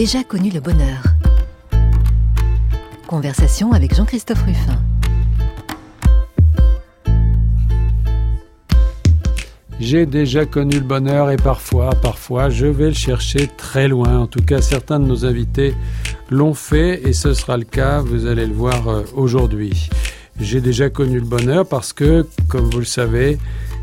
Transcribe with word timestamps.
Déjà 0.00 0.24
connu 0.24 0.48
le 0.48 0.60
bonheur. 0.60 1.02
Conversation 3.06 3.72
avec 3.72 3.94
Jean-Christophe 3.94 4.42
Ruffin. 4.46 4.82
J'ai 9.78 10.06
déjà 10.06 10.46
connu 10.46 10.76
le 10.76 10.86
bonheur 10.86 11.30
et 11.30 11.36
parfois, 11.36 11.90
parfois, 11.90 12.48
je 12.48 12.64
vais 12.64 12.86
le 12.86 12.94
chercher 12.94 13.46
très 13.58 13.88
loin. 13.88 14.20
En 14.20 14.26
tout 14.26 14.42
cas, 14.42 14.62
certains 14.62 15.00
de 15.00 15.04
nos 15.04 15.26
invités 15.26 15.74
l'ont 16.30 16.54
fait 16.54 17.06
et 17.06 17.12
ce 17.12 17.34
sera 17.34 17.58
le 17.58 17.64
cas, 17.64 18.00
vous 18.00 18.24
allez 18.24 18.46
le 18.46 18.54
voir 18.54 18.88
euh, 18.88 19.02
aujourd'hui. 19.14 19.90
J'ai 20.40 20.62
déjà 20.62 20.88
connu 20.88 21.20
le 21.20 21.26
bonheur 21.26 21.68
parce 21.68 21.92
que, 21.92 22.26
comme 22.48 22.70
vous 22.70 22.78
le 22.78 22.86
savez, 22.86 23.36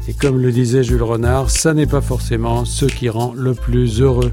et 0.07 0.13
comme 0.13 0.41
le 0.41 0.51
disait 0.51 0.83
Jules 0.83 1.03
Renard, 1.03 1.51
ça 1.51 1.75
n'est 1.75 1.85
pas 1.85 2.01
forcément 2.01 2.65
ce 2.65 2.85
qui 2.85 3.07
rend 3.07 3.33
le 3.35 3.53
plus 3.53 4.01
heureux. 4.01 4.31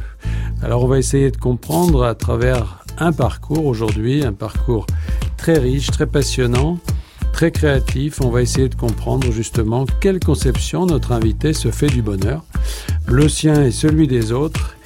Alors 0.64 0.82
on 0.82 0.86
va 0.86 0.98
essayer 0.98 1.30
de 1.30 1.36
comprendre 1.36 2.04
à 2.04 2.14
travers 2.14 2.82
un 2.96 3.12
parcours 3.12 3.66
aujourd'hui, 3.66 4.24
un 4.24 4.32
parcours 4.32 4.86
très 5.36 5.58
riche, 5.58 5.90
très 5.90 6.06
passionnant, 6.06 6.78
très 7.34 7.52
créatif. 7.52 8.22
On 8.22 8.30
va 8.30 8.40
essayer 8.40 8.70
de 8.70 8.74
comprendre 8.74 9.30
justement 9.30 9.84
quelle 10.00 10.20
conception 10.20 10.86
notre 10.86 11.12
invité 11.12 11.52
se 11.52 11.70
fait 11.70 11.88
du 11.88 12.00
bonheur, 12.00 12.44
le 13.06 13.28
sien 13.28 13.62
et 13.62 13.72
celui 13.72 14.08
des 14.08 14.32
autres, 14.32 14.78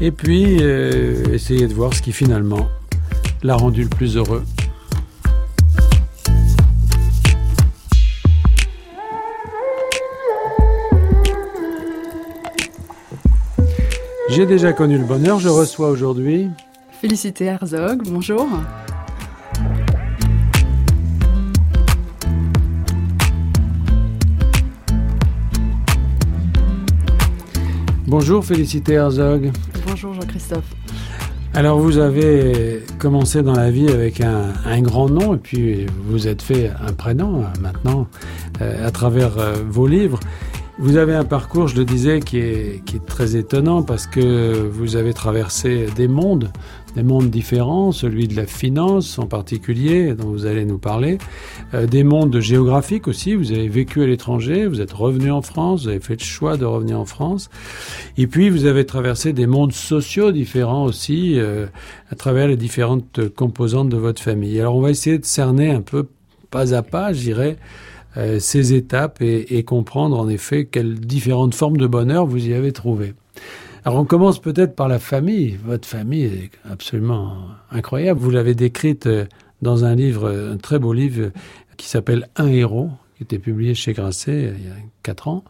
et 0.00 0.12
puis 0.12 0.58
euh, 0.60 1.24
essayer 1.32 1.66
de 1.66 1.74
voir 1.74 1.94
ce 1.94 2.02
qui 2.02 2.12
finalement 2.12 2.68
l'a 3.42 3.56
rendu 3.56 3.82
le 3.82 3.88
plus 3.88 4.16
heureux. 4.16 4.44
J'ai 14.34 14.46
déjà 14.46 14.72
connu 14.72 14.98
le 14.98 15.04
bonheur, 15.04 15.38
je 15.38 15.48
reçois 15.48 15.90
aujourd'hui 15.90 16.50
Félicité 17.00 17.44
Herzog, 17.44 18.02
bonjour. 18.08 18.48
Bonjour 28.08 28.44
Félicité 28.44 28.94
Herzog. 28.94 29.52
Bonjour 29.86 30.14
Jean-Christophe. 30.14 30.64
Alors 31.56 31.78
vous 31.78 31.98
avez 31.98 32.82
commencé 32.98 33.44
dans 33.44 33.54
la 33.54 33.70
vie 33.70 33.88
avec 33.88 34.20
un, 34.20 34.80
grand 34.80 35.08
nom 35.08 35.34
et 35.34 35.38
puis 35.38 35.86
vous 36.08 36.26
êtes 36.26 36.42
fait 36.42 36.72
un 36.84 36.92
prénom 36.92 37.42
euh, 37.42 37.46
maintenant 37.60 38.08
euh, 38.60 38.84
à 38.84 38.90
travers 38.90 39.38
euh, 39.38 39.54
vos 39.64 39.86
livres. 39.86 40.18
Vous 40.76 40.96
avez 40.96 41.14
un 41.14 41.24
parcours, 41.24 41.68
je 41.68 41.76
le 41.76 41.84
disais, 41.84 42.18
qui 42.18 42.38
est, 42.38 42.84
qui 42.84 42.96
est 42.96 43.06
très 43.06 43.36
étonnant 43.36 43.84
parce 43.84 44.08
que 44.08 44.66
vous 44.66 44.96
avez 44.96 45.14
traversé 45.14 45.86
des 45.94 46.08
mondes, 46.08 46.50
des 46.96 47.04
mondes 47.04 47.30
différents, 47.30 47.92
celui 47.92 48.26
de 48.26 48.34
la 48.34 48.44
finance 48.44 49.20
en 49.20 49.26
particulier, 49.28 50.14
dont 50.14 50.26
vous 50.26 50.46
allez 50.46 50.64
nous 50.64 50.78
parler, 50.78 51.18
euh, 51.74 51.86
des 51.86 52.02
mondes 52.02 52.40
géographiques 52.40 53.06
aussi, 53.06 53.36
vous 53.36 53.52
avez 53.52 53.68
vécu 53.68 54.02
à 54.02 54.06
l'étranger, 54.06 54.66
vous 54.66 54.80
êtes 54.80 54.92
revenu 54.92 55.30
en 55.30 55.42
France, 55.42 55.82
vous 55.82 55.90
avez 55.90 56.00
fait 56.00 56.18
le 56.18 56.24
choix 56.24 56.56
de 56.56 56.64
revenir 56.64 56.98
en 56.98 57.04
France, 57.04 57.50
et 58.18 58.26
puis 58.26 58.50
vous 58.50 58.66
avez 58.66 58.84
traversé 58.84 59.32
des 59.32 59.46
mondes 59.46 59.72
sociaux 59.72 60.32
différents 60.32 60.86
aussi, 60.86 61.38
euh, 61.38 61.66
à 62.10 62.16
travers 62.16 62.48
les 62.48 62.56
différentes 62.56 63.28
composantes 63.28 63.90
de 63.90 63.96
votre 63.96 64.20
famille. 64.20 64.58
Alors 64.58 64.74
on 64.74 64.80
va 64.80 64.90
essayer 64.90 65.18
de 65.18 65.24
cerner 65.24 65.70
un 65.70 65.82
peu, 65.82 66.08
pas 66.50 66.74
à 66.74 66.82
pas, 66.82 67.12
je 67.12 67.20
dirais, 67.20 67.58
euh, 68.16 68.38
ces 68.38 68.74
étapes 68.74 69.20
et, 69.20 69.58
et, 69.58 69.64
comprendre 69.64 70.18
en 70.18 70.28
effet 70.28 70.66
quelles 70.66 71.00
différentes 71.00 71.54
formes 71.54 71.76
de 71.76 71.86
bonheur 71.86 72.26
vous 72.26 72.46
y 72.46 72.54
avez 72.54 72.72
trouvé. 72.72 73.14
Alors 73.84 73.98
on 73.98 74.04
commence 74.04 74.40
peut-être 74.40 74.74
par 74.74 74.88
la 74.88 74.98
famille. 74.98 75.58
Votre 75.64 75.86
famille 75.86 76.24
est 76.24 76.50
absolument 76.70 77.36
incroyable. 77.70 78.20
Vous 78.20 78.30
l'avez 78.30 78.54
décrite 78.54 79.06
euh, 79.06 79.26
dans 79.62 79.84
un 79.84 79.94
livre, 79.94 80.30
un 80.30 80.56
très 80.56 80.78
beau 80.78 80.92
livre 80.92 81.30
qui 81.76 81.88
s'appelle 81.88 82.28
Un 82.36 82.48
héros, 82.48 82.90
était 83.24 83.38
publié 83.38 83.74
chez 83.74 83.92
Grasset 83.92 84.30
euh, 84.30 84.54
il 84.56 84.64
y 84.64 84.68
a 84.68 84.74
quatre 85.02 85.28
ans. 85.28 85.44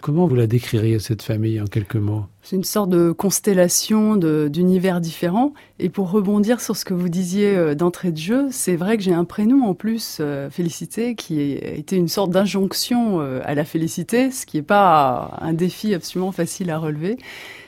Comment 0.00 0.26
vous 0.26 0.36
la 0.36 0.46
décririez, 0.46 0.98
cette 0.98 1.22
famille, 1.22 1.60
en 1.60 1.64
quelques 1.64 1.96
mots? 1.96 2.24
C'est 2.42 2.56
une 2.56 2.64
sorte 2.64 2.90
de 2.90 3.10
constellation 3.10 4.16
d'univers 4.16 5.00
différents. 5.00 5.52
Et 5.78 5.88
pour 5.88 6.10
rebondir 6.10 6.60
sur 6.60 6.76
ce 6.76 6.84
que 6.84 6.94
vous 6.94 7.08
disiez 7.08 7.56
euh, 7.56 7.74
d'entrée 7.74 8.12
de 8.12 8.18
jeu, 8.18 8.46
c'est 8.50 8.76
vrai 8.76 8.96
que 8.96 9.02
j'ai 9.02 9.14
un 9.14 9.24
prénom 9.24 9.64
en 9.64 9.74
plus, 9.74 10.18
euh, 10.20 10.48
Félicité, 10.50 11.14
qui 11.14 11.58
a 11.62 11.72
été 11.72 11.96
une 11.96 12.08
sorte 12.08 12.30
d'injonction 12.30 13.20
à 13.20 13.54
la 13.54 13.64
félicité, 13.64 14.30
ce 14.30 14.46
qui 14.46 14.58
n'est 14.58 14.62
pas 14.62 15.38
un 15.40 15.52
défi 15.52 15.94
absolument 15.94 16.32
facile 16.32 16.70
à 16.70 16.78
relever 16.78 17.16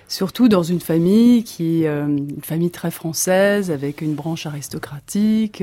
surtout 0.08 0.48
dans 0.48 0.62
une 0.62 0.80
famille 0.80 1.44
qui 1.44 1.86
une 1.86 2.40
famille 2.42 2.70
très 2.70 2.90
française 2.90 3.70
avec 3.70 4.00
une 4.00 4.14
branche 4.14 4.46
aristocratique 4.46 5.62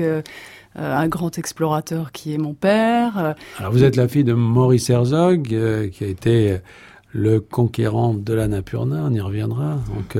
euh, 0.78 0.94
un 0.94 1.08
grand 1.08 1.38
explorateur 1.38 2.12
qui 2.12 2.34
est 2.34 2.38
mon 2.38 2.52
père. 2.52 3.18
Euh, 3.18 3.32
Alors 3.58 3.72
vous 3.72 3.82
êtes 3.82 3.96
la 3.96 4.08
fille 4.08 4.24
de 4.24 4.34
Maurice 4.34 4.90
Herzog, 4.90 5.54
euh, 5.54 5.88
qui 5.88 6.04
a 6.04 6.06
été 6.06 6.58
le 7.12 7.40
conquérant 7.40 8.12
de 8.12 8.34
la 8.34 8.46
Napurna, 8.46 9.04
on 9.04 9.14
y 9.14 9.20
reviendra. 9.20 9.78
Donc 9.94 10.18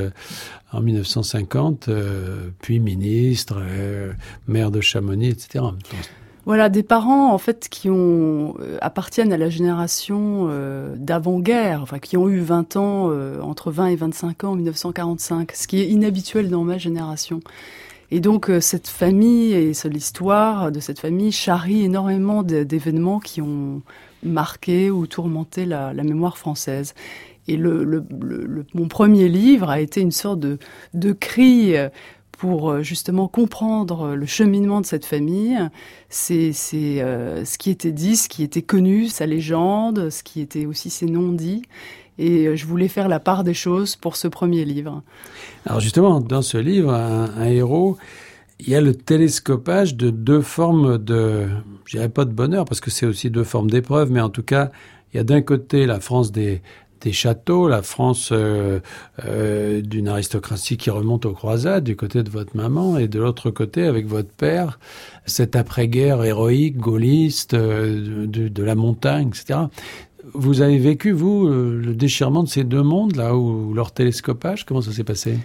en 0.73 0.81
1950, 0.81 1.91
puis 2.63 2.81
ministre, 2.81 3.61
maire 4.49 4.71
de 4.71 4.81
Chamonix, 4.81 5.29
etc. 5.29 5.65
Voilà, 6.47 6.69
des 6.69 6.83
parents 6.83 7.33
en 7.33 7.39
fait 7.39 7.69
qui 7.69 7.91
ont 7.91 8.55
appartiennent 8.81 9.33
à 9.33 9.37
la 9.37 9.51
génération 9.51 10.49
d'avant-guerre, 10.97 11.83
enfin 11.83 11.99
qui 11.99 12.17
ont 12.17 12.29
eu 12.29 12.39
20 12.39 12.77
ans 12.77 13.11
entre 13.43 13.73
20 13.73 13.89
et 13.89 13.97
25 13.97 14.45
ans 14.45 14.53
en 14.53 14.55
1945, 14.55 15.51
ce 15.53 15.67
qui 15.67 15.81
est 15.81 15.89
inhabituel 15.89 16.49
dans 16.49 16.63
ma 16.63 16.79
génération. 16.79 17.41
Et 18.11 18.21
donc 18.21 18.51
euh, 18.51 18.61
cette 18.61 18.89
famille 18.89 19.53
et 19.53 19.73
l'histoire 19.89 20.71
de 20.71 20.81
cette 20.81 21.01
famille 21.01 21.33
charrie 21.33 21.85
énormément 21.85 22.43
d'événements 22.43 23.21
qui 23.21 23.41
ont 23.41 23.83
marqué 24.23 24.91
ou 24.91 25.07
tourmenté 25.07 25.67
la, 25.67 25.93
mémoire 25.95 26.39
française. 26.39 26.95
Et 27.49 27.57
mon 27.59 28.89
premier 28.89 29.29
livre 29.29 29.71
a 29.71 29.81
été 29.81 30.01
une 30.01 30.13
sorte 30.13 30.41
de, 30.41 31.13
cri 31.13 31.77
euh, 31.77 31.89
pour 32.39 32.71
euh, 32.71 32.83
justement 32.83 33.29
comprendre 33.29 34.15
le 34.15 34.27
cheminement 34.27 34.81
de 34.81 34.87
cette 34.87 35.05
famille. 35.05 35.59
C'est 36.09 36.53
ce 36.53 37.59
qui 37.59 37.71
était 37.71 37.93
dit, 37.93 38.17
ce 38.17 38.29
qui 38.29 38.43
était 38.43 38.63
connu, 38.63 39.09
sa 39.09 39.27
légende, 39.27 40.11
ce 40.11 40.23
qui 40.23 40.41
était 40.41 40.67
aussi 40.67 40.91
ses 40.91 41.07
non-dits. 41.07 41.63
Et 42.19 42.47
euh, 42.47 42.57
je 42.57 42.67
voulais 42.67 42.89
faire 42.89 43.09
la 43.09 43.21
part 43.21 43.45
des 43.45 43.55
choses 43.55 43.97
pour 43.97 44.17
ce 44.17 44.29
premier 44.29 44.65
livre. 44.65 45.03
Alors 45.67 45.81
justement, 45.81 46.21
dans 46.21 46.43
ce 46.43 46.59
livre, 46.59 46.93
un, 46.93 47.47
héros, 47.47 47.97
il 48.61 48.71
y 48.71 48.75
a 48.75 48.81
le 48.81 48.95
télescopage 48.95 49.97
de 49.97 50.11
deux 50.11 50.41
formes 50.41 50.99
de, 50.99 51.47
je 51.85 51.97
dirais 51.97 52.09
pas 52.09 52.25
de 52.25 52.33
bonheur, 52.33 52.65
parce 52.65 52.81
que 52.81 52.91
c'est 52.91 53.07
aussi 53.07 53.31
deux 53.31 53.45
formes 53.45 53.71
d'épreuve, 53.71 54.11
mais 54.11 54.21
en 54.21 54.31
tout 54.31 54.43
cas, 54.43 54.71
il 55.13 55.19
y 55.19 55.21
a 55.21 55.25
d'un 55.25 55.43
côté 55.43 55.87
la 55.87 56.01
France 56.01 56.33
des, 56.33 56.63
des 57.01 57.13
châteaux, 57.13 57.69
la 57.69 57.83
France 57.83 58.31
euh, 58.33 58.81
euh, 59.25 59.81
d'une 59.81 60.09
aristocratie 60.09 60.77
qui 60.77 60.91
remonte 60.91 61.27
aux 61.27 61.33
croisades 61.33 61.85
du 61.85 61.97
côté 61.97 62.23
de 62.23 62.31
votre 62.31 62.57
maman 62.57 62.99
et 62.99 63.09
de 63.09 63.19
l'autre 63.19 63.51
côté 63.51 63.85
avec 63.85 64.07
votre 64.07 64.31
père, 64.31 64.79
cette 65.27 65.57
après-guerre 65.57 66.25
héroïque, 66.25 66.77
gaulliste, 66.77 67.55
de, 67.55 68.27
de, 68.27 68.63
la 68.63 68.75
montagne, 68.75 69.29
etc 69.29 69.67
vous 70.35 70.61
avez 70.61 70.79
vécu, 70.79 71.13
vous, 71.13 71.47
euh, 71.47 71.81
le 71.83 71.95
déchirement 71.95 72.43
de 72.43 72.49
ces 72.49 72.65
deux 72.65 72.83
mondes, 72.83 73.17
là, 73.17 73.37
ou 73.37 73.73
leur 73.75 73.93
télescopage 73.93 74.65
Comment 74.65 74.83
ça 74.83 74.93
s'est 74.93 75.05
passé? 75.05 75.39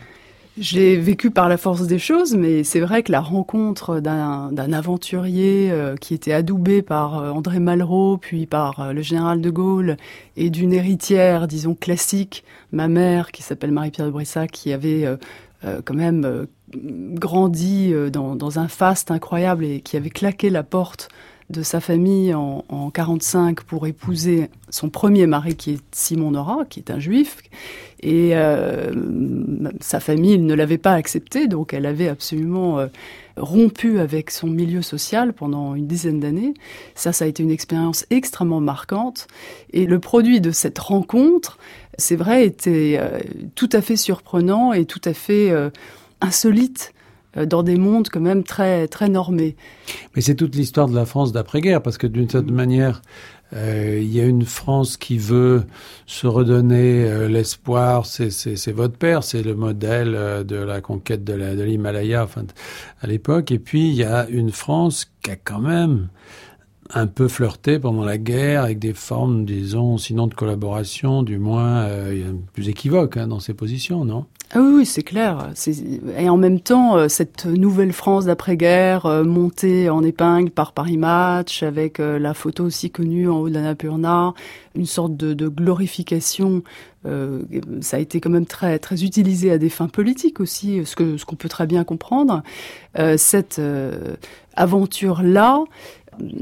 J'ai 0.57 0.97
vécu 0.97 1.31
par 1.31 1.47
la 1.47 1.57
force 1.57 1.87
des 1.87 1.99
choses, 1.99 2.35
mais 2.35 2.63
c'est 2.63 2.81
vrai 2.81 3.03
que 3.03 3.11
la 3.11 3.21
rencontre 3.21 3.99
d'un 3.99 4.73
aventurier 4.73 5.71
euh, 5.71 5.95
qui 5.95 6.13
était 6.13 6.33
adoubé 6.33 6.81
par 6.81 7.19
euh, 7.19 7.31
André 7.31 7.59
Malraux, 7.59 8.17
puis 8.17 8.45
par 8.45 8.93
le 8.93 9.01
général 9.01 9.41
de 9.41 9.49
Gaulle, 9.49 9.97
et 10.35 10.49
d'une 10.49 10.73
héritière, 10.73 11.47
disons, 11.47 11.73
classique, 11.73 12.43
ma 12.71 12.87
mère, 12.87 13.31
qui 13.31 13.43
s'appelle 13.43 13.71
Marie-Pierre 13.71 14.07
de 14.07 14.11
Brissac, 14.11 14.51
qui 14.51 14.73
avait 14.73 15.05
quand 15.85 15.93
même 15.93 16.47
grandi 17.13 17.93
dans, 18.11 18.35
dans, 18.35 18.59
un 18.59 18.67
faste 18.67 19.11
incroyable 19.11 19.63
et 19.63 19.81
qui 19.81 19.95
avait 19.95 20.09
claqué 20.09 20.49
la 20.49 20.63
porte 20.63 21.09
de 21.51 21.63
sa 21.63 21.79
famille 21.79 22.33
en, 22.33 22.65
en 22.69 22.89
45 22.89 23.61
pour 23.63 23.85
épouser 23.85 24.49
son 24.69 24.89
premier 24.89 25.27
mari 25.27 25.55
qui 25.55 25.71
est 25.71 25.79
Simon 25.91 26.31
Nora, 26.31 26.65
qui 26.69 26.79
est 26.79 26.89
un 26.89 26.99
juif. 26.99 27.37
Et 28.01 28.31
euh, 28.33 28.91
sa 29.79 29.99
famille 29.99 30.39
ne 30.39 30.53
l'avait 30.55 30.79
pas 30.79 30.93
accepté, 30.93 31.47
donc 31.47 31.73
elle 31.73 31.85
avait 31.85 32.07
absolument 32.07 32.79
euh, 32.79 32.87
rompu 33.37 33.99
avec 33.99 34.31
son 34.31 34.47
milieu 34.47 34.81
social 34.81 35.33
pendant 35.33 35.75
une 35.75 35.85
dizaine 35.85 36.19
d'années. 36.19 36.55
Ça, 36.95 37.13
ça 37.13 37.25
a 37.25 37.27
été 37.27 37.43
une 37.43 37.51
expérience 37.51 38.05
extrêmement 38.09 38.59
marquante. 38.59 39.27
Et 39.71 39.85
le 39.85 39.99
produit 39.99 40.41
de 40.41 40.49
cette 40.51 40.79
rencontre, 40.79 41.59
c'est 41.97 42.15
vrai, 42.15 42.45
était 42.45 42.97
euh, 42.99 43.19
tout 43.53 43.69
à 43.71 43.81
fait 43.81 43.97
surprenant 43.97 44.73
et 44.73 44.85
tout 44.85 45.01
à 45.05 45.13
fait 45.13 45.51
insolite 46.21 46.93
dans 47.35 47.63
des 47.63 47.77
mondes 47.77 48.09
quand 48.09 48.19
même 48.19 48.43
très 48.43 48.87
très 48.87 49.09
normés. 49.09 49.55
Mais 50.15 50.21
c'est 50.21 50.35
toute 50.35 50.55
l'histoire 50.55 50.87
de 50.87 50.95
la 50.95 51.05
France 51.05 51.31
d'après-guerre, 51.31 51.81
parce 51.81 51.97
que 51.97 52.07
d'une 52.07 52.29
certaine 52.29 52.55
manière, 52.55 53.01
Euh, 53.53 53.99
il 54.01 54.15
y 54.15 54.21
a 54.21 54.25
une 54.25 54.45
France 54.45 54.95
qui 54.95 55.17
veut 55.17 55.65
se 56.05 56.25
redonner 56.25 57.03
euh, 57.03 57.27
l'espoir. 57.27 58.05
C'est 58.05 58.71
votre 58.71 58.97
père, 58.97 59.23
c'est 59.23 59.43
le 59.43 59.55
modèle 59.55 60.15
euh, 60.15 60.43
de 60.45 60.55
la 60.55 60.79
conquête 60.79 61.25
de 61.25 61.33
l'Himalaya 61.61 62.27
à 63.01 63.07
l'époque. 63.07 63.51
Et 63.51 63.59
puis 63.59 63.89
il 63.89 63.95
y 63.95 64.05
a 64.05 64.25
une 64.29 64.51
France 64.51 65.11
qui 65.21 65.31
a 65.31 65.35
quand 65.35 65.59
même 65.59 66.07
un 66.93 67.07
peu 67.07 67.27
flirté 67.27 67.79
pendant 67.79 68.03
la 68.03 68.17
guerre 68.17 68.63
avec 68.63 68.79
des 68.79 68.93
formes, 68.93 69.45
disons, 69.45 69.97
sinon 69.97 70.27
de 70.27 70.33
collaboration, 70.33 71.23
du 71.23 71.37
moins 71.37 71.87
plus 72.53 72.69
équivoques 72.69 73.17
hein, 73.17 73.27
dans 73.27 73.39
ses 73.39 73.53
positions, 73.53 74.05
non? 74.05 74.25
Ah 74.53 74.59
oui, 74.59 74.73
oui 74.79 74.85
c'est 74.85 75.03
clair. 75.03 75.53
Et 76.17 76.27
en 76.27 76.35
même 76.35 76.59
temps, 76.59 76.97
euh, 76.97 77.07
cette 77.07 77.45
nouvelle 77.45 77.93
France 77.93 78.25
d'après-guerre, 78.25 79.05
euh, 79.05 79.23
montée 79.23 79.89
en 79.89 80.03
épingle 80.03 80.51
par 80.51 80.73
Paris 80.73 80.97
Match, 80.97 81.63
avec 81.63 82.01
euh, 82.01 82.19
la 82.19 82.33
photo 82.33 82.65
aussi 82.65 82.91
connue 82.91 83.29
en 83.29 83.39
haut 83.39 83.47
de 83.47 83.53
l'Annapurna, 83.53 84.33
une 84.75 84.85
sorte 84.85 85.15
de, 85.15 85.47
glorification, 85.47 86.63
euh, 87.05 87.43
ça 87.79 87.95
a 87.95 87.99
été 88.01 88.19
quand 88.19 88.29
même 88.29 88.45
très 88.45 88.77
très 88.77 89.05
utilisé 89.05 89.51
à 89.51 89.57
des 89.57 89.69
fins 89.69 89.87
politiques 89.87 90.41
aussi, 90.41 90.85
ce 90.85 91.17
ce 91.17 91.25
qu'on 91.25 91.35
peut 91.37 91.49
très 91.49 91.65
bien 91.65 91.85
comprendre. 91.85 92.43
Euh, 92.99 93.15
cette 93.17 93.61
aventure-là 94.55 95.63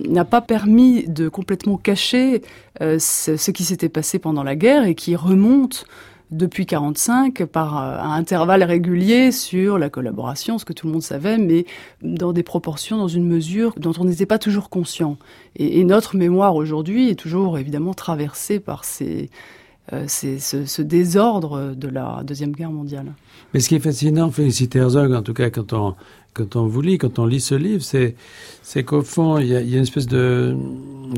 n'a 0.08 0.26
pas 0.26 0.42
permis 0.42 1.08
de 1.08 1.30
complètement 1.30 1.78
cacher 1.78 2.42
ce, 2.80 2.98
ce, 3.38 3.52
qui 3.52 3.64
s'était 3.64 3.90
passé 3.90 4.20
pendant 4.20 4.44
la 4.44 4.56
guerre 4.56 4.86
et 4.86 4.96
qui 4.96 5.16
remonte 5.16 5.86
depuis 6.32 6.66
45 6.66 7.46
par 7.46 7.78
euh, 7.78 7.98
un 8.00 8.12
intervalle 8.12 8.64
régulier 8.64 9.32
sur 9.32 9.78
la 9.78 9.90
collaboration, 9.90 10.58
ce 10.58 10.66
que 10.66 10.74
tout 10.74 10.88
le 10.88 10.94
monde 10.94 11.02
savait, 11.02 11.38
mais 11.38 11.66
dans 12.02 12.34
des 12.34 12.44
proportions, 12.44 12.98
dans 12.98 13.08
une 13.08 13.26
mesure 13.26 13.74
dont 13.78 13.94
on 14.00 14.06
n'était 14.06 14.26
pas 14.26 14.40
toujours 14.40 14.70
conscient. 14.70 15.18
Et, 15.56 15.84
notre 15.84 16.16
mémoire 16.16 16.56
aujourd'hui 16.56 17.10
est 17.10 17.16
toujours 17.16 17.58
évidemment 17.58 17.96
traversée 17.96 18.60
par 18.60 18.84
euh, 19.02 20.08
ce, 20.08 20.38
ce, 20.38 20.82
désordre 20.84 21.74
de 21.74 21.88
la 21.88 22.22
Deuxième 22.24 22.52
Guerre 22.52 22.72
mondiale. 22.72 23.14
Mais 23.54 23.60
ce 23.60 23.70
qui 23.70 23.76
est 23.76 23.80
fascinant, 23.80 24.30
Félicité 24.30 24.78
Herzog, 24.78 25.14
en 25.14 25.24
tout 25.24 25.34
cas 25.34 25.50
quand 25.50 25.74
on, 25.74 25.96
quand 26.34 26.56
on 26.56 26.68
vous 26.68 26.82
lit, 26.82 26.98
quand 26.98 27.20
on 27.20 27.26
lit 27.26 27.42
ce 27.42 27.56
livre, 27.56 27.84
c'est, 27.84 28.16
c'est 28.62 28.84
qu'au 28.84 29.02
fond, 29.02 29.38
il 29.40 29.48
y 29.48 29.56
a, 29.56 29.62
une 29.62 29.82
espèce 29.82 30.08
de, 30.08 30.56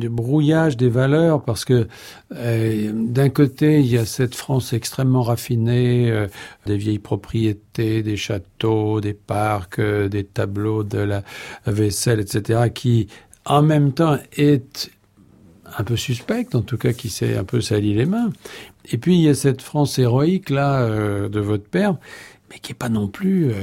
brouillage 0.09 0.77
des 0.77 0.89
valeurs 0.89 1.43
parce 1.43 1.65
que 1.65 1.87
euh, 2.33 2.91
d'un 2.93 3.29
côté, 3.29 3.79
il 3.79 3.87
y 3.87 3.97
a 3.97 4.05
cette 4.05 4.35
France 4.35 4.73
extrêmement 4.73 5.21
raffinée, 5.21 6.09
euh, 6.09 6.27
des 6.65 6.77
vieilles 6.77 6.99
propriétés, 6.99 8.03
des 8.03 8.17
châteaux, 8.17 9.01
des 9.01 9.13
parcs, 9.13 9.79
euh, 9.79 10.07
des 10.07 10.23
tableaux 10.23 10.83
de 10.83 10.99
la 10.99 11.23
vaisselle, 11.65 12.19
etc., 12.19 12.69
qui 12.73 13.07
en 13.45 13.61
même 13.61 13.91
temps 13.91 14.17
est 14.37 14.91
un 15.77 15.83
peu 15.83 15.95
suspecte, 15.95 16.55
en 16.55 16.61
tout 16.61 16.77
cas 16.77 16.93
qui 16.93 17.09
s'est 17.09 17.37
un 17.37 17.43
peu 17.43 17.61
sali 17.61 17.93
les 17.93 18.05
mains. 18.05 18.31
Et 18.91 18.97
puis 18.97 19.15
il 19.15 19.21
y 19.21 19.29
a 19.29 19.35
cette 19.35 19.61
France 19.61 19.99
héroïque 19.99 20.49
là 20.49 20.87
de 20.87 21.39
votre 21.39 21.63
père 21.63 21.97
mais 22.51 22.59
qui 22.59 22.73
est 22.73 22.75
pas 22.75 22.89
non 22.89 23.07
plus 23.07 23.49
euh, 23.49 23.53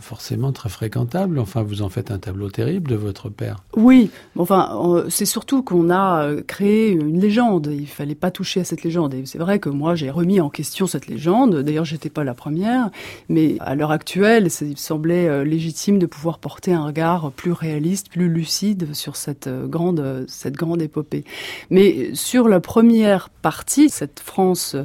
forcément 0.00 0.50
très 0.50 0.68
fréquentable. 0.68 1.38
Enfin, 1.38 1.62
vous 1.62 1.82
en 1.82 1.88
faites 1.88 2.10
un 2.10 2.18
tableau 2.18 2.50
terrible 2.50 2.90
de 2.90 2.96
votre 2.96 3.28
père. 3.28 3.62
Oui, 3.76 4.10
enfin, 4.36 5.04
c'est 5.08 5.26
surtout 5.26 5.62
qu'on 5.62 5.90
a 5.90 6.24
euh, 6.24 6.42
créé 6.44 6.90
une 6.90 7.20
légende. 7.20 7.68
Il 7.72 7.86
fallait 7.86 8.16
pas 8.16 8.32
toucher 8.32 8.60
à 8.60 8.64
cette 8.64 8.82
légende. 8.82 9.14
Et 9.14 9.26
c'est 9.26 9.38
vrai 9.38 9.60
que 9.60 9.68
moi, 9.68 9.94
j'ai 9.94 10.10
remis 10.10 10.40
en 10.40 10.50
question 10.50 10.88
cette 10.88 11.06
légende. 11.06 11.62
D'ailleurs, 11.62 11.84
j'étais 11.84 12.10
pas 12.10 12.24
la 12.24 12.34
première, 12.34 12.90
mais 13.28 13.56
à 13.60 13.76
l'heure 13.76 13.92
actuelle, 13.92 14.48
il 14.60 14.78
semblait 14.78 15.28
euh, 15.28 15.44
légitime 15.44 16.00
de 16.00 16.06
pouvoir 16.06 16.40
porter 16.40 16.72
un 16.72 16.86
regard 16.86 17.30
plus 17.30 17.52
réaliste, 17.52 18.08
plus 18.10 18.28
lucide 18.28 18.92
sur 18.92 19.14
cette 19.14 19.48
grande, 19.48 20.24
cette 20.26 20.54
grande 20.54 20.82
épopée. 20.82 21.24
Mais 21.70 22.12
sur 22.14 22.48
la 22.48 22.58
première 22.58 23.28
partie, 23.28 23.88
cette 23.88 24.18
France 24.18 24.76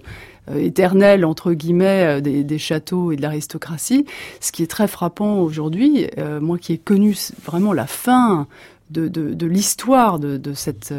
euh, 0.50 0.60
éternel 0.60 1.26
entre 1.26 1.52
guillemets 1.52 2.20
euh, 2.20 2.22
des, 2.22 2.58
châteaux 2.58 3.12
et 3.12 3.18
de 3.18 3.22
l'aristocratie. 3.22 4.06
Ce 4.40 4.52
qui 4.52 4.64
est 4.64 4.68
très 4.68 4.88
frappant 4.88 5.40
aujourd'hui, 5.40 6.08
euh, 6.18 6.40
moi 6.40 6.58
qui 6.58 6.74
ai 6.74 6.78
connu 6.78 7.16
vraiment 7.44 7.74
la 7.74 7.88
fin 7.88 8.48
de, 8.90 9.10
de, 9.10 9.46
l'histoire 9.46 10.18
de, 10.20 10.38
de, 10.38 10.54
cette, 10.54 10.94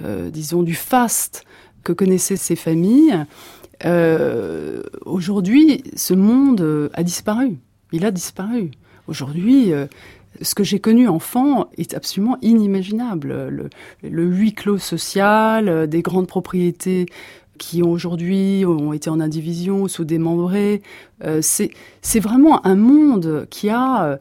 disons, 0.00 0.62
du 0.62 0.74
faste 0.74 1.44
que 1.82 1.92
connaissaient 1.92 2.36
ces 2.36 2.54
familles, 2.54 3.24
aujourd'hui, 5.04 5.82
ce 5.96 6.14
monde 6.14 6.90
a 6.94 7.02
disparu. 7.02 7.56
Il 7.90 8.04
a 8.04 8.12
disparu. 8.12 8.70
Aujourd'hui, 9.08 9.72
ce 10.40 10.54
que 10.54 10.62
j'ai 10.62 10.78
connu 10.78 11.08
enfant 11.08 11.68
est 11.76 11.94
absolument 11.94 12.38
inimaginable. 12.42 13.48
Le, 13.48 13.70
le 14.08 14.24
huis 14.24 14.54
clos 14.54 14.78
social, 14.78 15.88
des 15.88 16.02
grandes 16.02 16.28
propriétés 16.28 17.06
qui 17.58 17.82
aujourd'hui 17.82 18.64
ont 18.66 18.92
été 18.92 19.10
en 19.10 19.20
indivision, 19.20 19.88
sous 19.88 20.04
démembrés. 20.04 20.82
Euh, 21.24 21.40
c'est 21.42 22.20
vraiment 22.20 22.64
un 22.66 22.76
monde 22.76 23.46
qui 23.50 23.68
a 23.70 24.04
euh, 24.04 24.16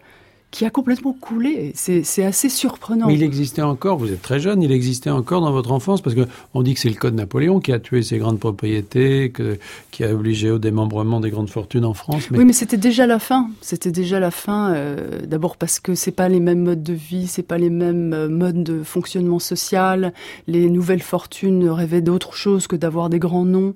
qui 0.55 0.63
a 0.63 0.69
complètement 0.69 1.11
coulé. 1.11 1.73
C'est 1.75 2.23
assez 2.23 2.47
surprenant. 2.47 3.07
Mais 3.07 3.15
il 3.15 3.23
existait 3.23 3.61
encore, 3.61 3.97
vous 3.97 4.09
êtes 4.09 4.21
très 4.21 4.39
jeune, 4.39 4.63
il 4.63 4.71
existait 4.71 5.09
encore 5.09 5.41
dans 5.41 5.51
votre 5.51 5.73
enfance, 5.73 5.99
parce 5.99 6.15
qu'on 6.15 6.61
dit 6.61 6.75
que 6.75 6.79
c'est 6.79 6.87
le 6.87 6.95
code 6.95 7.13
Napoléon 7.13 7.59
qui 7.59 7.73
a 7.73 7.79
tué 7.79 8.01
ces 8.03 8.19
grandes 8.19 8.39
propriétés, 8.39 9.31
que, 9.31 9.57
qui 9.91 10.05
a 10.05 10.13
obligé 10.13 10.49
au 10.51 10.57
démembrement 10.57 11.19
des 11.19 11.29
grandes 11.29 11.49
fortunes 11.49 11.83
en 11.83 11.93
France. 11.93 12.31
Mais... 12.31 12.37
Oui, 12.37 12.45
mais 12.45 12.53
c'était 12.53 12.77
déjà 12.77 13.05
la 13.05 13.19
fin. 13.19 13.49
C'était 13.59 13.91
déjà 13.91 14.21
la 14.21 14.31
fin. 14.31 14.73
Euh, 14.73 15.25
D'abord 15.25 15.57
parce 15.57 15.81
que 15.81 15.93
c'est 15.93 16.13
pas 16.13 16.29
les 16.29 16.39
mêmes 16.39 16.63
modes 16.63 16.83
de 16.83 16.93
vie, 16.93 17.27
c'est 17.27 17.43
pas 17.43 17.57
les 17.57 17.69
mêmes 17.69 18.13
euh, 18.13 18.29
modes 18.29 18.63
de 18.63 18.81
fonctionnement 18.81 19.39
social. 19.39 20.13
Les 20.47 20.69
nouvelles 20.69 21.03
fortunes 21.03 21.67
rêvaient 21.67 22.01
d'autre 22.01 22.33
chose 22.33 22.67
que 22.67 22.77
d'avoir 22.77 23.09
des 23.09 23.19
grands 23.19 23.43
noms. 23.43 23.73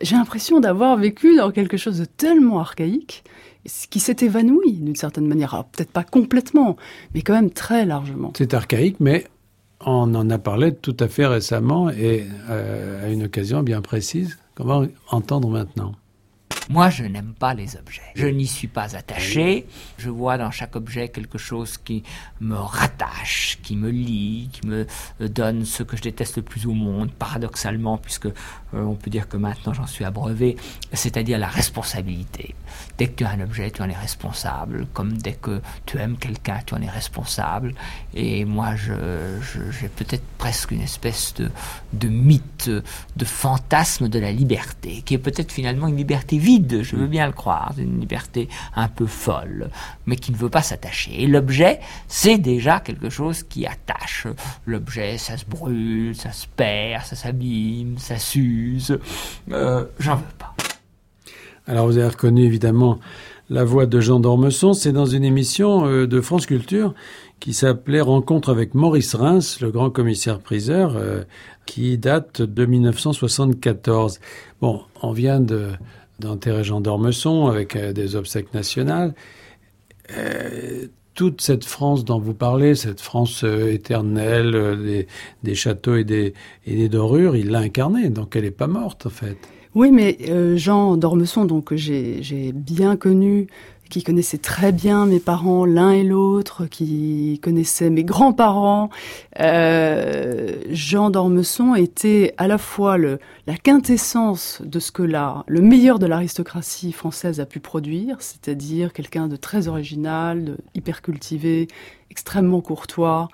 J'ai 0.00 0.14
l'impression 0.14 0.60
d'avoir 0.60 0.96
vécu 0.96 1.36
dans 1.36 1.50
quelque 1.50 1.76
chose 1.76 1.98
de 1.98 2.04
tellement 2.04 2.60
archaïque 2.60 3.24
qui 3.90 4.00
s'est 4.00 4.16
évanoui 4.20 4.72
d'une 4.74 4.96
certaine 4.96 5.26
manière. 5.26 5.64
Peut-être 5.72 5.92
pas 5.92 6.04
complètement, 6.04 6.76
mais 7.14 7.22
quand 7.22 7.34
même 7.34 7.50
très 7.50 7.84
largement. 7.84 8.32
C'est 8.36 8.54
archaïque, 8.54 8.96
mais 9.00 9.26
on 9.84 10.14
en 10.14 10.30
a 10.30 10.38
parlé 10.38 10.74
tout 10.74 10.96
à 11.00 11.08
fait 11.08 11.26
récemment 11.26 11.90
et 11.90 12.26
euh, 12.48 13.06
à 13.06 13.10
une 13.10 13.24
occasion 13.24 13.62
bien 13.62 13.80
précise. 13.80 14.38
Comment 14.54 14.86
entendre 15.10 15.48
maintenant? 15.48 15.92
Moi, 16.70 16.88
je 16.88 17.02
n'aime 17.02 17.34
pas 17.36 17.52
les 17.52 17.76
objets. 17.76 18.00
Je 18.14 18.28
n'y 18.28 18.46
suis 18.46 18.68
pas 18.68 18.94
attaché. 18.94 19.66
Je 19.98 20.08
vois 20.08 20.38
dans 20.38 20.52
chaque 20.52 20.76
objet 20.76 21.08
quelque 21.08 21.36
chose 21.36 21.76
qui 21.76 22.04
me 22.40 22.54
rattache, 22.54 23.58
qui 23.60 23.74
me 23.74 23.90
lie, 23.90 24.48
qui 24.52 24.68
me 24.68 24.86
donne 25.18 25.64
ce 25.64 25.82
que 25.82 25.96
je 25.96 26.02
déteste 26.02 26.36
le 26.36 26.44
plus 26.44 26.66
au 26.66 26.72
monde, 26.72 27.10
paradoxalement, 27.10 27.98
puisque 27.98 28.26
euh, 28.26 28.32
on 28.72 28.94
peut 28.94 29.10
dire 29.10 29.28
que 29.28 29.36
maintenant 29.36 29.72
j'en 29.72 29.88
suis 29.88 30.04
abreuvé, 30.04 30.56
c'est-à-dire 30.92 31.40
la 31.40 31.48
responsabilité. 31.48 32.54
Dès 32.98 33.08
que 33.08 33.16
tu 33.16 33.24
as 33.24 33.30
un 33.30 33.40
objet, 33.40 33.72
tu 33.72 33.82
en 33.82 33.90
es 33.90 33.96
responsable, 33.96 34.86
comme 34.94 35.14
dès 35.14 35.32
que 35.32 35.60
tu 35.86 35.98
aimes 35.98 36.18
quelqu'un, 36.18 36.60
tu 36.64 36.74
en 36.74 36.82
es 36.82 36.88
responsable. 36.88 37.74
Et 38.14 38.44
moi, 38.44 38.76
je, 38.76 38.92
j'ai 39.72 39.88
peut-être 39.88 40.24
presque 40.38 40.70
une 40.70 40.82
espèce 40.82 41.34
de, 41.34 41.50
de 41.94 42.06
mythe, 42.06 42.70
de 42.70 43.24
fantasme 43.24 44.08
de 44.08 44.20
la 44.20 44.30
liberté, 44.30 45.02
qui 45.02 45.14
est 45.14 45.18
peut-être 45.18 45.50
finalement 45.50 45.88
une 45.88 45.96
liberté 45.96 46.38
vide 46.38 46.59
je 46.82 46.96
veux 46.96 47.06
bien 47.06 47.26
le 47.26 47.32
croire, 47.32 47.74
une 47.78 48.00
liberté 48.00 48.48
un 48.74 48.88
peu 48.88 49.06
folle, 49.06 49.70
mais 50.06 50.16
qui 50.16 50.32
ne 50.32 50.36
veut 50.36 50.48
pas 50.48 50.62
s'attacher. 50.62 51.22
Et 51.22 51.26
l'objet, 51.26 51.80
c'est 52.08 52.38
déjà 52.38 52.80
quelque 52.80 53.10
chose 53.10 53.42
qui 53.42 53.66
attache. 53.66 54.26
L'objet, 54.66 55.18
ça 55.18 55.36
se 55.36 55.44
brûle, 55.44 56.14
ça 56.14 56.32
se 56.32 56.46
perd, 56.46 57.04
ça 57.04 57.16
s'abîme, 57.16 57.98
ça 57.98 58.18
s'use. 58.18 58.98
Euh, 59.50 59.84
J'en 59.98 60.16
veux 60.16 60.22
pas. 60.38 60.54
Alors 61.66 61.86
vous 61.86 61.98
avez 61.98 62.08
reconnu 62.08 62.42
évidemment 62.42 62.98
la 63.50 63.64
voix 63.64 63.86
de 63.86 64.00
Jean 64.00 64.20
d'Ormesson, 64.20 64.72
c'est 64.72 64.92
dans 64.92 65.06
une 65.06 65.24
émission 65.24 65.86
euh, 65.86 66.06
de 66.06 66.20
France 66.20 66.46
Culture 66.46 66.94
qui 67.40 67.52
s'appelait 67.52 68.00
Rencontre 68.00 68.50
avec 68.50 68.74
Maurice 68.74 69.14
Reims, 69.14 69.60
le 69.60 69.70
grand 69.70 69.90
commissaire-priseur, 69.90 70.96
euh, 70.96 71.24
qui 71.66 71.98
date 71.98 72.42
de 72.42 72.66
1974. 72.66 74.20
Bon, 74.60 74.82
on 75.02 75.12
vient 75.12 75.40
de 75.40 75.70
d'enterrer 76.20 76.64
Jean 76.64 76.80
d'Ormesson 76.80 77.46
avec 77.46 77.76
euh, 77.76 77.92
des 77.92 78.16
obsèques 78.16 78.54
nationales. 78.54 79.14
Euh, 80.16 80.86
toute 81.14 81.40
cette 81.40 81.64
France 81.64 82.04
dont 82.04 82.18
vous 82.18 82.34
parlez, 82.34 82.74
cette 82.74 83.00
France 83.00 83.42
euh, 83.44 83.72
éternelle 83.72 85.06
des, 85.42 85.54
châteaux 85.54 85.96
et 85.96 86.04
des, 86.04 86.34
et 86.66 86.76
des 86.76 86.88
dorures, 86.88 87.36
il 87.36 87.50
l'a 87.50 87.58
incarnée, 87.58 88.08
donc 88.08 88.36
elle 88.36 88.44
n'est 88.44 88.50
pas 88.50 88.68
morte 88.68 89.06
en 89.06 89.10
fait. 89.10 89.36
Oui, 89.74 89.92
mais 89.92 90.18
Jean 90.56 90.96
d'Ormesson, 90.96 91.44
donc 91.44 91.74
j'ai 91.74 92.52
bien 92.52 92.96
connu 92.96 93.46
qui 93.90 94.02
connaissait 94.02 94.38
très 94.38 94.72
bien 94.72 95.04
mes 95.04 95.20
parents 95.20 95.66
l'un 95.66 95.90
et 95.90 96.04
l'autre, 96.04 96.66
qui 96.66 97.38
connaissait 97.42 97.90
mes 97.90 98.04
grands-parents. 98.04 98.88
Euh, 99.40 100.52
Jean 100.70 101.10
d'Ormesson 101.10 101.74
était 101.74 102.34
à 102.38 102.48
la 102.48 102.56
fois 102.56 102.96
la 102.96 103.56
quintessence 103.62 104.62
de 104.64 104.78
ce 104.78 104.92
que 104.92 105.02
là, 105.02 105.44
le 105.46 105.60
meilleur 105.60 105.98
de 105.98 106.06
l'aristocratie 106.06 106.92
française 106.92 107.40
a 107.40 107.46
pu 107.46 107.60
produire, 107.60 108.16
c'est-à-dire 108.20 108.92
quelqu'un 108.92 109.28
de 109.28 109.36
très 109.36 109.68
original, 109.68 110.44
de 110.44 110.56
hyper 110.74 111.02
cultivé, 111.02 111.68
extrêmement 112.10 112.60
courtois, 112.60 113.28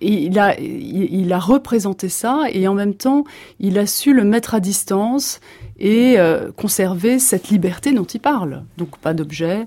il 0.00 0.38
a, 0.38 0.58
il, 0.60 1.32
a 1.32 1.38
représenté 1.38 2.08
ça 2.08 2.42
et 2.52 2.68
en 2.68 2.74
même 2.74 2.94
temps, 2.94 3.24
il 3.60 3.78
a 3.78 3.86
su 3.86 4.12
le 4.12 4.24
mettre 4.24 4.54
à 4.54 4.60
distance 4.60 5.40
et 5.78 6.18
euh, 6.18 6.52
conserver 6.52 7.18
cette 7.18 7.48
liberté 7.48 7.92
dont 7.92 8.04
il 8.04 8.20
parle. 8.20 8.64
Donc 8.76 8.98
pas 8.98 9.14
d'objet, 9.14 9.64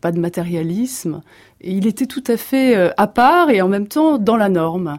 pas 0.00 0.12
de 0.12 0.20
matérialisme. 0.20 1.22
Il 1.60 1.86
était 1.86 2.06
tout 2.06 2.24
à 2.26 2.36
fait 2.36 2.76
euh, 2.76 2.90
à 2.96 3.06
part 3.06 3.50
et 3.50 3.62
en 3.62 3.68
même 3.68 3.88
temps 3.88 4.18
dans 4.18 4.36
la 4.36 4.48
norme. 4.48 4.98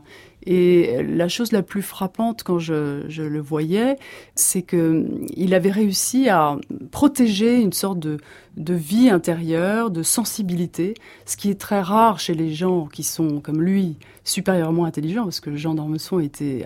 Et 0.49 1.03
la 1.03 1.27
chose 1.27 1.51
la 1.51 1.61
plus 1.61 1.81
frappante 1.81 2.43
quand 2.43 2.57
je, 2.57 3.03
le 3.21 3.41
voyais, 3.41 3.97
c'est 4.33 4.61
que 4.61 5.05
il 5.35 5.53
avait 5.53 5.71
réussi 5.71 6.29
à 6.29 6.55
protéger 6.89 7.59
une 7.59 7.73
sorte 7.73 7.99
de, 7.99 8.17
de 8.55 8.73
vie 8.73 9.09
intérieure, 9.09 9.91
de 9.91 10.03
sensibilité, 10.03 10.93
ce 11.25 11.35
qui 11.35 11.49
est 11.49 11.59
très 11.59 11.81
rare 11.81 12.21
chez 12.21 12.33
les 12.33 12.53
gens 12.53 12.85
qui 12.85 13.03
sont 13.03 13.41
comme 13.41 13.61
lui 13.61 13.97
supérieurement 14.23 14.85
intelligents, 14.85 15.25
parce 15.25 15.41
que 15.41 15.53
Jean 15.57 15.75
d'Ormesson 15.75 16.21
était 16.21 16.65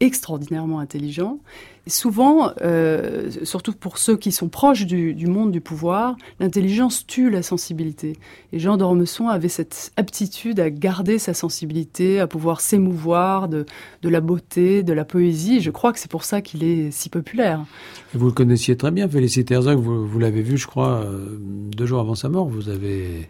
extraordinairement 0.00 0.78
intelligent. 0.80 1.38
Souvent, 1.86 2.52
euh, 2.60 3.30
surtout 3.44 3.72
pour 3.72 3.96
ceux 3.96 4.16
qui 4.16 4.30
sont 4.30 4.48
proches 4.48 4.84
du, 4.84 5.26
monde 5.26 5.50
du 5.50 5.62
pouvoir, 5.62 6.16
l'intelligence 6.38 7.06
tue 7.06 7.30
la 7.30 7.42
sensibilité. 7.42 8.16
Et 8.52 8.58
Jean 8.58 8.76
d'Ormesson 8.76 9.28
avait 9.28 9.48
cette 9.48 9.90
aptitude 9.96 10.60
à 10.60 10.68
garder 10.68 11.18
sa 11.18 11.32
sensibilité, 11.32 12.20
à 12.20 12.26
pouvoir 12.26 12.60
s'émouvoir 12.60 13.48
de, 13.48 13.64
la 14.02 14.20
beauté, 14.20 14.82
de 14.82 14.92
la 14.92 15.06
poésie. 15.06 15.60
je 15.62 15.70
crois 15.70 15.92
que 15.94 15.98
c'est 15.98 16.10
pour 16.10 16.24
ça 16.24 16.42
qu'il 16.42 16.62
est 16.62 16.90
si 16.90 17.08
populaire. 17.08 17.64
Vous 18.12 18.26
le 18.26 18.32
connaissiez 18.32 18.76
très 18.76 18.90
bien, 18.90 19.08
Félicité 19.08 19.54
Herzog. 19.54 19.78
Vous, 19.78 20.06
vous 20.06 20.18
l'avez 20.18 20.42
vu, 20.42 20.58
je 20.58 20.66
crois, 20.66 21.04
euh, 21.04 21.38
deux 21.40 21.86
jours 21.86 22.00
avant 22.00 22.14
sa 22.14 22.28
mort. 22.28 22.48
Vous 22.48 22.68
avez 22.68 23.28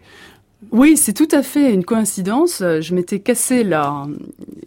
oui, 0.71 0.97
c'est 0.97 1.13
tout 1.13 1.27
à 1.31 1.41
fait 1.41 1.73
une 1.73 1.85
coïncidence. 1.85 2.59
Je 2.59 2.93
m'étais 2.93 3.19
cassé 3.19 3.63
là, 3.63 4.05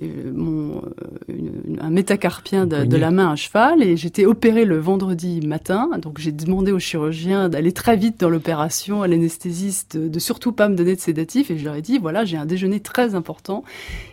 euh, 0.02 0.32
mon, 0.34 0.78
euh, 0.78 1.32
un 1.80 1.90
métacarpien 1.90 2.66
de, 2.66 2.84
de, 2.84 2.96
la 2.96 3.11
main 3.11 3.30
à 3.30 3.37
cheval 3.37 3.82
et 3.82 3.96
j'étais 3.96 4.25
opéré 4.25 4.64
le 4.64 4.78
vendredi 4.78 5.46
matin. 5.46 5.90
Donc 6.00 6.18
j'ai 6.18 6.32
demandé 6.32 6.72
au 6.72 6.78
chirurgien 6.78 7.50
d'aller 7.50 7.72
très 7.72 7.96
vite 7.96 8.18
dans 8.18 8.30
l'opération, 8.30 9.02
à 9.02 9.08
l'anesthésiste 9.08 9.96
de, 9.96 10.08
de 10.08 10.18
surtout 10.18 10.52
pas 10.52 10.68
me 10.68 10.76
donner 10.76 10.96
de 10.96 11.00
sédatif 11.00 11.50
et 11.50 11.58
je 11.58 11.64
leur 11.64 11.75
ai 11.75 11.82
dit 11.82 11.99
voilà 11.99 12.25
j'ai 12.25 12.37
un 12.37 12.46
déjeuner 12.46 12.80
très 12.80 13.14
important 13.14 13.62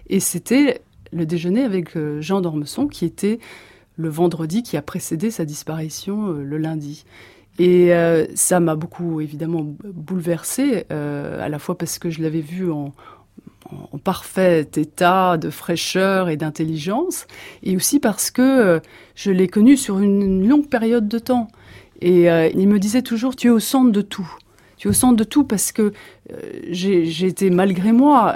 et 0.09 0.19
c'était 0.19 0.81
le 1.13 1.25
déjeuner 1.25 1.63
avec 1.63 1.95
euh, 1.95 2.19
Jean 2.21 2.41
d'Ormesson 2.41 2.87
qui 2.87 3.05
était 3.05 3.39
le 3.95 4.09
vendredi 4.09 4.63
qui 4.63 4.75
a 4.75 4.81
précédé 4.81 5.31
sa 5.31 5.45
disparition 5.45 6.31
le 6.31 6.57
lundi. 6.57 7.05
Et 7.59 7.93
euh, 7.93 8.25
ça 8.35 8.61
m'a 8.61 8.75
beaucoup 8.75 9.19
évidemment 9.19 9.67
bouleversée, 9.83 10.85
euh, 10.91 11.43
à 11.43 11.49
la 11.49 11.59
fois 11.59 11.77
parce 11.77 11.99
que 11.99 12.09
je 12.09 12.21
l'avais 12.21 12.39
vu 12.39 12.71
en, 12.71 12.93
parfait 14.03 14.61
état 14.77 15.37
de 15.37 15.51
fraîcheur 15.51 16.29
et 16.29 16.37
d'intelligence, 16.37 17.27
et 17.61 17.75
aussi 17.75 17.99
parce 17.99 18.31
que 18.31 18.41
euh, 18.41 18.79
je 19.13 19.29
l'ai 19.29 19.47
connu 19.47 19.77
sur 19.77 19.99
une, 19.99 20.47
longue 20.47 20.67
période 20.69 21.07
de 21.07 21.19
temps. 21.19 21.49
Et 22.01 22.27
il 22.27 22.67
me 22.69 22.79
disait 22.79 23.01
toujours, 23.01 23.35
tu 23.35 23.47
es 23.47 23.49
au 23.49 23.59
centre 23.59 23.91
de 23.91 23.99
tout. 23.99 24.33
Tu 24.79 24.87
es 24.87 24.89
au 24.89 24.93
centre 24.93 25.15
de 25.15 25.23
tout 25.23 25.43
parce 25.43 25.71
que 25.71 25.93
euh, 26.31 26.35
j'ai 26.71 27.27
été 27.27 27.51
malgré 27.51 27.91
moi 27.91 28.35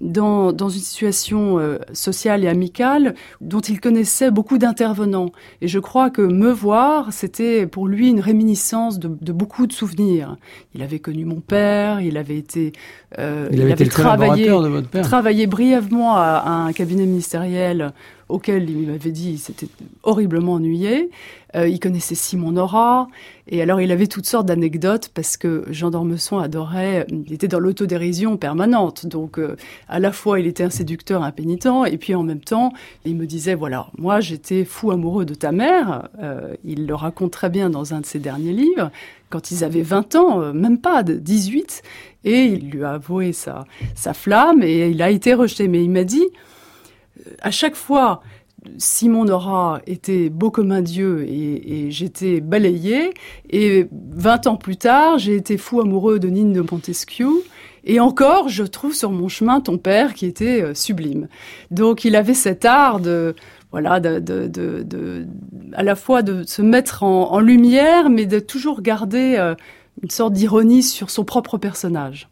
dans, 0.00 0.52
dans 0.52 0.68
une 0.68 0.80
situation 0.80 1.58
euh, 1.58 1.78
sociale 1.92 2.44
et 2.44 2.48
amicale 2.48 3.14
dont 3.40 3.60
il 3.60 3.80
connaissait 3.80 4.30
beaucoup 4.30 4.58
d'intervenants. 4.58 5.30
Et 5.62 5.68
je 5.68 5.78
crois 5.78 6.10
que 6.10 6.22
me 6.22 6.50
voir, 6.50 7.12
c'était 7.12 7.66
pour 7.66 7.88
lui 7.88 8.08
une 8.08 8.20
réminiscence 8.20 8.98
de, 8.98 9.08
de, 9.20 9.32
beaucoup 9.32 9.66
de 9.66 9.72
souvenirs. 9.72 10.36
Il 10.74 10.82
avait 10.82 10.98
connu 10.98 11.24
mon 11.24 11.40
père, 11.40 12.00
il 12.00 12.16
avait 12.16 12.36
été, 12.36 12.72
euh, 13.18 13.48
il 13.50 13.60
avait, 13.60 13.70
il 13.70 13.72
avait 13.72 13.86
travaillé, 13.86 14.48
de 14.48 14.52
votre 14.52 14.88
père. 14.88 15.04
travaillé 15.04 15.46
brièvement 15.46 16.16
à, 16.16 16.42
à 16.44 16.50
un 16.50 16.72
cabinet 16.72 17.06
ministériel 17.06 17.92
auquel 18.28 18.68
il 18.68 18.88
m'avait 18.88 19.12
dit 19.12 19.32
il 19.32 19.38
s'était 19.38 19.68
horriblement 20.02 20.54
ennuyé. 20.54 21.10
Euh, 21.54 21.68
il 21.68 21.80
connaissait 21.80 22.14
Simon 22.14 22.52
Nora. 22.52 23.08
Et 23.48 23.62
alors, 23.62 23.80
il 23.80 23.92
avait 23.92 24.08
toutes 24.08 24.26
sortes 24.26 24.46
d'anecdotes 24.46 25.10
parce 25.14 25.36
que 25.36 25.64
Jean 25.70 25.90
d'Ormesson 25.90 26.38
adorait, 26.38 27.06
il 27.10 27.32
était 27.32 27.48
dans 27.48 27.60
l'autodérision 27.60 28.36
permanente. 28.36 29.06
Donc, 29.06 29.38
euh, 29.38 29.56
à 29.88 30.00
la 30.00 30.12
fois, 30.12 30.40
il 30.40 30.46
était 30.46 30.64
un 30.64 30.70
séducteur 30.70 31.22
impénitent 31.22 31.68
et 31.86 31.96
puis 31.96 32.14
en 32.14 32.24
même 32.24 32.40
temps, 32.40 32.72
il 33.04 33.16
me 33.16 33.26
disait, 33.26 33.54
voilà, 33.54 33.86
moi, 33.96 34.20
j'étais 34.20 34.64
fou 34.64 34.90
amoureux 34.90 35.24
de 35.24 35.34
ta 35.34 35.52
mère. 35.52 36.08
Euh, 36.20 36.54
il 36.64 36.86
le 36.86 36.94
raconte 36.94 37.30
très 37.30 37.48
bien 37.48 37.70
dans 37.70 37.94
un 37.94 38.00
de 38.00 38.06
ses 38.06 38.18
derniers 38.18 38.52
livres 38.52 38.90
quand 39.30 39.50
ils 39.50 39.64
avaient 39.64 39.82
20 39.82 40.14
ans, 40.16 40.52
même 40.52 40.78
pas, 40.78 41.02
de 41.02 41.14
18, 41.14 41.82
et 42.24 42.44
il 42.44 42.70
lui 42.70 42.84
a 42.84 42.92
avoué 42.92 43.32
sa 43.32 43.64
flamme 44.14 44.62
et 44.62 44.88
il 44.88 45.02
a 45.02 45.10
été 45.10 45.34
rejeté. 45.34 45.66
Mais 45.66 45.82
il 45.82 45.90
m'a 45.90 46.04
dit, 46.04 46.28
à 47.40 47.50
chaque 47.50 47.76
fois, 47.76 48.22
Simon 48.78 49.24
Nora 49.24 49.80
était 49.86 50.28
beau 50.28 50.50
comme 50.50 50.72
un 50.72 50.82
dieu 50.82 51.24
et, 51.28 51.90
j'étais 51.90 52.40
balayé. 52.40 53.12
Et 53.50 53.86
20 53.92 54.46
ans 54.46 54.56
plus 54.56 54.76
tard, 54.76 55.18
j'ai 55.18 55.36
été 55.36 55.56
fou 55.56 55.80
amoureux 55.80 56.18
de 56.18 56.28
Nine 56.28 56.52
de 56.52 56.60
Montesquieu. 56.60 57.30
Et 57.84 58.00
encore, 58.00 58.48
je 58.48 58.64
trouve 58.64 58.94
sur 58.94 59.12
mon 59.12 59.28
chemin 59.28 59.60
ton 59.60 59.78
père 59.78 60.14
qui 60.14 60.26
était 60.26 60.60
euh, 60.60 60.74
sublime. 60.74 61.28
Donc 61.70 62.04
il 62.04 62.16
avait 62.16 62.34
cet 62.34 62.64
art 62.64 62.98
de, 62.98 63.36
voilà, 63.70 64.00
de, 64.00 64.18
de, 64.18 65.26
à 65.72 65.84
la 65.84 65.94
fois 65.94 66.22
de 66.22 66.42
se 66.42 66.62
mettre 66.62 67.04
en, 67.04 67.30
en, 67.30 67.38
lumière, 67.38 68.10
mais 68.10 68.26
de 68.26 68.40
toujours 68.40 68.82
garder 68.82 69.36
euh, 69.38 69.54
une 70.02 70.10
sorte 70.10 70.32
d'ironie 70.32 70.82
sur 70.82 71.10
son 71.10 71.24
propre 71.24 71.58
personnage. 71.58 72.28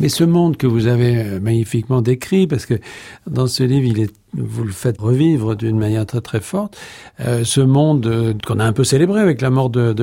Mais 0.00 0.08
ce 0.08 0.24
monde 0.24 0.56
que 0.56 0.66
vous 0.66 0.86
avez 0.86 1.16
euh, 1.18 1.40
magnifiquement 1.40 2.02
décrit, 2.02 2.46
parce 2.46 2.66
que 2.66 2.74
dans 3.26 3.46
ce 3.46 3.62
livre, 3.62 4.08
vous 4.34 4.64
le 4.64 4.72
faites 4.72 5.00
revivre 5.00 5.54
d'une 5.56 5.78
manière 5.78 6.06
très 6.06 6.20
très 6.20 6.40
forte, 6.40 6.76
euh, 7.20 7.44
ce 7.44 7.60
monde 7.60 8.06
euh, 8.06 8.34
qu'on 8.46 8.58
a 8.58 8.64
un 8.64 8.72
peu 8.72 8.84
célébré 8.84 9.20
avec 9.20 9.40
la 9.40 9.50
mort 9.50 9.70
de, 9.70 9.94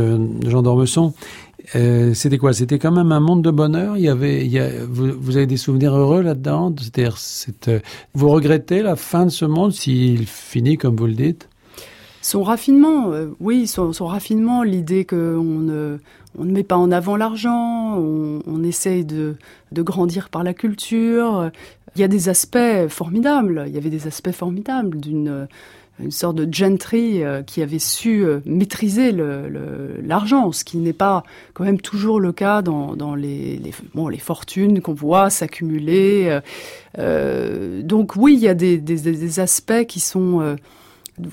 Jean 0.48 0.62
d'Ormesson, 0.62 1.14
c'était 2.14 2.38
quoi? 2.40 2.54
C'était 2.54 2.80
quand 2.80 2.92
même 2.92 3.12
un 3.12 3.20
monde 3.20 3.44
de 3.44 3.52
bonheur? 3.52 3.98
Il 3.98 4.04
y 4.04 4.10
avait, 4.10 4.44
il 4.44 4.52
y 4.52 4.60
a, 4.60 4.70
vous, 4.90 5.38
avez 5.38 5.46
des 5.46 5.58
souvenirs 5.58 5.94
heureux 5.96 6.22
là-dedans? 6.22 6.74
Vous 8.16 8.30
regrettez 8.30 8.82
la 8.82 8.96
fin 8.96 9.26
de 9.26 9.30
ce 9.30 9.46
monde 9.46 9.74
s'il 9.74 10.26
finit 10.26 10.78
comme 10.78 10.96
vous 10.96 11.06
le 11.06 11.14
dites? 11.14 11.49
Son 12.30 12.44
raffinement, 12.44 13.12
euh, 13.12 13.30
oui, 13.40 13.66
son, 13.66 13.92
raffinement, 14.06 14.62
l'idée 14.62 15.04
qu'on 15.04 15.16
ne, 15.16 15.98
on 16.38 16.46
ne 16.46 16.52
met 16.52 16.64
pas 16.64 16.78
en 16.78 16.92
avant 16.92 17.16
l'argent, 17.16 17.98
on, 17.98 18.64
essaye 18.64 19.04
de, 19.04 19.36
grandir 19.74 20.30
par 20.30 20.44
la 20.44 20.54
culture. 20.54 21.50
Il 21.96 22.02
y 22.02 22.04
a 22.04 22.08
des 22.08 22.30
aspects 22.30 22.88
formidables. 22.88 23.64
Il 23.66 23.74
y 23.74 23.78
avait 23.78 23.90
des 23.90 24.06
aspects 24.06 24.32
formidables 24.32 25.00
d'une 25.00 25.48
une 26.02 26.12
sorte 26.12 26.38
de 26.38 26.48
gentry 26.50 27.26
euh, 27.26 27.44
qui 27.44 27.62
avait 27.62 27.78
su 27.78 28.24
euh, 28.24 28.40
maîtriser 28.46 29.12
l'argent, 30.02 30.54
ce 30.54 30.64
qui 30.64 30.78
n'est 30.78 30.94
pas 30.94 31.26
quand 31.54 31.66
même 31.66 31.82
toujours 31.82 32.22
le 32.22 32.32
cas 32.32 32.62
dans, 32.62 33.16
les, 33.16 33.60
les, 33.60 34.18
fortunes 34.18 34.80
qu'on 34.80 34.94
voit 34.94 35.30
s'accumuler. 35.30 36.40
Donc 36.96 38.16
oui, 38.16 38.36
il 38.36 38.40
y 38.40 38.48
a 38.48 38.54
des, 38.54 39.40
aspects 39.42 39.86
qui 39.88 40.00
sont 40.00 40.56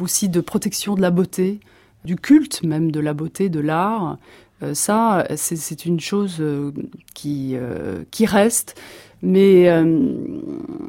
aussi 0.00 0.28
de 0.28 0.40
protection 0.40 0.94
de 0.94 1.02
la 1.02 1.10
beauté, 1.10 1.60
du 2.04 2.16
culte 2.16 2.62
même 2.62 2.90
de 2.90 3.00
la 3.00 3.14
beauté, 3.14 3.48
de 3.48 3.60
l'art. 3.60 4.18
Euh, 4.62 4.74
ça, 4.74 5.26
c'est 5.36 5.84
une 5.86 6.00
chose 6.00 6.42
qui, 7.14 7.56
qui 8.10 8.26
reste. 8.26 8.80
Mais 9.22 9.70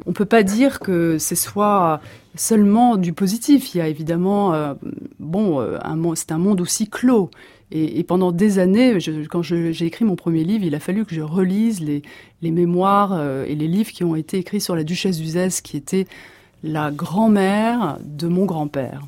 on 0.06 0.12
peut 0.12 0.26
pas 0.26 0.42
dire 0.42 0.80
que 0.80 1.18
ce 1.18 1.34
soit 1.34 2.00
seulement 2.38 2.96
du 2.96 3.12
positif. 3.12 3.74
Il 3.74 3.78
y 3.78 3.80
a 3.80 3.88
évidemment, 3.88 4.54
euh, 4.54 4.74
bon, 5.18 5.60
euh, 5.60 5.78
c'est 6.14 6.32
un 6.32 6.38
monde 6.38 6.60
aussi 6.60 6.88
clos. 6.88 7.30
Et, 7.70 8.02
pendant 8.02 8.32
des 8.32 8.58
années, 8.58 8.96
quand 9.28 9.42
j'ai 9.42 9.84
écrit 9.84 10.06
mon 10.06 10.16
premier 10.16 10.42
livre, 10.42 10.64
il 10.64 10.74
a 10.74 10.80
fallu 10.80 11.04
que 11.04 11.14
je 11.14 11.20
relise 11.20 11.80
les, 11.82 12.00
les 12.40 12.50
mémoires 12.50 13.12
euh, 13.12 13.44
et 13.46 13.54
les 13.54 13.68
livres 13.68 13.90
qui 13.90 14.04
ont 14.04 14.16
été 14.16 14.38
écrits 14.38 14.62
sur 14.62 14.74
la 14.74 14.84
duchesse 14.84 15.18
d'Uzès, 15.18 15.60
qui 15.62 15.76
était 15.76 16.06
la 16.62 16.90
grand-mère 16.90 17.98
de 18.02 18.28
mon 18.28 18.44
grand-père. 18.44 19.02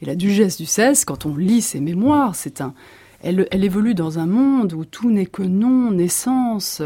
Et 0.00 0.06
la 0.06 0.14
duchesse 0.14 0.56
d'Uzès, 0.56 1.04
quand 1.04 1.26
on 1.26 1.36
lit 1.36 1.62
ses 1.62 1.80
mémoires, 1.80 2.34
c'est 2.34 2.60
un, 2.60 2.74
elle, 3.22 3.46
évolue 3.52 3.94
dans 3.94 4.18
un 4.18 4.26
monde 4.26 4.72
où 4.72 4.84
tout 4.84 5.10
n'est 5.10 5.26
que 5.26 5.42
nom, 5.42 5.90
naissance, 5.90 6.82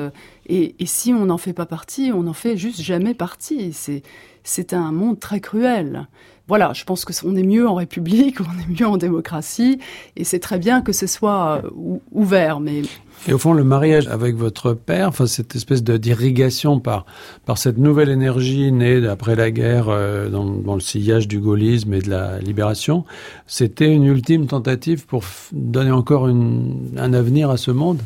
et, 0.46 0.74
et 0.78 0.86
si 0.86 1.14
on 1.14 1.26
n'en 1.26 1.38
fait 1.38 1.54
pas 1.54 1.66
partie, 1.66 2.12
on 2.12 2.24
n'en 2.24 2.34
fait 2.34 2.56
juste 2.56 2.80
jamais 2.80 3.14
partie. 3.14 3.72
C'est 3.72 4.02
c'est 4.46 4.72
un 4.72 4.92
monde 4.92 5.18
très 5.20 5.40
cruel. 5.40 6.06
Voilà, 6.48 6.72
je 6.74 6.84
pense 6.84 7.04
que 7.04 7.12
on 7.26 7.34
est 7.34 7.42
mieux 7.42 7.68
en 7.68 7.74
République, 7.74 8.40
on 8.40 8.44
est 8.44 8.80
mieux 8.80 8.86
en 8.86 8.96
démocratie, 8.96 9.80
et 10.16 10.24
c'est 10.24 10.38
très 10.38 10.58
bien 10.58 10.80
que 10.80 10.92
ce 10.92 11.06
soit 11.06 11.62
euh, 11.64 11.98
ouvert. 12.12 12.60
Mais 12.60 12.82
et 13.26 13.32
au 13.32 13.38
fond, 13.38 13.52
le 13.52 13.64
mariage 13.64 14.06
avec 14.06 14.36
votre 14.36 14.74
père, 14.74 15.10
cette 15.26 15.56
espèce 15.56 15.82
d'irrigation 15.82 16.78
par 16.78 17.06
par 17.44 17.58
cette 17.58 17.78
nouvelle 17.78 18.10
énergie 18.10 18.70
née 18.70 19.06
après 19.08 19.34
la 19.34 19.50
guerre 19.50 19.86
euh, 19.88 20.28
dans, 20.28 20.74
le 20.74 20.80
sillage 20.80 21.26
du 21.26 21.40
gaullisme 21.40 21.94
et 21.94 22.00
de 22.00 22.10
la 22.10 22.38
libération, 22.38 23.04
c'était 23.46 23.92
une 23.92 24.04
ultime 24.04 24.46
tentative 24.46 25.06
pour 25.06 25.24
donner 25.52 25.90
encore 25.90 26.26
un 26.26 27.12
avenir 27.12 27.50
à 27.50 27.56
ce 27.56 27.72
monde? 27.72 28.00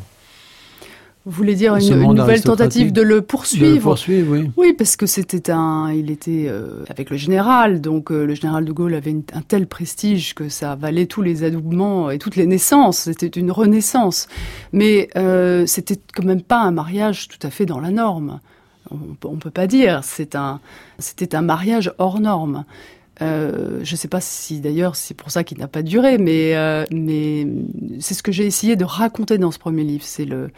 Vous 1.25 1.31
voulez 1.33 1.53
dire 1.53 1.75
une, 1.75 2.01
une 2.01 2.13
nouvelle 2.15 2.41
tentative 2.41 2.91
de 2.91 3.03
le 3.03 3.21
poursuivre 3.21 3.67
De 3.67 3.75
le 3.75 3.79
poursuivre, 3.81 4.31
oui. 4.37 4.51
Oui, 4.57 4.73
parce 4.75 4.95
que 4.95 5.05
c'était 5.05 5.51
un, 5.51 5.91
il 5.91 6.09
était 6.09 6.47
euh, 6.47 6.83
avec 6.89 7.11
le 7.11 7.17
général, 7.17 7.79
donc 7.79 8.11
euh, 8.11 8.25
le 8.25 8.33
général 8.33 8.65
de 8.65 8.71
Gaulle 8.71 8.95
avait 8.95 9.11
une- 9.11 9.21
un 9.33 9.43
tel 9.43 9.67
prestige 9.67 10.33
que 10.33 10.49
ça 10.49 10.73
valait 10.75 11.05
tous 11.05 11.21
les 11.21 11.43
adoubements 11.43 12.09
et 12.09 12.17
toutes 12.17 12.35
les 12.37 12.47
naissances. 12.47 13.01
C'était 13.01 13.27
une 13.27 13.51
renaissance, 13.51 14.27
mais 14.73 15.09
euh, 15.15 15.67
c'était 15.67 15.99
quand 16.15 16.23
même 16.25 16.41
pas 16.41 16.59
un 16.61 16.71
mariage 16.71 17.27
tout 17.27 17.45
à 17.45 17.51
fait 17.51 17.67
dans 17.67 17.79
la 17.79 17.91
norme. 17.91 18.39
On, 18.89 18.97
on 19.25 19.35
peut 19.37 19.51
pas 19.51 19.67
dire. 19.67 20.01
C'est 20.03 20.33
un, 20.35 20.59
c'était 20.97 21.35
un 21.35 21.43
mariage 21.43 21.93
hors 21.99 22.19
norme. 22.19 22.65
Euh, 23.21 23.81
je 23.83 23.93
ne 23.93 23.97
sais 23.97 24.07
pas 24.07 24.21
si 24.21 24.59
d'ailleurs 24.59 24.95
c'est 24.95 25.13
pour 25.13 25.29
ça 25.29 25.43
qu'il 25.43 25.59
n'a 25.59 25.67
pas 25.67 25.83
duré, 25.83 26.17
mais, 26.17 26.55
euh, 26.55 26.83
mais 26.91 27.45
c'est 27.99 28.15
ce 28.15 28.23
que 28.23 28.31
j'ai 28.31 28.47
essayé 28.47 28.75
de 28.75 28.85
raconter 28.85 29.37
dans 29.37 29.51
ce 29.51 29.59
premier 29.59 29.83
livre. 29.83 30.03
C'est 30.03 30.25
le, 30.25 30.49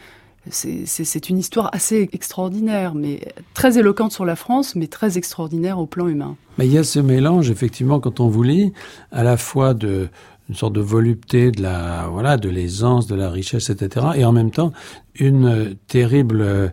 c'est- 0.50 1.28
une 1.30 1.38
histoire 1.38 1.70
assez 1.72 2.08
extraordinaire, 2.12 2.94
mais 2.94 3.20
très 3.54 3.78
éloquente 3.78 4.12
sur 4.12 4.24
la 4.24 4.36
France, 4.36 4.74
mais 4.76 4.86
très 4.86 5.16
extraordinaire 5.18 5.78
au 5.78 5.86
plan 5.86 6.08
humain. 6.08 6.36
Mais 6.58 6.66
il 6.66 6.72
y 6.72 6.78
a 6.78 6.84
ce 6.84 7.00
mélange, 7.00 7.50
effectivement, 7.50 8.00
quand 8.00 8.20
on 8.20 8.28
vous 8.28 8.42
lit, 8.42 8.72
à 9.10 9.22
la 9.22 9.36
fois 9.36 9.74
de 9.74 10.08
une 10.50 10.54
sorte 10.54 10.74
de 10.74 10.80
volupté, 10.82 11.50
de 11.50 11.62
la 11.62 12.06
voilà, 12.12 12.36
de 12.36 12.50
l'aisance, 12.50 13.06
de 13.06 13.14
la 13.14 13.30
richesse, 13.30 13.70
etc., 13.70 14.08
et 14.14 14.26
en 14.26 14.32
même 14.32 14.50
temps 14.50 14.72
une 15.18 15.46
euh, 15.46 15.74
terrible, 15.86 16.42
euh, 16.42 16.68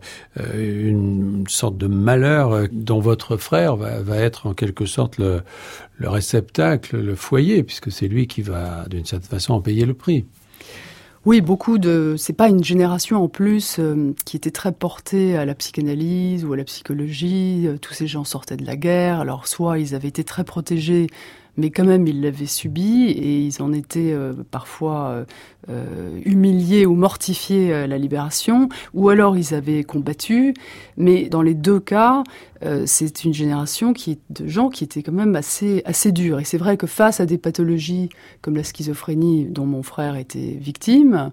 une 0.54 1.46
sorte 1.48 1.78
de 1.78 1.88
malheur 1.88 2.52
euh, 2.52 2.66
dont 2.72 3.00
votre 3.00 3.38
frère 3.38 3.78
va, 3.78 4.02
va 4.02 4.18
être 4.18 4.48
en 4.48 4.54
quelque 4.54 4.86
sorte 4.86 5.18
le, 5.20 5.42
le 5.98 6.10
réceptacle, 6.10 6.98
le 7.00 7.16
foyer, 7.16 7.64
puisque 7.64 7.92
c'est 7.94 8.08
lui 8.10 8.28
qui 8.28 8.42
va, 8.42 8.86
d'une 8.90 9.06
certaine 9.06 9.30
façon, 9.30 9.54
en 9.54 9.62
payer 9.62 9.86
le 9.86 9.94
prix. 9.94 10.26
Oui, 11.26 11.40
beaucoup 11.42 11.78
de. 11.78 12.16
C'est 12.18 12.34
pas 12.34 12.50
une 12.50 12.64
génération 12.64 13.24
en 13.24 13.28
plus 13.28 13.78
euh, 13.78 14.14
qui 14.26 14.38
était 14.38 14.50
très 14.50 14.72
portée 14.72 15.38
à 15.38 15.46
la 15.46 15.54
psychanalyse 15.54 16.44
ou 16.46 16.54
à 16.54 16.58
la 16.58 16.64
psychologie. 16.64 17.68
Euh, 17.68 17.78
Tous 17.78 17.94
ces 17.94 18.08
gens 18.08 18.24
sortaient 18.24 18.58
de 18.58 18.66
la 18.66 18.76
guerre, 18.76 19.20
alors 19.20 19.48
soit 19.48 19.78
ils 19.78 19.94
avaient 19.94 20.08
été 20.08 20.24
très 20.24 20.44
protégés, 20.44 21.08
mais 21.62 21.70
quand 21.70 21.86
même 21.86 22.08
ils 22.08 22.22
l'avaient 22.22 22.48
subi 22.48 23.12
et 23.12 23.40
ils 23.42 23.62
en 23.62 23.72
étaient 23.72 24.14
euh, 24.14 24.34
parfois 24.50 25.10
euh, 25.10 25.26
euh, 25.70 26.20
humiliés 26.26 26.88
ou 26.88 26.96
mortifiés 26.96 27.72
à 27.72 27.86
la 27.86 28.00
libération, 28.00 28.68
ou 28.96 29.10
alors 29.10 29.38
ils 29.38 29.54
avaient 29.54 29.84
combattu. 29.84 30.56
Mais 30.98 31.30
dans 31.30 31.44
les 31.44 31.54
deux 31.54 31.80
cas, 31.80 32.24
c'est 32.86 33.24
une 33.24 33.34
génération 33.34 33.94
qui 33.94 34.20
de 34.30 34.48
gens 34.48 34.70
qui 34.70 34.84
étaient 34.84 35.02
quand 35.02 35.12
même 35.12 35.36
assez 35.36 35.82
assez 35.86 36.12
durs. 36.12 36.40
Et 36.40 36.44
c'est 36.44 36.58
vrai 36.58 36.78
que 36.78 36.88
face 36.88 37.20
à 37.20 37.26
des 37.26 37.38
pathologies 37.38 38.10
comme 38.42 38.56
la 38.56 38.64
schizophrénie 38.64 39.46
dont 39.46 39.66
mon 39.66 39.84
frère 39.84 40.16
était 40.16 40.58
victime, 40.60 41.32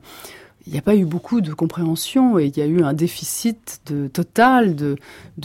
il 0.68 0.72
n'y 0.72 0.78
a 0.78 0.82
pas 0.82 0.96
eu 0.96 1.06
beaucoup 1.06 1.40
de 1.40 1.54
compréhension 1.54 2.38
et 2.38 2.44
il 2.44 2.58
y 2.58 2.60
a 2.60 2.66
eu 2.66 2.82
un 2.82 2.92
déficit 2.92 3.80
total 4.12 4.76
de, 4.76 4.96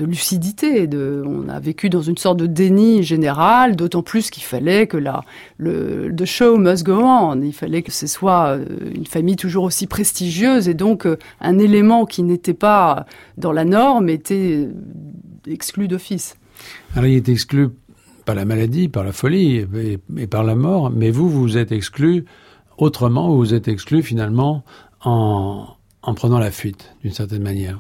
lucidité. 0.02 0.90
On 1.26 1.48
a 1.48 1.62
vécu 1.62 1.90
dans 1.90 2.02
une 2.02 2.18
sorte 2.18 2.38
de 2.38 2.46
déni 2.46 3.04
général, 3.04 3.78
d'autant 3.78 4.02
plus 4.04 4.30
qu'il 4.30 4.44
fallait 4.44 4.86
que 4.86 4.98
la, 4.98 5.24
le 5.58 6.26
show 6.26 6.58
must 6.58 6.84
go 6.84 7.00
on. 7.02 7.42
Il 7.42 7.54
fallait 7.54 7.84
que 7.84 7.92
ce 7.94 8.06
soit 8.06 8.58
euh, 8.58 8.66
une 8.94 9.06
famille 9.06 9.38
toujours 9.38 9.64
aussi 9.64 9.88
prestigieuse 9.88 10.68
et 10.68 10.74
donc 10.74 11.06
euh, 11.06 11.18
un 11.40 11.58
élément 11.58 12.06
qui 12.06 12.22
n'était 12.22 12.54
pas 12.54 13.06
dans 13.38 13.54
la 13.54 13.64
norme 13.64 14.10
était 14.10 14.68
euh, 14.68 14.74
exclu 15.48 15.88
d'office. 15.88 16.36
Alors 16.96 17.08
il 17.08 17.16
est 17.16 17.30
exclu 17.30 17.70
par 18.26 18.36
la 18.36 18.44
maladie, 18.44 18.90
par 18.90 19.06
la 19.06 19.14
folie 19.14 19.66
et, 19.74 20.00
et 20.18 20.28
par 20.28 20.44
la 20.44 20.56
mort, 20.56 20.90
mais 20.90 21.12
vous, 21.12 21.30
vous 21.30 21.58
êtes 21.58 21.72
exclu 21.72 22.26
autrement, 22.78 23.34
vous 23.36 23.54
êtes 23.54 23.70
exclu 23.70 24.04
finalement 24.04 24.66
en, 25.04 25.68
en 26.02 26.14
prenant 26.14 26.40
la 26.40 26.52
fuite, 26.52 26.96
d'une 27.04 27.14
certaine 27.14 27.44
manière. 27.44 27.80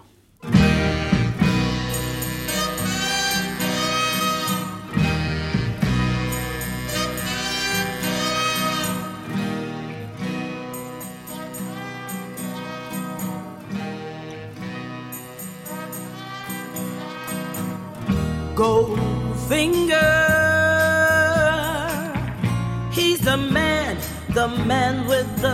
The 24.33 24.47
man 24.65 25.07
with 25.07 25.41
the 25.41 25.52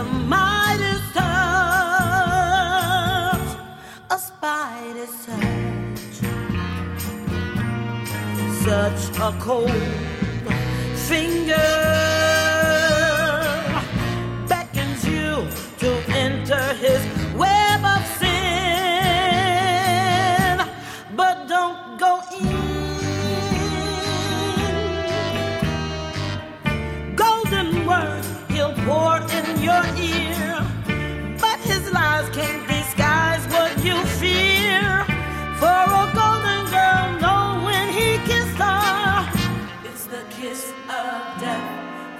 cold 9.40 9.89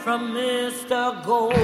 from 0.03 0.33
Mr. 0.33 1.23
Goldfinger. 1.25 1.61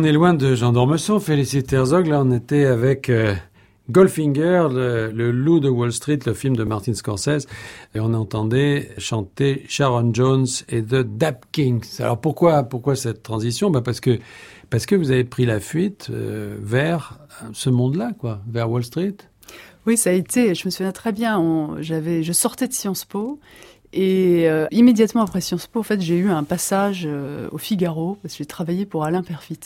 On 0.00 0.04
est 0.04 0.12
loin 0.12 0.32
de 0.32 0.54
Jean 0.54 0.72
d'Ormesson, 0.72 1.20
Félicité 1.20 1.76
Herzog, 1.76 2.06
là 2.06 2.22
on 2.24 2.30
était 2.32 2.64
avec 2.64 3.10
euh, 3.10 3.34
Goldfinger, 3.90 4.68
le, 4.70 5.30
loup 5.30 5.60
de 5.60 5.68
Wall 5.68 5.92
Street, 5.92 6.20
le 6.24 6.32
film 6.32 6.56
de 6.56 6.64
Martin 6.64 6.94
Scorsese, 6.94 7.46
et 7.94 8.00
on 8.00 8.14
entendait 8.14 8.92
chanter 8.96 9.66
Sharon 9.68 10.14
Jones 10.14 10.46
et 10.70 10.82
The 10.82 11.02
Dap 11.02 11.44
Kings. 11.52 11.84
Alors 11.98 12.18
pourquoi, 12.18 12.62
pourquoi 12.62 12.96
cette 12.96 13.22
transition? 13.22 13.70
Bah 13.70 13.82
parce 13.82 14.00
que 14.00 14.18
parce 14.70 14.86
que 14.86 14.94
vous 14.94 15.10
avez 15.10 15.24
pris 15.24 15.44
la 15.44 15.60
fuite 15.60 16.06
euh, 16.10 16.56
vers 16.62 17.18
ce 17.52 17.68
monde-là, 17.68 18.12
quoi, 18.18 18.40
vers 18.48 18.70
Wall 18.70 18.84
Street. 18.84 19.16
Oui, 19.86 19.98
ça 19.98 20.10
a 20.10 20.12
été, 20.14 20.54
je 20.54 20.64
me 20.64 20.70
souviens 20.70 20.92
très 20.92 21.12
bien, 21.12 21.76
j'avais, 21.80 22.22
je 22.22 22.32
sortais 22.32 22.68
de 22.68 22.72
Sciences 22.72 23.04
Po 23.04 23.38
et 23.92 24.48
euh, 24.48 24.66
immédiatement 24.70 25.22
après 25.22 25.40
Sciences 25.40 25.66
Po, 25.66 25.80
en 25.80 25.82
fait, 25.82 26.00
j'ai 26.00 26.16
eu 26.16 26.30
un 26.30 26.44
passage 26.44 27.04
euh, 27.06 27.48
au 27.50 27.58
Figaro 27.58 28.18
parce 28.22 28.34
que 28.34 28.38
j'ai 28.38 28.46
travaillé 28.46 28.86
pour 28.86 29.04
Alain 29.04 29.22
Perfit. 29.22 29.60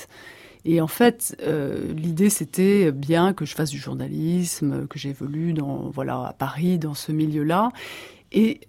Et 0.65 0.81
en 0.81 0.87
fait, 0.87 1.37
euh, 1.43 1.93
l'idée 1.93 2.31
c'était 2.31 2.91
bien 2.91 3.35
que 3.35 3.45
je 3.45 3.55
fasse 3.55 3.69
du 3.69 3.79
journalisme, 3.79 4.87
que 4.87 4.99
j'évolue 4.99 5.55
voilà 5.93 6.29
à 6.29 6.33
Paris 6.33 6.79
dans 6.79 6.95
ce 6.95 7.13
milieu-là. 7.13 7.71
Et 8.33 8.63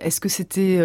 est-ce 0.00 0.18
que 0.18 0.28
c'était 0.28 0.80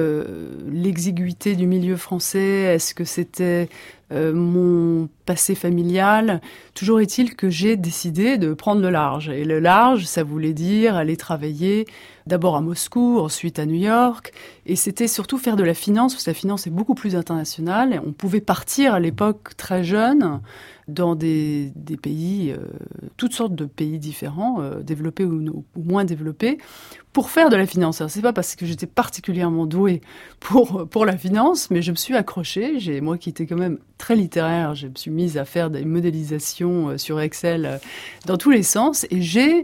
l'exiguïté 0.71 1.55
du 1.55 1.65
milieu 1.65 1.97
français? 1.97 2.75
Est-ce 2.75 2.93
que 2.93 3.03
c'était 3.03 3.67
euh, 4.11 4.33
mon 4.33 5.09
passé 5.25 5.55
familial. 5.55 6.39
Toujours 6.75 6.99
est-il 6.99 7.35
que 7.35 7.49
j'ai 7.49 7.75
décidé 7.75 8.37
de 8.37 8.53
prendre 8.53 8.81
le 8.81 8.91
large. 8.91 9.29
Et 9.29 9.45
le 9.45 9.59
large, 9.59 10.05
ça 10.05 10.23
voulait 10.23 10.53
dire 10.53 10.95
aller 10.95 11.17
travailler 11.17 11.85
d'abord 12.27 12.55
à 12.55 12.61
Moscou, 12.61 13.19
ensuite 13.19 13.57
à 13.57 13.65
New 13.65 13.75
York. 13.75 14.31
Et 14.67 14.75
c'était 14.75 15.07
surtout 15.07 15.37
faire 15.37 15.55
de 15.55 15.63
la 15.63 15.73
finance, 15.73 16.13
parce 16.13 16.23
que 16.23 16.29
la 16.29 16.35
finance 16.35 16.67
est 16.67 16.71
beaucoup 16.71 16.93
plus 16.93 17.15
internationale. 17.15 17.93
Et 17.93 17.99
on 17.99 18.13
pouvait 18.13 18.41
partir 18.41 18.93
à 18.93 18.99
l'époque 18.99 19.57
très 19.57 19.83
jeune 19.83 20.39
dans 20.87 21.15
des, 21.15 21.73
pays, 22.01 22.51
euh, 22.51 22.57
toutes 23.17 23.33
sortes 23.33 23.55
de 23.55 23.65
pays 23.65 23.97
différents, 23.97 24.61
euh, 24.61 24.81
développés 24.81 25.25
ou, 25.25 25.65
ou, 25.75 25.83
moins 25.83 26.05
développés, 26.05 26.59
pour 27.11 27.31
faire 27.31 27.49
de 27.49 27.55
la 27.55 27.65
finance. 27.65 28.01
Alors 28.01 28.11
c'est 28.11 28.21
pas 28.21 28.33
parce 28.33 28.55
que 28.55 28.65
j'étais 28.67 28.85
particulièrement 28.85 29.65
douée 29.65 30.01
pour 30.39 30.87
pour 30.87 31.05
la 31.05 31.17
finance, 31.17 31.71
mais 31.71 31.81
je 31.81 31.91
me 31.91 31.95
suis 31.95 32.15
accrochée. 32.15 32.79
J'ai 32.79 33.01
moi 33.01 33.17
qui 33.17 33.29
étais 33.29 33.47
quand 33.47 33.55
même 33.55 33.79
très 33.97 34.15
littéraire, 34.15 34.75
je 34.75 34.87
me 34.87 34.95
suis 34.95 35.11
mise 35.11 35.37
à 35.37 35.45
faire 35.45 35.69
des 35.69 35.85
modélisations 35.85 36.89
euh, 36.89 36.97
sur 36.97 37.19
Excel 37.19 37.65
euh, 37.65 37.77
dans 38.25 38.37
tous 38.37 38.51
les 38.51 38.63
sens, 38.63 39.05
et 39.09 39.21
j'ai 39.21 39.63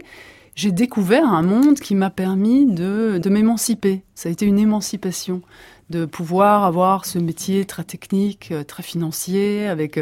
j'ai 0.54 0.70
découvert 0.70 1.24
un 1.32 1.40
monde 1.40 1.80
qui 1.80 1.94
m'a 1.94 2.10
permis 2.10 2.66
de, 2.66 3.18
m'émanciper. 3.26 4.02
Ça 4.14 4.28
a 4.28 4.32
été 4.32 4.44
une 4.44 4.58
émancipation 4.58 5.40
de 5.88 6.04
pouvoir 6.04 6.64
avoir 6.64 7.06
ce 7.06 7.18
métier 7.18 7.64
très 7.64 7.84
technique, 7.84 8.50
euh, 8.52 8.62
très 8.62 8.82
financier, 8.82 9.66
avec 9.66 9.98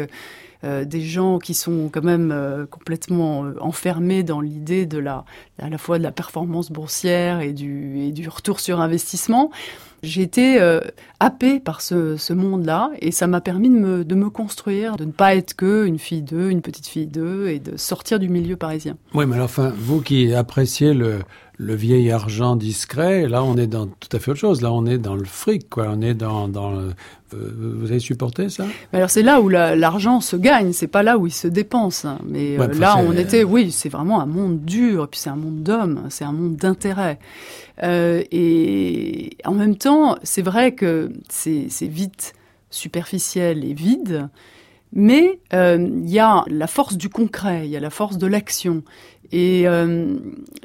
des 0.63 1.01
gens 1.01 1.39
qui 1.39 1.55
sont 1.55 1.89
quand 1.91 2.03
même 2.03 2.67
complètement 2.69 3.45
enfermés 3.61 4.21
dans 4.21 4.41
l'idée 4.41 4.85
de 4.85 4.99
la, 4.99 5.25
à 5.57 5.69
la 5.71 5.79
fois 5.79 5.97
de 5.97 6.03
la 6.03 6.11
performance 6.11 6.71
boursière 6.71 7.41
et 7.41 7.51
du, 7.51 7.97
et 7.97 8.11
du 8.11 8.29
retour 8.29 8.59
sur 8.59 8.79
investissement. 8.79 9.49
J'ai 10.03 10.23
été 10.23 10.59
euh, 10.59 10.79
happée 11.19 11.59
par 11.59 11.81
ce, 11.81 12.17
ce 12.17 12.33
monde-là 12.33 12.89
et 12.99 13.11
ça 13.11 13.27
m'a 13.27 13.41
permis 13.41 13.69
de 13.69 13.75
me, 13.75 14.03
de 14.03 14.15
me 14.15 14.29
construire, 14.29 14.95
de 14.95 15.05
ne 15.05 15.11
pas 15.11 15.35
être 15.35 15.55
que 15.55 15.85
une 15.85 15.99
fille 15.99 16.23
d'eux, 16.23 16.49
une 16.49 16.61
petite 16.61 16.87
fille 16.87 17.07
d'eux 17.07 17.49
et 17.49 17.59
de 17.59 17.77
sortir 17.77 18.19
du 18.19 18.27
milieu 18.27 18.55
parisien. 18.55 18.97
Oui, 19.13 19.25
mais 19.27 19.39
enfin, 19.39 19.71
vous 19.77 20.01
qui 20.01 20.33
appréciez 20.33 20.93
le, 20.93 21.19
le 21.63 21.75
vieil 21.75 22.09
argent 22.09 22.55
discret, 22.55 23.27
là, 23.27 23.43
on 23.43 23.55
est 23.55 23.67
dans 23.67 23.85
tout 23.85 24.09
à 24.13 24.19
fait 24.19 24.31
autre 24.31 24.39
chose. 24.39 24.63
Là, 24.63 24.73
on 24.73 24.87
est 24.87 24.97
dans 24.97 25.15
le 25.15 25.25
fric, 25.25 25.69
quoi. 25.69 25.89
On 25.95 26.01
est 26.01 26.15
dans, 26.15 26.47
dans 26.47 26.71
le... 26.71 26.93
Vous 27.33 27.91
avez 27.91 27.99
supporté 27.99 28.49
ça? 28.49 28.65
Alors 28.91 29.09
c'est 29.09 29.21
là 29.21 29.39
où 29.39 29.47
l'argent 29.47 30.21
se 30.21 30.35
gagne, 30.35 30.73
c'est 30.73 30.87
pas 30.87 31.03
là 31.03 31.17
où 31.19 31.27
il 31.27 31.31
se 31.31 31.47
dépense. 31.47 32.03
Hein. 32.03 32.17
Mais 32.25 32.57
Ouais, 32.57 32.65
euh, 32.67 32.79
là, 32.79 32.97
on 32.97 33.13
était, 33.13 33.43
oui, 33.43 33.71
c'est 33.71 33.89
vraiment 33.89 34.21
un 34.21 34.25
monde 34.25 34.65
dur, 34.65 35.03
et 35.03 35.07
puis 35.07 35.19
c'est 35.19 35.29
un 35.29 35.35
monde 35.35 35.61
d'hommes, 35.61 36.07
c'est 36.09 36.25
un 36.25 36.33
monde 36.33 36.55
d'intérêt. 36.55 37.19
Euh, 37.83 38.23
et 38.31 39.37
en 39.45 39.53
même 39.53 39.75
temps, 39.75 40.17
c'est 40.23 40.41
vrai 40.41 40.73
que 40.73 41.11
c'est 41.29 41.69
vite 41.81 42.33
superficiel 42.71 43.63
et 43.63 43.73
vide, 43.73 44.29
mais 44.91 45.39
euh, 45.53 45.77
il 45.79 46.09
y 46.09 46.19
a 46.19 46.43
la 46.47 46.67
force 46.67 46.97
du 46.97 47.07
concret, 47.07 47.61
il 47.65 47.71
y 47.71 47.77
a 47.77 47.79
la 47.79 47.91
force 47.91 48.17
de 48.17 48.27
l'action. 48.27 48.83
Et 49.31 49.67
euh, 49.67 50.15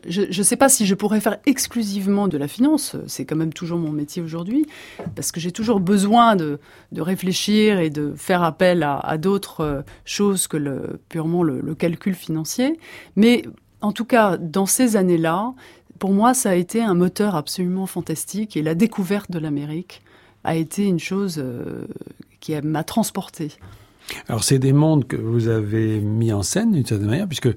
je 0.09 0.22
ne 0.26 0.42
sais 0.42 0.57
pas 0.57 0.68
si 0.68 0.87
je 0.87 0.94
pourrais 0.94 1.20
faire 1.20 1.38
exclusivement 1.46 2.26
de 2.29 2.37
la 2.37 2.48
finance, 2.48 2.96
c'est 3.07 3.24
quand 3.24 3.37
même 3.37 3.52
toujours 3.52 3.79
mon 3.79 3.92
métier 3.92 4.22
aujourd'hui, 4.22 4.66
parce 5.14 5.31
que 5.31 5.38
j'ai 5.38 5.52
toujours 5.52 5.79
besoin 5.81 6.35
de, 6.35 6.59
de 6.92 7.00
réfléchir 7.00 7.79
et 7.79 7.90
de 7.90 8.14
faire 8.16 8.42
appel 8.42 8.83
à, 8.83 9.18
d'autres 9.18 9.61
euh, 9.61 9.83
choses 10.05 10.48
que 10.48 10.98
purement 11.09 11.42
le, 11.42 11.61
le 11.61 11.74
calcul 11.74 12.14
financier. 12.14 12.79
Mais 13.14 13.44
en 13.81 13.92
tout 13.92 14.05
cas, 14.05 14.37
dans 14.37 14.66
ces 14.66 14.96
années-là, 14.96 15.55
pour 15.98 16.12
moi, 16.12 16.35
ça 16.35 16.50
a 16.50 16.55
été 16.55 16.83
un 16.83 16.94
moteur 16.94 17.35
absolument 17.37 17.87
fantastique 17.87 18.57
et 18.57 18.62
la 18.62 18.74
découverte 18.74 19.31
de 19.31 19.38
l'Amérique 19.38 20.02
a 20.44 20.55
été 20.57 20.85
une 20.85 21.00
chose 21.00 21.37
euh, 21.38 21.87
qui 22.40 22.55
m'a 22.62 22.85
transportée. 22.85 23.52
Alors, 24.29 24.45
c'est 24.45 24.59
des 24.59 24.73
mondes 24.73 25.07
que 25.07 25.16
vous 25.16 25.49
avez 25.49 26.01
mis 26.01 26.33
en 26.33 26.42
scène 26.42 26.73
d'une 26.73 26.87
certaine 26.87 27.09
manière, 27.09 27.27
puisque 27.27 27.49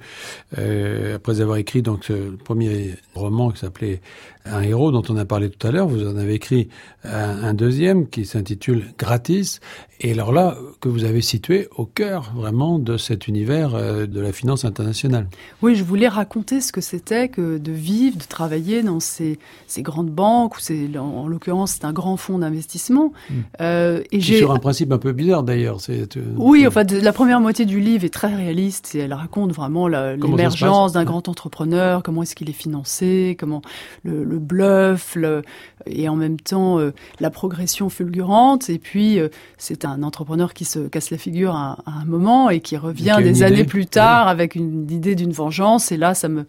euh, 0.58 1.16
après 1.16 1.42
avoir 1.42 1.58
écrit 1.58 1.82
donc 1.82 2.06
ce 2.06 2.32
premier 2.36 2.96
roman 3.14 3.52
qui 3.52 3.60
s'appelait 3.60 4.02
Un 4.46 4.62
héros, 4.62 4.92
dont 4.92 5.04
on 5.10 5.18
a 5.18 5.26
parlé 5.26 5.50
tout 5.50 5.68
à 5.68 5.72
l'heure, 5.72 5.88
vous 5.88 6.08
en 6.08 6.16
avez 6.18 6.34
écrit 6.34 6.70
un, 7.04 7.44
un 7.44 7.54
deuxième 7.54 8.08
qui 8.08 8.26
s'intitule 8.26 8.86
Gratis, 8.98 9.60
et 10.02 10.14
alors 10.14 10.32
là, 10.32 10.58
que 10.80 10.88
vous 10.88 11.04
avez 11.04 11.20
situé 11.22 11.68
au 11.76 11.86
cœur 11.86 12.32
vraiment 12.34 12.80
de 12.80 12.96
cet 12.96 13.28
univers 13.28 13.76
euh, 13.76 14.08
de 14.08 14.22
la 14.22 14.32
finance 14.32 14.64
internationale. 14.64 15.28
Oui, 15.62 15.76
je 15.76 15.84
voulais 15.84 16.08
raconter 16.08 16.62
ce 16.62 16.72
que 16.72 16.80
c'était 16.80 17.28
que 17.28 17.58
de 17.58 17.72
vivre, 17.74 18.18
de 18.18 18.24
travailler 18.24 18.82
dans 18.82 19.02
ces, 19.02 19.38
ces 19.68 19.82
grandes 19.82 20.10
banques, 20.10 20.56
ou 20.56 20.60
c'est, 20.62 20.98
en, 20.98 21.04
en 21.04 21.28
l'occurrence, 21.28 21.72
c'est 21.74 21.86
un 21.86 21.94
grand 21.94 22.16
fonds 22.16 22.40
d'investissement. 22.40 23.12
Euh, 23.60 24.02
et 24.14 24.22
j'ai 24.22 24.38
sur 24.38 24.52
un 24.54 24.60
principe 24.60 24.92
un 24.94 24.98
peu 25.00 25.12
bizarre 25.12 25.44
d'ailleurs. 25.44 25.82
C'est 25.82 26.16
euh, 26.16 26.22
Oui, 26.38 26.66
enfin, 26.66 26.86
de- 26.86 26.98
la 27.00 27.12
première 27.14 27.42
moitié 27.42 27.66
du 27.66 27.82
livre 27.82 28.06
est 28.06 28.14
très 28.14 28.34
réaliste 28.34 28.96
et 28.96 29.00
elle 29.00 29.14
raconte 29.14 29.52
vraiment 29.52 29.90
la- 29.90 30.16
l'émergence 30.16 30.94
d'un 30.94 31.04
grand 31.04 31.28
entrepreneur, 31.28 32.02
comment 32.04 32.24
est-ce 32.24 32.36
qu'il 32.36 32.50
est 32.50 32.54
financé, 32.54 33.36
comment 33.38 33.62
le, 34.04 34.24
le 34.30 34.40
bluff, 34.40 35.16
le- 35.16 35.42
et 35.86 36.08
en 36.08 36.16
même 36.16 36.40
temps 36.40 36.80
euh, 36.80 36.92
la 37.20 37.30
progression 37.30 37.90
fulgurante. 37.90 38.70
Et 38.70 38.80
puis, 38.80 39.20
euh, 39.20 39.30
c'est 39.58 39.86
un 39.86 40.04
entrepreneur 40.04 40.54
qui 40.54 40.66
se 40.66 40.80
casse 40.88 41.12
la 41.12 41.18
figure 41.18 41.56
à, 41.56 41.80
à 41.86 41.92
un 42.02 42.06
moment 42.06 42.50
et 42.50 42.60
qui 42.62 42.78
revient 42.78 43.16
des 43.24 43.44
années 43.44 43.64
plus 43.66 43.86
tard 43.88 44.28
avec 44.28 44.56
une 44.56 44.90
idée 44.92 45.16
d'une 45.16 45.32
vengeance. 45.34 45.92
Et 45.92 45.98
là, 45.98 46.14
ça 46.14 46.30
me 46.30 46.46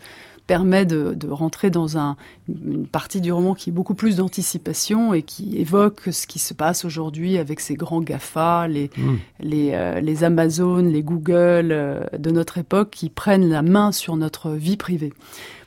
permet 0.46 0.84
de, 0.84 1.14
de 1.14 1.28
rentrer 1.28 1.70
dans 1.70 1.96
un, 1.96 2.16
une 2.48 2.84
partie 2.88 3.20
du 3.20 3.30
roman 3.32 3.54
qui 3.54 3.70
est 3.70 3.72
beaucoup 3.72 3.94
plus 3.94 4.16
d'anticipation 4.16 5.14
et 5.14 5.22
qui 5.22 5.56
évoque 5.56 6.00
ce 6.10 6.26
qui 6.26 6.40
se 6.40 6.54
passe 6.54 6.84
aujourd'hui 6.84 7.38
avec 7.38 7.60
ces 7.60 7.74
grands 7.74 8.00
GAFA, 8.00 8.66
les, 8.66 8.90
Mm. 8.96 9.16
les, 9.38 9.70
euh, 9.74 10.00
les 10.00 10.24
Amazon, 10.24 10.78
les 10.78 11.04
Google 11.04 11.68
de 12.18 12.30
notre 12.32 12.58
époque 12.58 12.90
qui 12.90 13.10
prennent 13.10 13.48
la 13.48 13.62
main 13.62 13.92
sur 13.92 14.16
notre 14.16 14.50
vie 14.50 14.76
privée. 14.76 15.12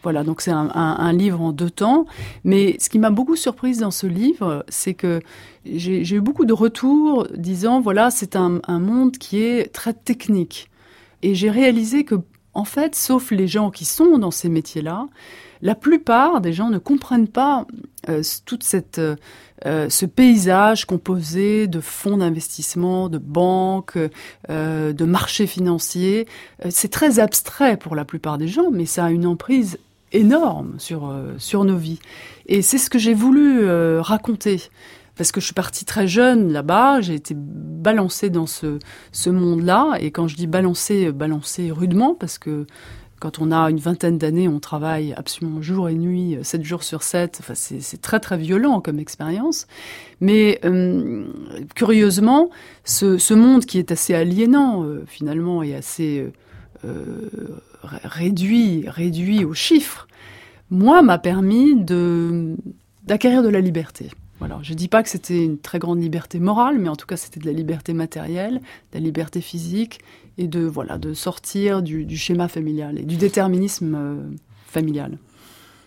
Voilà, 0.04 0.26
donc 0.26 0.42
c'est 0.42 0.52
un, 0.52 0.70
un- 0.76 1.14
livre 1.14 1.42
en 1.42 1.54
deux 1.54 1.70
temps. 1.70 2.06
Mais 2.44 2.76
ce 2.80 2.90
qui 2.90 3.00
m'a 3.00 3.10
beaucoup 3.10 3.38
surprise 3.38 3.80
dans 3.80 3.92
ce 3.92 4.06
livre, 4.06 4.66
c'est 4.68 4.94
que 4.94 5.22
j'ai 5.66 6.16
eu 6.16 6.22
beaucoup 6.22 6.46
de 6.46 6.54
retours 6.54 7.28
disant, 7.36 7.80
voilà, 7.80 8.12
c'est 8.12 8.36
un, 8.36 8.60
monde 8.68 9.18
qui 9.18 9.42
est 9.42 9.72
très 9.72 9.94
technique. 9.94 10.70
Et 11.22 11.36
j'ai 11.36 11.50
réalisé 11.50 12.04
que, 12.04 12.16
en 12.54 12.66
fait, 12.66 12.96
sauf 12.96 13.32
les 13.32 13.48
gens 13.48 13.72
qui 13.72 13.86
sont 13.86 14.18
dans 14.18 14.32
ces 14.32 14.50
métiers-là, 14.50 15.08
la 15.62 15.76
plupart 15.76 16.42
des 16.42 16.52
gens 16.52 16.70
ne 16.70 16.78
comprennent 16.78 17.30
pas 17.30 17.66
euh, 18.10 18.22
cette, 18.22 19.00
euh, 19.00 19.16
euh, 19.66 19.90
ce 19.90 20.06
paysage 20.06 20.84
composé 20.84 21.68
de 21.68 21.80
fonds 21.80 22.18
d'investissement, 22.18 23.08
de 23.08 23.18
banques, 23.18 23.98
de 24.50 25.06
marchés 25.06 25.48
financiers. 25.48 26.28
C'est 26.70 26.92
très 26.92 27.20
abstrait 27.20 27.78
pour 27.78 27.96
la 27.96 28.04
plupart 28.04 28.38
des 28.38 28.50
gens, 28.50 28.70
mais 28.72 28.86
ça 28.86 29.06
a 29.06 29.12
une 29.12 29.26
emprise 29.26 29.80
énorme 30.14 30.76
sur, 30.78 31.10
euh, 31.10 31.34
sur 31.38 31.66
nos 31.66 31.78
vies. 31.78 32.00
Et 32.46 32.62
c'est 32.62 32.78
ce 32.78 32.90
que 32.90 33.00
j'ai 33.00 33.14
voulu 33.14 33.62
euh, 33.62 34.02
raconter. 34.02 34.62
Parce 35.16 35.32
que 35.32 35.40
je 35.40 35.46
suis 35.46 35.54
partie 35.54 35.86
très 35.86 36.08
jeune 36.08 36.52
là-bas, 36.52 37.02
j'ai 37.02 37.14
été 37.14 37.36
balancée 37.38 38.32
dans 38.32 38.48
ce, 38.48 38.80
ce 39.12 39.30
monde-là. 39.30 39.98
Et 40.00 40.10
quand 40.10 40.28
je 40.28 40.36
dis 40.36 40.48
balancée, 40.48 41.12
balancée 41.12 41.72
rudement, 41.72 42.16
parce 42.16 42.40
que 42.40 42.66
quand 43.24 43.40
on 43.40 43.54
a 43.54 43.70
une 43.70 43.80
vingtaine 43.80 44.18
d'années, 44.18 44.50
on 44.50 44.60
travaille 44.60 45.14
absolument 45.14 45.62
jour 45.62 45.88
et 45.88 45.96
nuit, 45.96 46.38
7 46.42 46.62
jours 46.66 46.84
sur 46.84 47.04
7. 47.04 47.38
Enfin, 47.40 47.54
c'est 47.56 48.02
très 48.02 48.20
très 48.20 48.36
violent 48.36 48.82
comme 48.82 49.00
expérience. 49.00 49.66
Mais 50.20 50.60
euh, 50.66 51.24
curieusement, 51.74 52.50
ce, 52.84 53.18
ce 53.18 53.34
monde 53.34 53.64
qui 53.64 53.80
est 53.80 53.94
assez 53.94 54.14
aliénant 54.14 54.84
euh, 54.84 55.06
finalement 55.08 55.64
et 55.64 55.74
assez 55.74 56.20
euh, 56.20 56.24
euh, 56.26 56.32
réduit, 57.84 58.86
réduit 58.88 59.46
aux 59.46 59.54
chiffres, 59.54 60.08
moi 60.70 61.02
m'a 61.02 61.18
permis 61.18 61.76
d'acquérir 63.06 63.44
de 63.44 63.50
la 63.50 63.62
liberté. 63.62 64.10
Voilà, 64.40 64.60
je 64.62 64.74
dis 64.74 64.90
pas 64.90 65.04
que 65.04 65.10
c'était 65.10 65.46
une 65.46 65.58
très 65.58 65.80
grande 65.80 66.02
liberté 66.02 66.40
morale, 66.40 66.78
mais 66.78 66.90
en 66.90 66.96
tout 66.96 67.06
cas 67.06 67.16
c'était 67.16 67.40
de 67.40 67.46
la 67.46 67.54
liberté 67.54 67.94
matérielle, 67.94 68.56
de 68.56 68.96
la 68.96 69.00
liberté 69.00 69.40
physique 69.40 70.00
et 70.38 70.48
de 70.48 70.62
voilà 70.62 70.98
de 70.98 71.14
sortir 71.14 71.82
du, 71.82 72.06
du 72.06 72.18
schéma 72.18 72.48
familial 72.48 73.00
et 73.00 73.04
du 73.04 73.16
déterminisme 73.16 73.96
euh, 73.96 74.16
familial. 74.66 75.18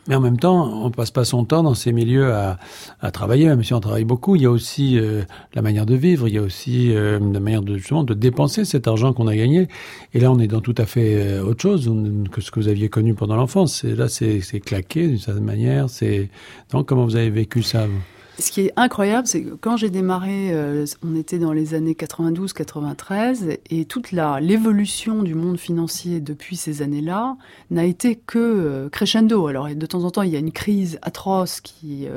Mais 0.08 0.14
en 0.14 0.20
même 0.20 0.38
temps, 0.38 0.84
on 0.84 0.90
passe 0.90 1.10
pas 1.10 1.24
son 1.24 1.44
temps 1.44 1.62
dans 1.62 1.74
ces 1.74 1.92
milieux 1.92 2.32
à, 2.32 2.58
à 3.00 3.10
travailler, 3.10 3.46
même 3.46 3.64
si 3.64 3.74
on 3.74 3.80
travaille 3.80 4.04
beaucoup. 4.04 4.36
Il 4.36 4.42
y 4.42 4.46
a 4.46 4.50
aussi 4.50 4.98
euh, 4.98 5.22
la 5.54 5.62
manière 5.62 5.86
de 5.86 5.94
vivre, 5.94 6.28
il 6.28 6.34
y 6.34 6.38
a 6.38 6.42
aussi 6.42 6.94
euh, 6.94 7.18
la 7.18 7.40
manière 7.40 7.62
de 7.62 7.76
justement 7.76 8.04
de 8.04 8.14
dépenser 8.14 8.64
cet 8.64 8.86
argent 8.86 9.12
qu'on 9.12 9.26
a 9.26 9.34
gagné. 9.34 9.68
Et 10.14 10.20
là, 10.20 10.30
on 10.30 10.38
est 10.38 10.46
dans 10.46 10.60
tout 10.60 10.74
à 10.78 10.86
fait 10.86 11.16
euh, 11.16 11.42
autre 11.42 11.60
chose 11.60 11.92
que 12.30 12.40
ce 12.40 12.50
que 12.50 12.60
vous 12.60 12.68
aviez 12.68 12.88
connu 12.88 13.14
pendant 13.14 13.36
l'enfance. 13.36 13.84
Là, 13.84 14.08
c'est 14.08 14.60
claqué 14.60 15.08
d'une 15.08 15.18
certaine 15.18 15.44
manière. 15.44 15.90
C'est 15.90 16.30
donc 16.70 16.86
comment 16.86 17.04
vous 17.04 17.16
avez 17.16 17.30
vécu 17.30 17.62
ça 17.62 17.86
vous? 17.86 18.15
Ce 18.38 18.50
qui 18.50 18.62
est 18.62 18.72
incroyable, 18.76 19.26
c'est 19.26 19.42
que 19.42 19.54
quand 19.54 19.78
j'ai 19.78 19.88
démarré, 19.88 20.52
euh, 20.52 20.84
on 21.02 21.16
était 21.16 21.38
dans 21.38 21.52
les 21.52 21.72
années 21.72 21.94
92-93, 21.94 23.58
et 23.70 23.84
toute 23.86 24.12
l'évolution 24.12 25.22
du 25.22 25.34
monde 25.34 25.58
financier 25.58 26.20
depuis 26.20 26.56
ces 26.56 26.82
années-là 26.82 27.36
n'a 27.70 27.84
été 27.84 28.16
que 28.16 28.38
euh, 28.38 28.88
crescendo. 28.90 29.46
Alors 29.46 29.68
de 29.74 29.86
temps 29.86 30.04
en 30.04 30.10
temps, 30.10 30.22
il 30.22 30.30
y 30.30 30.36
a 30.36 30.40
une 30.40 30.52
crise 30.52 30.98
atroce 31.02 31.60
qui 31.62 32.08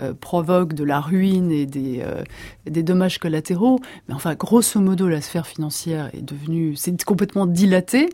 euh, 0.00 0.14
provoque 0.14 0.72
de 0.72 0.84
la 0.84 1.00
ruine 1.00 1.50
et 1.50 1.66
des, 1.66 2.00
euh, 2.00 2.22
des 2.66 2.82
dommages 2.82 3.18
collatéraux, 3.18 3.78
mais 4.08 4.14
enfin, 4.14 4.34
grosso 4.34 4.80
modo, 4.80 5.06
la 5.06 5.20
sphère 5.20 5.46
financière 5.46 6.08
est 6.14 6.22
devenue, 6.22 6.76
c'est 6.76 7.04
complètement 7.04 7.44
dilatée, 7.46 8.08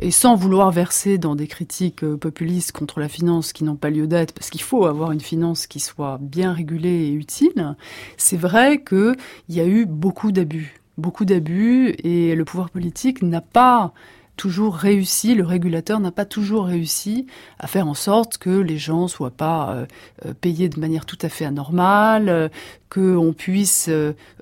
et 0.00 0.10
sans 0.10 0.34
vouloir 0.34 0.72
verser 0.72 1.18
dans 1.18 1.36
des 1.36 1.46
critiques 1.46 2.02
euh, 2.02 2.16
populistes 2.16 2.72
contre 2.72 2.98
la 2.98 3.08
finance 3.08 3.52
qui 3.52 3.62
n'ont 3.62 3.76
pas 3.76 3.90
lieu 3.90 4.08
d'être, 4.08 4.32
parce 4.32 4.50
qu'il 4.50 4.62
faut 4.62 4.86
avoir 4.86 5.12
une 5.12 5.20
finance 5.20 5.68
qui 5.68 5.78
soit 5.78 6.18
bien 6.20 6.52
régulée 6.52 7.06
et 7.06 7.12
utile, 7.12 7.76
c'est 8.16 8.36
vrai 8.36 8.82
qu'il 8.82 9.16
y 9.48 9.60
a 9.60 9.66
eu 9.66 9.86
beaucoup 9.86 10.32
d'abus 10.32 10.80
beaucoup 10.98 11.24
d'abus 11.24 11.94
et 12.04 12.34
le 12.34 12.44
pouvoir 12.44 12.68
politique 12.68 13.22
n'a 13.22 13.40
pas 13.40 13.94
toujours 14.40 14.74
réussi, 14.74 15.34
le 15.34 15.44
régulateur 15.44 16.00
n'a 16.00 16.10
pas 16.10 16.24
toujours 16.24 16.64
réussi 16.64 17.26
à 17.58 17.66
faire 17.66 17.86
en 17.86 17.92
sorte 17.92 18.38
que 18.38 18.48
les 18.48 18.78
gens 18.78 19.06
soient 19.06 19.30
pas 19.30 19.70
euh, 19.70 19.86
euh, 20.24 20.32
payés 20.32 20.70
de 20.70 20.80
manière 20.80 21.04
tout 21.04 21.18
à 21.20 21.28
fait 21.28 21.44
anormale, 21.44 22.30
euh, 22.30 22.48
qu'on 22.88 23.34
puisse 23.36 23.90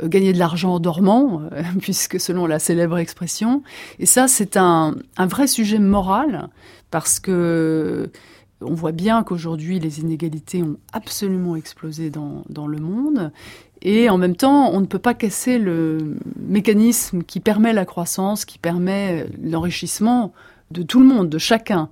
gagner 0.00 0.32
de 0.32 0.38
l'argent 0.38 0.74
en 0.74 0.78
dormant, 0.78 1.42
puisque 1.80 2.20
selon 2.20 2.46
la 2.46 2.60
célèbre 2.60 2.96
expression. 2.98 3.64
Et 3.98 4.06
ça, 4.06 4.28
c'est 4.28 4.56
un 4.56 4.94
vrai 5.18 5.48
sujet 5.48 5.80
moral, 5.80 6.48
parce 6.92 7.18
que 7.18 8.10
on 8.60 8.74
voit 8.74 8.92
bien 8.92 9.22
qu'aujourd'hui, 9.22 9.78
les 9.78 10.00
inégalités 10.00 10.62
ont 10.62 10.78
absolument 10.92 11.56
explosé 11.56 12.10
dans, 12.10 12.44
dans 12.48 12.66
le 12.66 12.78
monde. 12.78 13.30
Et 13.82 14.10
en 14.10 14.18
même 14.18 14.34
temps, 14.34 14.70
on 14.72 14.80
ne 14.80 14.86
peut 14.86 14.98
pas 14.98 15.14
casser 15.14 15.58
le 15.58 16.16
mécanisme 16.36 17.22
qui 17.22 17.38
permet 17.38 17.72
la 17.72 17.84
croissance, 17.84 18.44
qui 18.44 18.58
permet 18.58 19.26
l'enrichissement 19.40 20.32
de 20.72 20.82
tout 20.82 21.00
le 21.00 21.06
monde, 21.06 21.28
de 21.28 21.38
chacun. 21.38 21.88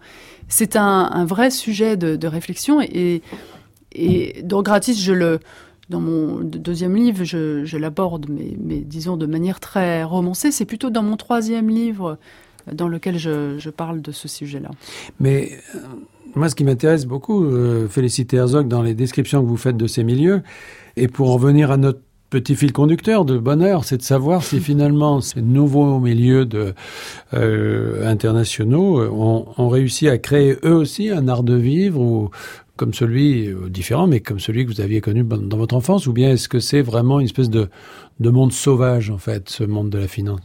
C'est 0.48 0.76
un, 0.76 1.24
vrai 1.24 1.50
sujet 1.50 1.96
de, 1.96 2.26
réflexion. 2.26 2.80
Et, 2.80 3.22
et 3.92 4.42
dans 4.42 4.62
Gratis, 4.62 5.00
je 5.00 5.12
le, 5.12 5.38
dans 5.88 6.00
mon 6.00 6.40
deuxième 6.40 6.96
livre, 6.96 7.22
je, 7.24 7.76
l'aborde, 7.76 8.26
mais, 8.28 8.56
mais 8.60 8.80
disons 8.80 9.16
de 9.16 9.26
manière 9.26 9.60
très 9.60 10.02
romancée. 10.02 10.50
C'est 10.50 10.64
plutôt 10.64 10.90
dans 10.90 11.02
mon 11.02 11.16
troisième 11.16 11.68
livre 11.68 12.18
dans 12.72 12.88
lequel 12.88 13.16
je, 13.16 13.58
je 13.58 13.70
parle 13.70 14.02
de 14.02 14.10
ce 14.10 14.26
sujet-là. 14.26 14.70
Mais 15.20 15.52
moi, 16.34 16.48
ce 16.48 16.54
qui 16.54 16.64
m'intéresse 16.64 17.06
beaucoup, 17.06 17.44
euh, 17.44 17.88
Félicité 17.88 18.36
Herzog, 18.36 18.68
dans 18.68 18.82
les 18.82 18.94
descriptions 18.94 19.42
que 19.42 19.48
vous 19.48 19.56
faites 19.56 19.76
de 19.76 19.86
ces 19.86 20.04
milieux, 20.04 20.42
et 20.96 21.08
pour 21.08 21.30
en 21.30 21.34
revenir 21.34 21.70
à 21.70 21.76
notre 21.76 22.00
petit 22.30 22.56
fil 22.56 22.72
conducteur 22.72 23.24
de 23.24 23.38
bonheur, 23.38 23.84
c'est 23.84 23.98
de 23.98 24.02
savoir 24.02 24.42
si 24.42 24.60
finalement 24.60 25.20
ces 25.22 25.42
nouveaux 25.42 26.00
milieux 26.00 26.48
euh, 27.34 28.06
internationaux 28.06 29.00
euh, 29.00 29.08
ont, 29.08 29.68
réussi 29.68 30.08
à 30.08 30.18
créer 30.18 30.56
eux 30.64 30.74
aussi 30.74 31.10
un 31.10 31.28
art 31.28 31.42
de 31.42 31.54
vivre 31.54 32.00
ou 32.00 32.30
comme 32.76 32.92
celui 32.92 33.48
euh, 33.48 33.68
différent, 33.70 34.06
mais 34.06 34.20
comme 34.20 34.40
celui 34.40 34.66
que 34.66 34.70
vous 34.70 34.80
aviez 34.80 35.00
connu 35.00 35.24
dans 35.24 35.56
votre 35.56 35.74
enfance, 35.74 36.06
ou 36.06 36.12
bien 36.12 36.32
est-ce 36.32 36.48
que 36.48 36.60
c'est 36.60 36.82
vraiment 36.82 37.20
une 37.20 37.26
espèce 37.26 37.50
de 37.50 37.68
monde 38.20 38.52
sauvage 38.52 39.10
en 39.10 39.18
fait, 39.18 39.48
ce 39.48 39.64
monde 39.64 39.90
de 39.90 39.98
la 39.98 40.08
finance? 40.08 40.40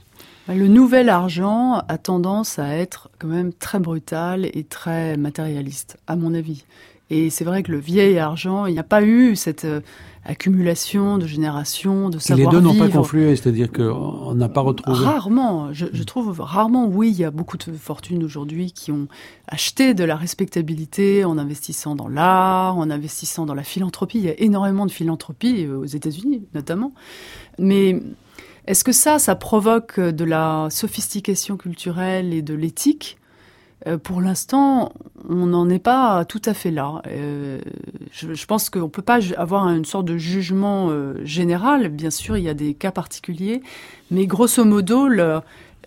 Le 0.56 0.68
nouvel 0.68 1.10
argent 1.10 1.82
a 1.88 1.98
tendance 1.98 2.60
à 2.60 2.76
être 2.76 3.10
quand 3.20 3.28
même 3.28 3.54
très 3.54 3.80
brutal 3.80 4.50
et 4.54 4.64
très 4.64 5.18
matérialiste, 5.18 5.98
à 6.08 6.16
mon 6.16 6.34
avis. 6.34 6.66
Et 7.10 7.30
c'est 7.30 7.44
vrai 7.44 7.62
que 7.62 7.72
le 7.72 7.78
vieil 7.78 8.18
argent, 8.20 8.66
il 8.66 8.74
n'y 8.74 8.80
a 8.80 8.84
pas 8.84 9.04
eu 9.04 9.36
cette 9.36 9.66
euh, 9.66 9.82
accumulation 10.24 11.18
de 11.18 11.28
générations, 11.28 12.10
de 12.10 12.18
Et 12.32 12.36
les 12.36 12.48
deux 12.48 12.62
n'ont 12.62 12.76
pas 12.76 12.88
conflué, 12.88 13.36
c'est-à-dire 13.36 13.70
qu'on 13.70 14.34
n'a 14.34 14.48
pas 14.48 14.62
retrouvé. 14.62 14.98
Rarement, 14.98 15.74
je, 15.74 15.88
je 15.92 16.04
trouve 16.04 16.40
rarement, 16.40 16.86
oui, 16.88 17.10
il 17.12 17.20
y 17.20 17.26
a 17.26 17.32
beaucoup 17.32 17.58
de 17.58 17.72
fortunes 17.74 18.24
aujourd'hui 18.24 18.72
qui 18.72 18.94
ont 18.94 19.10
acheté 19.48 19.94
de 19.94 20.06
la 20.06 20.16
respectabilité 20.16 21.26
en 21.26 21.38
investissant 21.38 21.96
dans 21.96 22.08
l'art, 22.08 22.78
en 22.78 22.90
investissant 22.90 23.46
dans 23.46 23.56
la 23.56 23.64
philanthropie. 23.64 24.20
Il 24.20 24.26
y 24.26 24.30
a 24.30 24.40
énormément 24.40 24.86
de 24.86 24.92
philanthropie 24.92 25.66
euh, 25.66 25.80
aux 25.80 25.86
États-Unis, 25.86 26.44
notamment. 26.54 26.94
Mais 27.60 28.02
est-ce 28.68 28.84
que 28.84 28.92
ça, 28.92 29.20
ça 29.20 29.36
provoque 29.36 30.00
de 30.00 30.24
la 30.24 30.68
sophistication 30.70 31.58
culturelle 31.58 32.34
et 32.34 32.42
de 32.42 32.54
l'éthique? 32.54 33.18
Euh, 33.88 33.98
Pour 33.98 34.22
l'instant, 34.22 34.94
on 35.28 35.48
n'en 35.48 35.70
est 35.70 35.80
pas 35.80 36.26
tout 36.26 36.42
à 36.46 36.54
fait 36.54 36.72
là. 36.72 37.02
Euh, 37.08 37.60
je, 38.12 38.46
pense 38.46 38.70
qu'on 38.70 38.90
peut 38.90 39.02
pas 39.02 39.20
avoir 39.38 39.68
une 39.70 39.86
sorte 39.86 40.06
de 40.06 40.18
jugement 40.18 40.90
euh, 40.90 41.16
général. 41.24 41.90
Bien 41.90 42.12
sûr, 42.12 42.38
il 42.38 42.44
y 42.44 42.50
a 42.50 42.54
des 42.54 42.74
cas 42.74 42.92
particuliers, 42.92 43.62
mais 44.12 44.28
grosso 44.28 44.64
modo, 44.64 45.08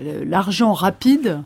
l'argent 0.00 0.72
rapide 0.72 1.42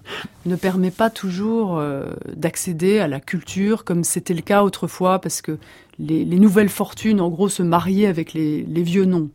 ne 0.46 0.56
permet 0.56 0.90
pas 0.90 1.10
toujours 1.10 1.78
euh, 1.78 2.06
d'accéder 2.34 2.98
à 2.98 3.08
la 3.08 3.20
culture 3.20 3.84
comme 3.84 4.04
c'était 4.04 4.34
le 4.34 4.42
cas 4.42 4.62
autrefois, 4.62 5.20
parce 5.20 5.42
que 5.42 5.58
les, 5.98 6.24
les 6.24 6.38
nouvelles 6.38 6.70
fortunes, 6.70 7.20
en 7.20 7.28
gros, 7.28 7.48
se 7.48 7.62
mariaient 7.62 8.06
avec 8.06 8.32
les 8.32 8.64
vieux 8.82 9.04
noms. 9.04 9.30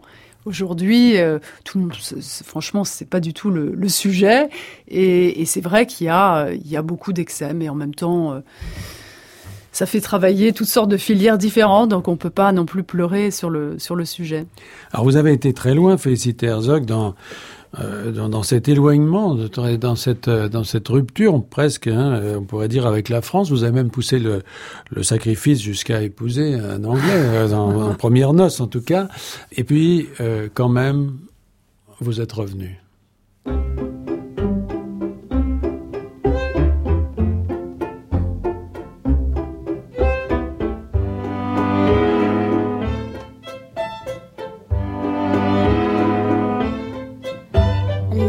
Aujourd'hui, 0.46 1.18
euh, 1.18 1.40
tout 1.64 1.80
le 1.80 1.90
franchement, 2.46 2.84
c'est 2.84 3.10
pas 3.10 3.22
du 3.22 3.34
tout 3.34 3.50
le, 3.50 3.88
sujet, 3.88 4.50
et, 4.90 5.46
c'est 5.46 5.62
vrai 5.62 5.86
qu'il 5.86 6.08
y 6.08 6.10
a, 6.10 6.82
beaucoup 6.84 7.14
d'excès, 7.14 7.54
mais 7.54 7.70
en 7.70 7.76
même 7.76 7.96
temps, 7.96 8.34
euh, 8.34 8.40
ça 9.72 9.86
fait 9.86 10.02
travailler 10.02 10.52
toutes 10.52 10.68
sortes 10.68 10.90
de 10.90 10.98
filières 10.98 11.38
différentes, 11.38 11.90
donc 11.90 12.08
on 12.10 12.18
peut 12.18 12.30
pas 12.30 12.52
non 12.52 12.66
plus 12.66 12.84
pleurer 12.84 13.32
sur 13.32 13.50
le 13.50 13.80
sur 13.80 13.96
le 13.96 14.06
sujet. 14.06 14.46
Alors 14.92 15.06
vous 15.06 15.16
avez 15.16 15.32
été 15.32 15.54
très 15.54 15.74
loin, 15.74 15.98
Félicité 15.98 16.48
Herzog, 16.48 16.86
dans, 16.86 17.16
euh, 17.80 18.12
dans, 18.12 18.30
dans 18.30 18.44
cet 18.44 18.68
éloignement, 18.68 19.36
dans 19.36 19.96
cette, 19.96 20.28
euh, 20.28 20.48
dans 20.48 20.64
cette 20.64 20.88
rupture 20.88 21.44
presque, 21.44 21.88
hein, 21.88 22.14
euh, 22.14 22.38
on 22.38 22.44
pourrait 22.44 22.68
dire, 22.68 22.86
avec 22.86 23.10
la 23.10 23.22
France. 23.22 23.50
Vous 23.50 23.64
avez 23.64 23.74
même 23.74 23.90
poussé 23.90 24.20
le, 24.20 24.44
le 24.92 25.04
sacrifice 25.04 25.62
jusqu'à 25.62 26.02
épouser 26.02 26.56
un 26.56 26.84
Anglais, 26.84 27.54
en, 27.54 27.90
en 27.90 27.94
première 27.96 28.34
noce 28.34 28.60
en 28.60 28.68
tout 28.68 28.82
cas. 28.82 29.08
Et 29.52 29.64
puis, 29.64 30.08
euh, 30.20 30.50
quand 30.54 30.70
même, 30.70 31.18
vous 32.00 32.22
êtes 32.22 32.32
revenu. 32.32 32.80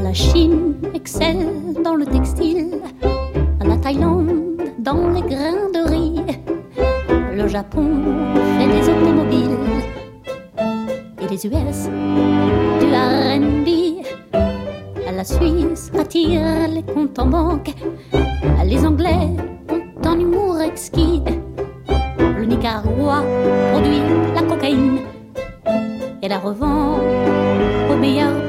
La 0.02 0.12
Chine 0.12 0.74
excelle 0.94 1.46
dans 1.83 1.94
le 1.94 2.07
textile, 2.07 2.80
la 3.64 3.76
Thaïlande 3.76 4.57
dans 4.78 5.09
les 5.11 5.22
grains 5.22 5.70
de 5.72 5.88
riz, 5.88 6.22
le 7.33 7.46
Japon 7.46 7.90
fait 8.59 8.66
des 8.66 8.88
automobiles 8.88 9.59
et 11.20 11.28
les 11.28 11.46
US 11.46 11.88
du 12.80 12.87
R&B. 12.87 14.02
La 15.14 15.24
Suisse 15.24 15.90
attire 15.98 16.68
les 16.68 16.83
comptes 16.83 17.18
en 17.18 17.26
banque, 17.26 17.72
les 18.64 18.85
Anglais 18.85 19.30
ont 19.70 20.09
un 20.09 20.18
humour 20.18 20.61
exquis, 20.61 21.22
le 22.18 22.44
Nicaragua 22.44 23.22
produit 23.72 24.02
la 24.35 24.42
cocaïne 24.42 24.98
et 26.22 26.28
la 26.28 26.38
revend 26.38 26.98
au 27.90 27.96
meilleur 27.96 28.43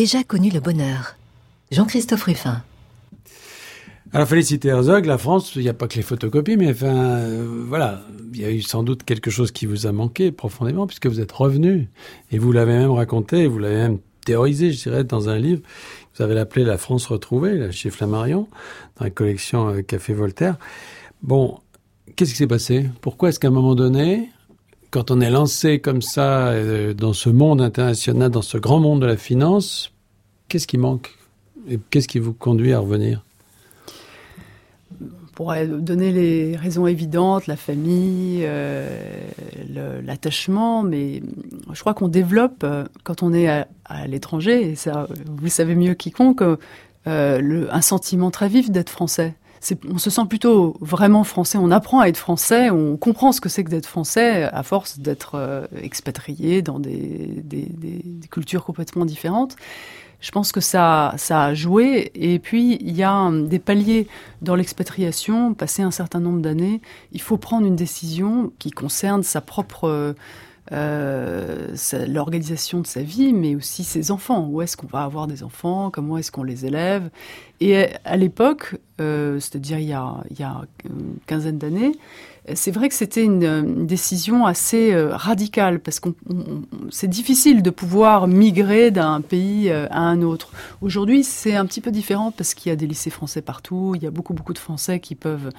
déjà 0.00 0.24
connu 0.24 0.48
le 0.48 0.60
bonheur. 0.60 1.16
Jean-Christophe 1.70 2.22
Ruffin. 2.22 2.62
Alors 4.14 4.26
Félicité 4.26 4.68
Herzog, 4.68 5.04
la 5.04 5.18
France, 5.18 5.52
il 5.56 5.60
n'y 5.60 5.68
a 5.68 5.74
pas 5.74 5.88
que 5.88 5.96
les 5.96 6.02
photocopies, 6.02 6.56
mais 6.56 6.70
enfin, 6.70 6.86
euh, 6.86 7.64
voilà, 7.68 8.00
il 8.32 8.40
y 8.40 8.46
a 8.46 8.50
eu 8.50 8.62
sans 8.62 8.82
doute 8.82 9.04
quelque 9.04 9.30
chose 9.30 9.50
qui 9.50 9.66
vous 9.66 9.86
a 9.86 9.92
manqué 9.92 10.32
profondément, 10.32 10.86
puisque 10.86 11.06
vous 11.06 11.20
êtes 11.20 11.30
revenu, 11.30 11.90
et 12.30 12.38
vous 12.38 12.50
l'avez 12.50 12.72
même 12.72 12.92
raconté, 12.92 13.46
vous 13.46 13.58
l'avez 13.58 13.76
même 13.76 13.98
théorisé, 14.24 14.72
je 14.72 14.82
dirais, 14.84 15.04
dans 15.04 15.28
un 15.28 15.36
livre. 15.36 15.60
Vous 16.16 16.22
avez 16.22 16.34
l'appelé 16.34 16.64
La 16.64 16.78
France 16.78 17.04
retrouvée, 17.04 17.58
là, 17.58 17.70
chez 17.70 17.90
Flammarion, 17.90 18.48
dans 18.98 19.04
la 19.04 19.10
collection 19.10 19.68
euh, 19.68 19.82
Café 19.82 20.14
Voltaire. 20.14 20.56
Bon, 21.22 21.58
qu'est-ce 22.16 22.30
qui 22.30 22.38
s'est 22.38 22.46
passé? 22.46 22.88
Pourquoi 23.02 23.28
est-ce 23.28 23.38
qu'à 23.38 23.48
un 23.48 23.50
moment 23.50 23.74
donné, 23.74 24.30
quand 24.90 25.10
on 25.10 25.20
est 25.20 25.30
lancé 25.30 25.78
comme 25.78 26.02
ça 26.02 26.48
euh, 26.48 26.94
dans 26.94 27.12
ce 27.12 27.30
monde 27.30 27.60
international, 27.60 28.30
dans 28.30 28.42
ce 28.42 28.58
grand 28.58 28.80
monde 28.80 29.00
de 29.00 29.06
la 29.06 29.16
finance, 29.16 29.92
qu'est-ce 30.48 30.66
qui 30.66 30.78
manque 30.78 31.16
Et 31.68 31.78
qu'est-ce 31.90 32.08
qui 32.08 32.18
vous 32.18 32.32
conduit 32.32 32.72
à 32.72 32.80
revenir? 32.80 33.24
Pourrait 35.34 35.66
donner 35.66 36.10
les 36.10 36.56
raisons 36.56 36.86
évidentes, 36.86 37.46
la 37.46 37.56
famille, 37.56 38.40
euh, 38.42 38.90
l'attachement, 40.02 40.82
mais 40.82 41.22
je 41.72 41.80
crois 41.80 41.94
qu'on 41.94 42.08
développe, 42.08 42.62
euh, 42.62 42.84
quand 43.04 43.22
on 43.22 43.32
est 43.32 43.48
à, 43.48 43.66
l'étranger, 44.06 44.70
et 44.70 44.74
ça, 44.74 45.06
vous 45.26 45.44
le 45.44 45.50
savez 45.50 45.74
mieux 45.74 45.94
quiconque, 45.94 46.42
un 47.06 47.80
sentiment 47.80 48.30
très 48.30 48.48
vif 48.48 48.70
d'être 48.70 48.90
français. 48.90 49.34
On 49.88 49.98
se 49.98 50.08
sent 50.08 50.24
plutôt 50.28 50.76
vraiment 50.80 51.22
français, 51.22 51.58
on 51.58 51.70
apprend 51.70 52.00
à 52.00 52.08
être 52.08 52.16
français, 52.16 52.70
on 52.70 52.96
comprend 52.96 53.30
ce 53.32 53.42
que 53.42 53.50
c'est 53.50 53.62
que 53.62 53.70
d'être 53.70 53.86
français 53.86 54.44
à 54.44 54.62
force 54.62 54.98
d'être 54.98 55.34
euh, 55.34 55.66
expatrié 55.82 56.62
dans 56.62 56.78
des, 56.78 57.42
cultures 58.30 58.64
complètement 58.64 59.04
différentes. 59.04 59.56
Je 60.20 60.30
pense 60.30 60.52
que 60.52 60.60
ça, 60.60 61.14
ça 61.16 61.44
a 61.44 61.54
joué. 61.54 62.10
Et 62.14 62.38
puis, 62.38 62.78
il 62.80 62.96
y 62.96 63.02
a 63.02 63.14
hum, 63.14 63.48
des 63.48 63.58
paliers 63.58 64.06
dans 64.40 64.54
l'expatriation. 64.54 65.54
Passé 65.54 65.82
un 65.82 65.90
certain 65.90 66.20
nombre 66.20 66.40
d'années, 66.40 66.80
il 67.12 67.20
faut 67.20 67.36
prendre 67.36 67.66
une 67.66 67.76
décision 67.76 68.52
qui 68.58 68.70
concerne 68.70 69.22
sa 69.22 69.40
propre, 69.40 70.14
sa- 70.70 72.06
l'organisation 72.06 72.80
de 72.80 72.86
sa 72.86 73.02
vie, 73.02 73.32
mais 73.32 73.54
aussi 73.54 73.84
ses 73.84 74.10
enfants. 74.10 74.46
Où 74.48 74.62
est-ce 74.62 74.76
qu'on 74.76 74.86
va 74.86 75.02
avoir 75.02 75.26
des 75.26 75.42
enfants? 75.42 75.90
Comment 75.90 76.16
est-ce 76.18 76.30
qu'on 76.30 76.44
les 76.44 76.66
élève? 76.66 77.10
Et 77.60 77.88
à 78.04 78.16
l'époque, 78.16 78.76
euh, 79.00 79.38
c'est-à-dire 79.40 79.78
il 79.78 79.88
y 79.88 79.92
a, 79.92 80.22
a 80.40 80.62
une 80.84 81.16
quinzaine 81.26 81.58
d'années, 81.58 81.92
c'est 82.54 82.70
vrai 82.70 82.88
que 82.88 82.94
c'était 82.94 83.22
une, 83.24 83.86
décision 83.86 84.46
assez 84.46 84.92
euh, 84.92 85.14
radicale 85.14 85.78
parce 85.78 86.00
on- 86.04 86.62
c'est 86.90 87.08
difficile 87.08 87.62
de 87.62 87.70
pouvoir 87.70 88.26
migrer 88.28 88.90
d'un 88.90 89.20
pays 89.20 89.70
euh, 89.70 89.86
à 89.90 90.00
un 90.00 90.22
autre. 90.22 90.50
Aujourd'hui, 90.80 91.22
c'est 91.22 91.54
un 91.54 91.66
petit 91.66 91.80
peu 91.80 91.90
différent 91.90 92.30
parce 92.30 92.54
qu'il 92.54 92.70
y 92.70 92.72
a 92.72 92.76
des 92.76 92.86
lycées 92.86 93.10
français 93.10 93.42
partout, 93.42 93.92
il 93.94 94.02
y 94.02 94.06
a 94.06 94.10
beaucoup 94.10 94.32
beaucoup 94.34 94.54
de 94.54 94.58
Français 94.58 95.00
qui 95.00 95.14
peuvent 95.14 95.50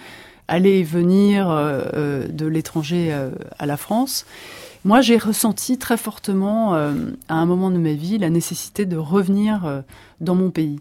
aller 0.47 0.79
et 0.79 0.83
venir 0.83 1.49
euh, 1.49 1.81
euh, 1.93 2.27
de 2.27 2.45
l'étranger 2.47 3.09
euh, 3.11 3.29
à 3.59 3.65
la 3.65 3.77
France. 3.77 4.25
Moi, 4.83 5.01
j'ai 5.01 5.17
ressenti 5.17 5.77
très 5.77 5.97
fortement 5.97 6.73
euh, 6.75 6.93
à 7.29 7.35
un 7.35 7.45
moment 7.45 7.69
de 7.69 7.77
ma 7.77 7.93
vie 7.93 8.17
la 8.17 8.29
nécessité 8.29 8.85
de 8.85 8.97
revenir 8.97 9.65
euh, 9.65 9.81
dans 10.19 10.35
mon 10.35 10.49
pays. 10.49 10.79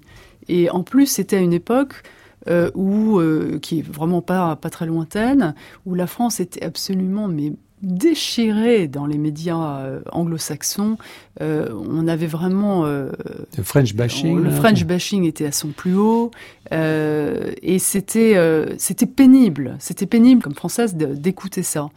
Et 0.48 0.70
en 0.70 0.82
plus, 0.82 1.06
c'était 1.06 1.36
à 1.36 1.40
une 1.40 1.52
époque 1.52 2.02
euh, 2.48 2.70
où, 2.74 3.20
qui 3.60 3.80
est 3.80 3.86
vraiment 3.86 4.22
pas, 4.22 4.56
pas 4.56 4.70
très 4.70 4.86
lointaine, 4.86 5.54
où 5.84 5.94
la 5.94 6.06
France 6.06 6.40
était 6.40 6.64
absolument 6.64 7.28
mais 7.28 7.52
déchirée 7.82 8.88
dans 8.88 9.06
les 9.06 9.18
médias 9.18 9.78
euh, 9.78 10.00
anglo-saxons. 10.12 10.98
Euh, 11.40 11.68
on 11.72 12.06
avait 12.08 12.26
vraiment 12.26 12.84
euh, 12.84 13.10
Le 13.56 13.62
French 13.62 13.94
bashing 13.94 14.42
le 14.42 14.50
French 14.50 14.84
bashing 14.84 15.24
était 15.24 15.46
à 15.46 15.52
son 15.52 15.68
plus 15.68 15.94
haut 15.94 16.30
et 16.70 17.78
c'était 17.78 18.36
c'était 18.78 19.06
pénible. 19.06 19.76
C'était 19.78 20.06
pénible 20.06 20.42
comme 20.42 20.54
française 20.54 20.94
d'écouter 20.94 21.62
ça. 21.62 21.88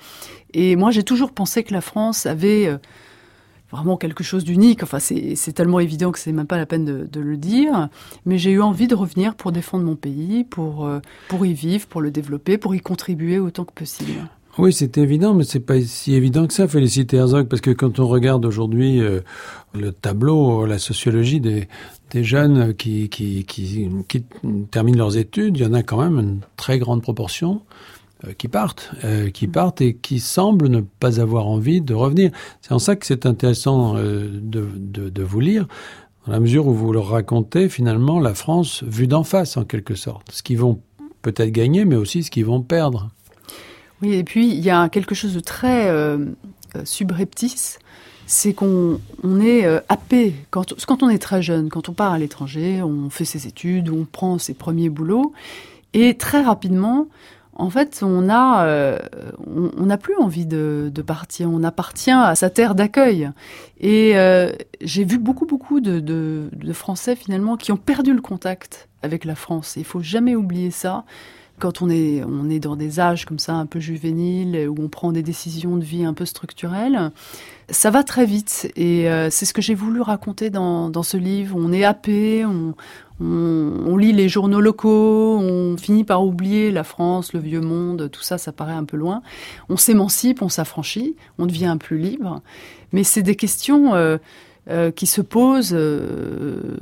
Et 0.53 0.75
moi, 0.75 0.91
j'ai 0.91 1.03
toujours 1.03 1.31
pensé 1.31 1.63
que 1.63 1.73
la 1.73 1.81
France 1.81 2.25
avait 2.25 2.67
euh, 2.67 2.77
vraiment 3.71 3.97
quelque 3.97 4.23
chose 4.23 4.43
d'unique. 4.43 4.83
Enfin, 4.83 4.99
c'est 4.99 5.53
tellement 5.53 5.79
évident 5.79 6.11
que 6.11 6.19
c'est 6.19 6.31
même 6.31 6.47
pas 6.47 6.57
la 6.57 6.65
peine 6.65 6.85
de, 6.85 7.19
le 7.19 7.37
dire. 7.37 7.89
Mais 8.25 8.37
j'ai 8.37 8.51
eu 8.51 8.61
envie 8.61 8.87
de 8.87 8.95
revenir 8.95 9.35
pour 9.35 9.51
défendre 9.51 9.83
mon 9.83 9.95
pays, 9.95 10.43
pour 10.43 10.85
euh, 10.85 10.99
pour 11.27 11.45
y 11.45 11.53
vivre, 11.53 11.87
pour 11.87 12.01
le 12.01 12.11
développer, 12.11 12.57
pour 12.57 12.75
y 12.75 12.79
contribuer 12.79 13.39
autant 13.39 13.65
que 13.65 13.73
possible. 13.73 14.29
Oui, 14.59 14.71
c'est 14.71 14.99
évident, 14.99 15.33
mais 15.33 15.45
c'est 15.45 15.59
pas 15.59 15.81
si 15.81 16.13
évident 16.13 16.45
que 16.45 16.53
ça, 16.53 16.67
Félicité 16.67 17.17
Herzog, 17.17 17.47
parce 17.47 17.59
que 17.59 17.71
quand 17.71 17.99
on 17.99 18.07
regarde 18.07 18.45
aujourd'hui 18.45 19.01
euh, 19.01 19.21
le 19.73 19.91
tableau, 19.91 20.67
la 20.67 20.77
sociologie 20.77 21.39
des, 21.39 21.67
des 22.11 22.23
jeunes 22.23 22.75
qui, 22.75 23.09
qui, 23.09 23.45
qui, 23.45 23.89
qui 24.07 24.23
terminent 24.69 24.99
leurs 24.99 25.17
études, 25.17 25.57
il 25.57 25.63
y 25.63 25.65
en 25.65 25.73
a 25.73 25.81
quand 25.81 25.99
même 25.99 26.19
une 26.19 26.39
très 26.55 26.77
grande 26.77 27.01
proportion 27.01 27.63
qui 28.37 28.47
partent, 28.47 28.91
euh, 29.03 29.29
qui 29.29 29.47
partent 29.47 29.81
et 29.81 29.95
qui 29.95 30.19
semblent 30.19 30.69
ne 30.69 30.81
pas 30.81 31.19
avoir 31.19 31.47
envie 31.47 31.81
de 31.81 31.93
revenir. 31.93 32.31
C'est 32.61 32.71
en 32.71 32.79
ça 32.79 32.95
que 32.95 33.05
c'est 33.05 33.25
intéressant 33.25 33.97
euh, 33.97 34.29
de, 34.31 34.67
de, 34.75 35.09
de 35.09 35.23
vous 35.23 35.39
lire, 35.39 35.67
dans 36.25 36.31
la 36.33 36.39
mesure 36.39 36.67
où 36.67 36.73
vous 36.73 36.93
leur 36.93 37.07
racontez 37.07 37.67
finalement 37.67 38.19
la 38.19 38.33
France 38.33 38.83
vue 38.83 39.07
d'en 39.07 39.23
face, 39.23 39.57
en 39.57 39.65
quelque 39.65 39.95
sorte. 39.95 40.31
Ce 40.31 40.41
qu'ils 40.41 40.59
vont 40.59 40.79
peut-être 41.21 41.51
gagner, 41.51 41.85
mais 41.85 41.95
aussi 41.95 42.23
ce 42.23 42.31
qu'ils 42.31 42.45
vont 42.45 42.61
perdre. 42.61 43.09
Oui, 44.01 44.13
et 44.13 44.23
puis 44.23 44.49
il 44.49 44.59
y 44.59 44.69
a 44.69 44.89
quelque 44.89 45.15
chose 45.15 45.33
de 45.33 45.39
très 45.39 45.89
euh, 45.89 46.17
euh, 46.75 46.81
subreptice, 46.83 47.79
c'est 48.25 48.53
qu'on 48.53 48.99
on 49.23 49.39
est 49.39 49.65
euh, 49.65 49.79
happé 49.89 50.35
quand, 50.49 50.73
quand 50.85 51.03
on 51.03 51.09
est 51.09 51.19
très 51.19 51.41
jeune, 51.41 51.69
quand 51.69 51.89
on 51.89 51.93
part 51.93 52.11
à 52.11 52.17
l'étranger, 52.17 52.81
on 52.83 53.09
fait 53.09 53.25
ses 53.25 53.47
études, 53.47 53.89
on 53.89 54.05
prend 54.05 54.37
ses 54.37 54.53
premiers 54.53 54.89
boulots, 54.89 55.33
et 55.93 56.17
très 56.17 56.41
rapidement, 56.41 57.07
en 57.55 57.69
fait, 57.69 58.01
on 58.03 58.29
a, 58.29 58.65
euh, 58.65 58.97
on 59.55 59.85
n'a 59.85 59.97
plus 59.97 60.15
envie 60.17 60.45
de, 60.45 60.91
de 60.93 61.01
partir. 61.01 61.49
On 61.51 61.63
appartient 61.63 62.11
à 62.11 62.33
sa 62.35 62.49
terre 62.49 62.73
d'accueil. 62.73 63.29
Et 63.79 64.17
euh, 64.17 64.51
j'ai 64.81 65.03
vu 65.03 65.19
beaucoup, 65.19 65.45
beaucoup 65.45 65.79
de, 65.79 65.99
de, 65.99 66.49
de 66.51 66.73
Français 66.73 67.15
finalement 67.15 67.57
qui 67.57 67.71
ont 67.71 67.77
perdu 67.77 68.13
le 68.13 68.21
contact 68.21 68.89
avec 69.03 69.25
la 69.25 69.35
France. 69.35 69.75
Il 69.77 69.85
faut 69.85 70.01
jamais 70.01 70.35
oublier 70.35 70.71
ça 70.71 71.05
quand 71.63 71.81
on 71.81 71.89
est, 71.89 72.21
on 72.25 72.49
est 72.49 72.59
dans 72.59 72.75
des 72.75 72.99
âges 72.99 73.23
comme 73.23 73.39
ça 73.39 73.53
un 73.53 73.65
peu 73.65 73.79
juvéniles, 73.79 74.67
où 74.67 74.75
on 74.83 74.89
prend 74.89 75.13
des 75.13 75.23
décisions 75.23 75.77
de 75.77 75.83
vie 75.85 76.03
un 76.03 76.13
peu 76.13 76.25
structurelles, 76.25 77.09
ça 77.69 77.89
va 77.89 78.03
très 78.03 78.25
vite. 78.25 78.69
Et 78.75 79.09
euh, 79.09 79.29
c'est 79.29 79.45
ce 79.45 79.53
que 79.53 79.61
j'ai 79.61 79.73
voulu 79.73 80.01
raconter 80.01 80.49
dans, 80.49 80.89
dans 80.89 81.03
ce 81.03 81.15
livre. 81.15 81.55
On 81.57 81.71
est 81.71 81.85
happé, 81.85 82.43
on, 82.45 82.75
on, 83.21 83.85
on 83.87 83.95
lit 83.95 84.11
les 84.11 84.27
journaux 84.27 84.59
locaux, 84.59 85.39
on 85.39 85.77
finit 85.77 86.03
par 86.03 86.25
oublier 86.25 86.69
la 86.69 86.83
France, 86.83 87.31
le 87.31 87.39
vieux 87.39 87.61
monde, 87.61 88.09
tout 88.11 88.23
ça, 88.23 88.37
ça 88.37 88.51
paraît 88.51 88.73
un 88.73 88.83
peu 88.83 88.97
loin. 88.97 89.21
On 89.69 89.77
s'émancipe, 89.77 90.41
on 90.41 90.49
s'affranchit, 90.49 91.15
on 91.37 91.45
devient 91.45 91.77
plus 91.79 91.97
libre. 91.97 92.41
Mais 92.91 93.05
c'est 93.05 93.23
des 93.23 93.37
questions... 93.37 93.95
Euh, 93.95 94.17
euh, 94.69 94.91
qui 94.91 95.07
se 95.07 95.21
posent 95.21 95.73
euh, 95.73 96.77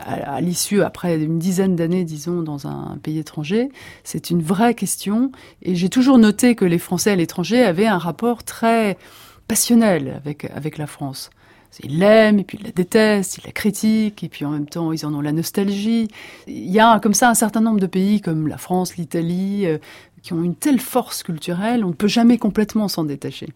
à, 0.00 0.36
à 0.36 0.40
l'issue, 0.40 0.82
après 0.82 1.16
une 1.16 1.38
dizaine 1.38 1.74
d'années, 1.74 2.04
disons, 2.04 2.42
dans 2.42 2.66
un 2.66 2.96
pays 3.02 3.18
étranger. 3.18 3.70
C'est 4.04 4.30
une 4.30 4.42
vraie 4.42 4.74
question. 4.74 5.32
Et 5.62 5.74
j'ai 5.74 5.88
toujours 5.88 6.18
noté 6.18 6.54
que 6.54 6.64
les 6.64 6.78
Français 6.78 7.10
à 7.10 7.16
l'étranger 7.16 7.62
avaient 7.64 7.86
un 7.86 7.98
rapport 7.98 8.44
très 8.44 8.96
passionnel 9.48 10.14
avec, 10.16 10.44
avec 10.54 10.78
la 10.78 10.86
France. 10.86 11.30
Ils 11.84 11.98
l'aiment, 11.98 12.40
et 12.40 12.44
puis 12.44 12.58
ils 12.60 12.64
la 12.64 12.72
détestent, 12.72 13.38
ils 13.38 13.46
la 13.46 13.52
critiquent, 13.52 14.24
et 14.24 14.28
puis 14.28 14.44
en 14.44 14.50
même 14.50 14.66
temps, 14.66 14.90
ils 14.92 15.06
en 15.06 15.14
ont 15.14 15.20
la 15.20 15.32
nostalgie. 15.32 16.08
Il 16.46 16.70
y 16.70 16.80
a 16.80 16.98
comme 16.98 17.14
ça 17.14 17.28
un 17.28 17.34
certain 17.34 17.60
nombre 17.60 17.78
de 17.78 17.86
pays 17.86 18.20
comme 18.20 18.48
la 18.48 18.58
France, 18.58 18.96
l'Italie, 18.96 19.66
euh, 19.66 19.78
qui 20.22 20.32
ont 20.32 20.42
une 20.42 20.54
telle 20.54 20.80
force 20.80 21.22
culturelle, 21.22 21.84
on 21.84 21.88
ne 21.88 21.94
peut 21.94 22.08
jamais 22.08 22.38
complètement 22.38 22.88
s'en 22.88 23.04
détacher. 23.04 23.48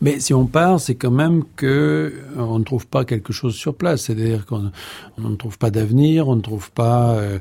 Mais 0.00 0.20
si 0.20 0.34
on 0.34 0.46
part, 0.46 0.80
c'est 0.80 0.94
quand 0.94 1.10
même 1.10 1.44
que 1.56 2.12
on 2.36 2.58
ne 2.58 2.64
trouve 2.64 2.86
pas 2.86 3.04
quelque 3.04 3.32
chose 3.32 3.54
sur 3.54 3.74
place. 3.74 4.02
C'est-à-dire 4.02 4.46
qu'on 4.46 4.70
on 5.18 5.28
ne 5.28 5.36
trouve 5.36 5.58
pas 5.58 5.70
d'avenir, 5.70 6.28
on 6.28 6.36
ne 6.36 6.40
trouve 6.40 6.70
pas 6.70 7.12
euh, 7.12 7.38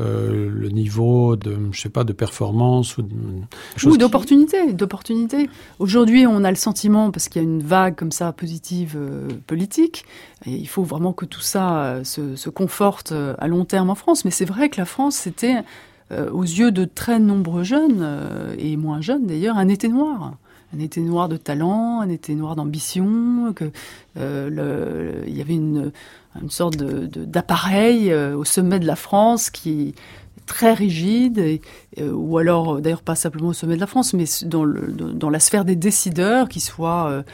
euh, 0.00 0.50
le 0.50 0.68
niveau 0.68 1.36
de, 1.36 1.56
je 1.72 1.80
sais 1.80 1.88
pas, 1.88 2.04
de 2.04 2.12
performance 2.12 2.98
ou 2.98 3.96
d'opportunité, 3.96 4.72
d'opportunité. 4.72 5.48
Aujourd'hui, 5.78 6.26
on 6.26 6.44
a 6.44 6.50
le 6.50 6.56
sentiment, 6.56 7.10
parce 7.10 7.28
qu'il 7.28 7.42
y 7.42 7.44
a 7.44 7.48
une 7.48 7.62
vague 7.62 7.94
comme 7.94 8.12
ça 8.12 8.32
positive 8.32 8.94
euh, 8.96 9.28
politique, 9.46 10.04
et 10.46 10.52
il 10.52 10.68
faut 10.68 10.84
vraiment 10.84 11.12
que 11.12 11.24
tout 11.24 11.40
ça 11.40 11.84
euh, 11.84 12.04
se, 12.04 12.36
se, 12.36 12.50
conforte 12.50 13.12
euh, 13.12 13.34
à 13.38 13.48
long 13.48 13.64
terme 13.64 13.90
en 13.90 13.94
France. 13.94 14.24
Mais 14.24 14.30
c'est 14.30 14.44
vrai 14.44 14.68
que 14.68 14.78
la 14.78 14.84
France, 14.84 15.16
c'était, 15.16 15.56
euh, 16.10 16.30
aux 16.30 16.42
yeux 16.42 16.70
de 16.70 16.84
très 16.86 17.18
nombreux 17.18 17.64
jeunes, 17.64 18.00
euh, 18.00 18.54
et 18.58 18.76
moins 18.76 19.00
jeunes 19.00 19.26
d'ailleurs, 19.26 19.58
un 19.58 19.68
été 19.68 19.88
noir. 19.88 20.36
Un 20.74 20.80
été 20.80 21.00
noir 21.00 21.28
de 21.28 21.36
talent, 21.36 22.00
un 22.00 22.08
été 22.08 22.34
noir 22.34 22.56
d'ambition, 22.56 23.52
que 23.54 23.70
euh, 24.18 25.22
il 25.26 25.36
y 25.36 25.40
avait 25.40 25.54
une, 25.54 25.92
sorte 26.50 26.76
d'appareil 26.76 28.14
au 28.14 28.44
sommet 28.44 28.78
de 28.78 28.86
la 28.86 28.94
France 28.94 29.50
qui 29.50 29.94
très 30.46 30.72
rigide, 30.72 31.60
ou 32.00 32.38
alors 32.38 32.80
d'ailleurs 32.80 33.02
pas 33.02 33.16
simplement 33.16 33.48
au 33.48 33.52
sommet 33.54 33.74
de 33.76 33.80
la 33.80 33.86
France, 33.86 34.12
mais 34.12 34.24
dans, 34.44 35.30
la 35.30 35.40
sphère 35.40 35.64
des 35.64 35.74
décideurs 35.74 36.48
qui 36.48 36.60
de- 36.60 37.24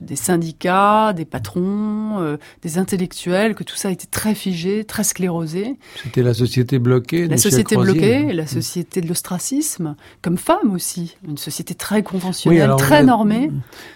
des 0.00 0.16
syndicats, 0.16 1.12
des 1.12 1.24
patrons, 1.24 2.20
euh, 2.20 2.36
des 2.62 2.78
intellectuels, 2.78 3.54
que 3.54 3.64
tout 3.64 3.74
ça 3.76 3.90
était 3.90 4.06
très 4.06 4.34
figé, 4.34 4.84
très 4.84 5.02
sclérosé. 5.02 5.76
C'était 6.02 6.22
la 6.22 6.34
société 6.34 6.78
bloquée. 6.78 7.26
La 7.26 7.36
société 7.36 7.76
bloquée, 7.76 8.32
la 8.32 8.46
société 8.46 9.00
de 9.00 9.08
l'ostracisme, 9.08 9.96
comme 10.22 10.38
femme 10.38 10.72
aussi, 10.72 11.16
une 11.26 11.38
société 11.38 11.74
très 11.74 12.02
conventionnelle, 12.02 12.62
alors, 12.62 12.78
très 12.78 13.02
normée. 13.02 13.50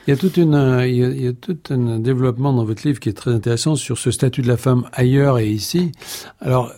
Il 0.07 0.11
y 0.11 0.13
a 0.13 0.17
toute 0.17 0.37
une, 0.37 0.55
euh, 0.55 0.87
il 0.87 0.97
y 0.97 1.05
a, 1.05 1.09
il 1.09 1.23
y 1.23 1.29
a 1.29 1.33
tout 1.33 1.59
un 1.71 1.99
développement 1.99 2.53
dans 2.53 2.65
votre 2.65 2.87
livre 2.87 2.99
qui 2.99 3.09
est 3.09 3.17
très 3.17 3.33
intéressant 3.33 3.77
sur 3.77 3.99
ce 3.99 4.11
statut 4.11 4.43
de 4.43 4.49
la 4.49 4.57
femme 4.57 4.89
ailleurs 4.93 5.39
et 5.39 5.49
ici. 5.49 5.93
Alors, 6.41 6.73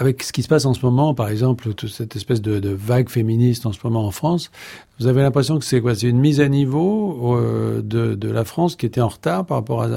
avec 0.00 0.22
ce 0.22 0.32
qui 0.32 0.42
se 0.42 0.48
passe 0.48 0.64
en 0.64 0.72
ce 0.72 0.80
moment, 0.80 1.12
par 1.12 1.28
exemple, 1.28 1.74
toute 1.74 1.90
cette 1.90 2.16
espèce 2.16 2.40
de, 2.40 2.70
vague 2.70 3.10
féministe 3.10 3.66
en 3.66 3.72
ce 3.72 3.78
moment 3.84 4.06
en 4.06 4.10
France, 4.10 4.50
vous 4.98 5.06
avez 5.06 5.20
l'impression 5.20 5.58
que 5.58 5.64
c'est 5.66 5.82
quoi? 5.82 5.94
C'est 5.94 6.08
une 6.08 6.18
mise 6.18 6.40
à 6.40 6.48
niveau 6.48 7.36
euh, 7.36 7.82
de, 7.82 8.30
la 8.30 8.46
France 8.46 8.76
qui 8.76 8.86
était 8.86 9.02
en 9.02 9.08
retard 9.08 9.44
par 9.44 9.58
rapport 9.58 9.82
à, 9.82 9.88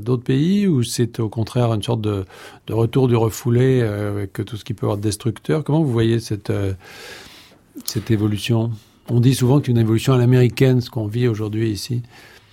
d'autres 0.00 0.22
pays, 0.22 0.66
ou 0.66 0.82
c'est 0.82 1.20
au 1.20 1.28
contraire 1.28 1.74
une 1.74 1.82
sorte 1.82 2.00
de, 2.00 2.24
retour 2.70 3.08
du 3.08 3.14
refoulé 3.14 3.80
euh, 3.82 4.10
avec 4.10 4.32
tout 4.32 4.56
ce 4.56 4.64
qui 4.64 4.72
peut 4.72 4.86
avoir 4.86 4.96
de 4.96 5.02
destructeur? 5.02 5.64
Comment 5.64 5.82
vous 5.82 5.92
voyez 5.92 6.18
cette, 6.18 6.48
euh, 6.48 6.72
évolution? 8.08 8.70
On 9.10 9.20
dit 9.20 9.34
souvent 9.34 9.60
qu'une 9.60 9.76
évolution 9.76 10.14
à 10.14 10.18
l'américaine, 10.18 10.80
ce 10.80 10.88
qu'on 10.88 11.06
vit 11.06 11.28
aujourd'hui 11.28 11.70
ici. 11.70 12.00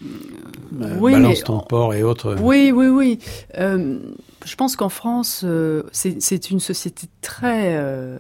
Euh, 0.02 0.98
oui, 1.00 1.12
balance 1.14 1.40
mais- 1.40 1.44
ton 1.44 1.60
port 1.60 1.94
et 1.94 2.04
autres. 2.04 2.36
Oui, 2.42 2.72
oui, 2.74 2.88
oui. 2.88 3.20
Euh, 3.58 4.00
je 4.46 4.56
pense 4.56 4.76
qu'en 4.76 4.90
France, 4.90 5.42
euh, 5.44 5.84
c'est 5.92 6.50
une 6.52 6.60
société 6.60 7.08
très, 7.22 7.76
euh, 7.76 8.18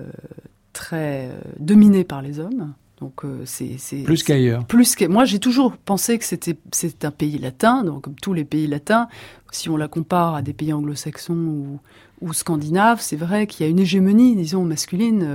très 0.73 1.29
dominée 1.59 2.03
par 2.03 2.21
les 2.21 2.39
hommes. 2.39 2.73
Donc 2.99 3.21
c'est 3.45 3.77
Plus 4.03 4.23
qu'ailleurs. 4.23 4.65
plus 4.65 4.93
que 4.97 5.05
moi 5.05 5.23
j'ai 5.23 5.39
toujours 5.39 5.77
pensé 5.77 6.19
que 6.19 6.25
c'était 6.25 6.57
c'est 6.73 7.05
un 7.05 7.11
pays 7.11 7.37
latin 7.37 7.85
donc 7.85 8.01
comme 8.03 8.15
tous 8.15 8.33
les 8.33 8.43
pays 8.43 8.67
latins 8.67 9.07
si 9.51 9.69
on 9.69 9.77
la 9.77 9.87
compare 9.87 10.35
à 10.35 10.41
des 10.41 10.51
pays 10.51 10.73
anglo-saxons 10.73 11.33
ou, 11.33 11.79
ou 12.19 12.33
scandinaves 12.33 12.99
c'est 12.99 13.15
vrai 13.15 13.47
qu'il 13.47 13.65
y 13.65 13.69
a 13.69 13.71
une 13.71 13.79
hégémonie 13.79 14.35
disons 14.35 14.65
masculine 14.65 15.25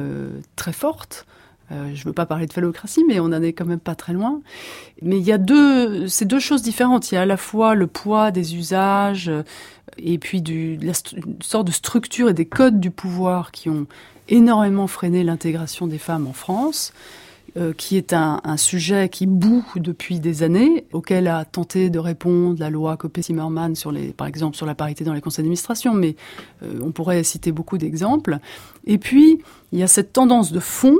très 0.56 0.74
forte 0.74 1.24
euh, 1.72 1.92
je 1.94 2.04
veux 2.04 2.12
pas 2.12 2.26
parler 2.26 2.46
de 2.46 2.52
phallocratie 2.52 3.04
mais 3.08 3.20
on 3.20 3.26
en 3.26 3.42
est 3.42 3.54
quand 3.54 3.64
même 3.64 3.80
pas 3.80 3.94
très 3.94 4.12
loin 4.12 4.42
mais 5.00 5.16
il 5.16 5.24
y 5.24 5.32
a 5.32 5.38
deux 5.38 6.08
c'est 6.08 6.26
deux 6.26 6.38
choses 6.38 6.60
différentes 6.60 7.10
il 7.10 7.14
y 7.14 7.18
a 7.18 7.22
à 7.22 7.26
la 7.26 7.38
fois 7.38 7.74
le 7.74 7.86
poids 7.86 8.30
des 8.30 8.54
usages 8.54 9.30
euh, 9.30 9.42
et 9.96 10.18
puis 10.18 10.42
du, 10.42 10.76
la 10.76 10.92
une 11.16 11.40
sorte 11.40 11.66
de 11.66 11.72
structure 11.72 12.28
et 12.28 12.34
des 12.34 12.44
codes 12.44 12.80
du 12.80 12.90
pouvoir 12.90 13.50
qui 13.50 13.70
ont 13.70 13.86
énormément 14.28 14.86
freiné 14.86 15.24
l'intégration 15.24 15.86
des 15.86 15.96
femmes 15.96 16.26
en 16.26 16.34
France 16.34 16.92
euh, 17.56 17.72
qui 17.72 17.96
est 17.96 18.12
un, 18.12 18.40
sujet 18.56 19.08
qui 19.08 19.26
boue 19.26 19.64
depuis 19.76 20.18
des 20.18 20.42
années, 20.42 20.86
auquel 20.92 21.28
a 21.28 21.44
tenté 21.44 21.88
de 21.88 22.00
répondre 22.00 22.58
la 22.58 22.68
loi 22.68 22.96
Copé-Zimmermann 22.96 23.74
par 24.16 24.26
exemple 24.26 24.56
sur 24.56 24.66
la 24.66 24.74
parité 24.74 25.04
dans 25.04 25.12
les 25.12 25.20
conseils 25.20 25.44
d'administration, 25.44 25.94
mais 25.94 26.16
on 26.82 26.90
pourrait 26.90 27.22
citer 27.22 27.52
beaucoup 27.52 27.78
d'exemples. 27.78 28.38
Et 28.86 28.98
puis 28.98 29.40
il 29.70 29.78
y 29.78 29.82
a 29.82 29.88
cette 29.88 30.12
tendance 30.12 30.52
de 30.52 30.60
fond, 30.60 30.98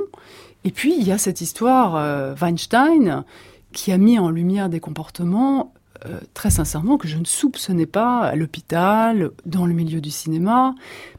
et 0.65 0.71
puis 0.71 0.95
il 0.99 1.07
y 1.07 1.13
a 1.13 1.19
cette 1.19 1.41
histoire 1.41 1.97
euh, 1.97 2.35
Weinstein 2.41 3.25
qui 3.73 3.93
a 3.93 3.99
mis 3.99 4.19
en 4.19 4.31
lumière 4.31 4.69
des 4.69 4.81
comportements 4.81 5.73
euh, 6.07 6.19
très 6.35 6.51
sincèrement 6.51 6.99
que 6.99 7.09
je 7.09 7.17
ne 7.17 7.25
soupçonnais 7.25 7.87
pas 7.87 8.21
à 8.21 8.37
l'hôpital, 8.37 9.31
dans 9.47 9.65
le 9.65 9.73
milieu 9.73 10.01
du 10.01 10.11
cinéma, 10.11 10.75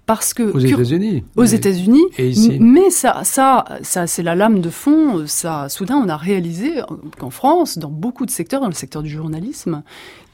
parce 0.06 0.34
que 0.34 0.43
Aux 0.43 0.60
États-Unis. 0.60 1.24
aux 1.36 1.43
États-Unis. 1.43 2.04
Et 2.18 2.30
ici. 2.30 2.58
Mais 2.60 2.91
ça, 2.91 3.24
ça, 3.24 3.66
ça, 3.82 4.06
c'est 4.06 4.22
la 4.22 4.36
lame 4.36 4.62
de 4.62 4.70
fond. 4.70 5.26
Ça, 5.26 5.70
soudain, 5.70 5.96
on 5.96 6.08
a 6.08 6.18
réalisé 6.18 6.82
qu'en 7.18 7.32
France, 7.32 7.80
dans 7.80 7.89
beaucoup 7.89 8.28
de 8.28 8.32
secteurs, 8.32 8.62
dans 8.62 8.68
le 8.68 8.74
secteur 8.74 9.02
du 9.02 9.10
journalisme, 9.10 9.82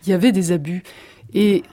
il 0.05 0.09
y 0.09 0.13
avait 0.13 0.33
des 0.33 0.51
abus. 0.51 0.83
Et 1.33 1.63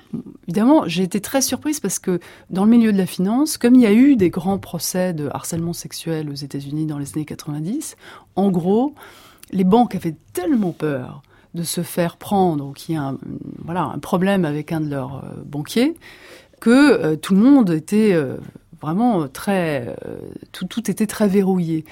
évidemment, 0.46 0.84
j'ai 0.86 1.02
été 1.02 1.20
très 1.20 1.40
surprise 1.40 1.80
parce 1.80 1.98
que 1.98 2.20
dans 2.50 2.64
le 2.64 2.70
milieu 2.70 2.92
de 2.92 2.98
la 2.98 3.06
finance, 3.06 3.58
comme 3.58 3.74
il 3.74 3.80
y 3.80 3.86
a 3.86 3.92
eu 3.92 4.16
des 4.16 4.30
grands 4.30 4.58
procès 4.58 5.12
de 5.12 5.28
harcèlement 5.32 5.72
sexuel 5.72 6.30
aux 6.30 6.34
États-Unis 6.34 6.86
dans 6.86 6.98
les 6.98 7.12
années 7.14 7.24
90, 7.24 7.96
en 8.36 8.50
gros, 8.50 8.94
les 9.50 9.64
banques 9.64 9.94
avaient 9.94 10.16
tellement 10.32 10.72
peur 10.72 11.22
de 11.54 11.62
se 11.62 11.82
faire 11.82 12.16
prendre 12.16 12.66
ou 12.66 12.72
qu'il 12.72 12.94
y 12.94 12.98
ait 12.98 13.00
un, 13.00 13.18
voilà, 13.64 13.84
un 13.84 13.98
problème 13.98 14.44
avec 14.44 14.72
un 14.72 14.80
de 14.80 14.90
leurs 14.90 15.24
euh, 15.24 15.42
banquiers 15.44 15.94
que 16.60 16.70
euh, 16.70 17.16
tout 17.16 17.34
le 17.34 17.40
monde 17.40 17.70
était 17.70 18.12
euh, 18.12 18.36
vraiment 18.80 19.26
très 19.28 19.96
tout, 20.52 20.66
tout 20.66 20.88
était 20.88 21.06
très 21.06 21.26
verrouillé. 21.26 21.84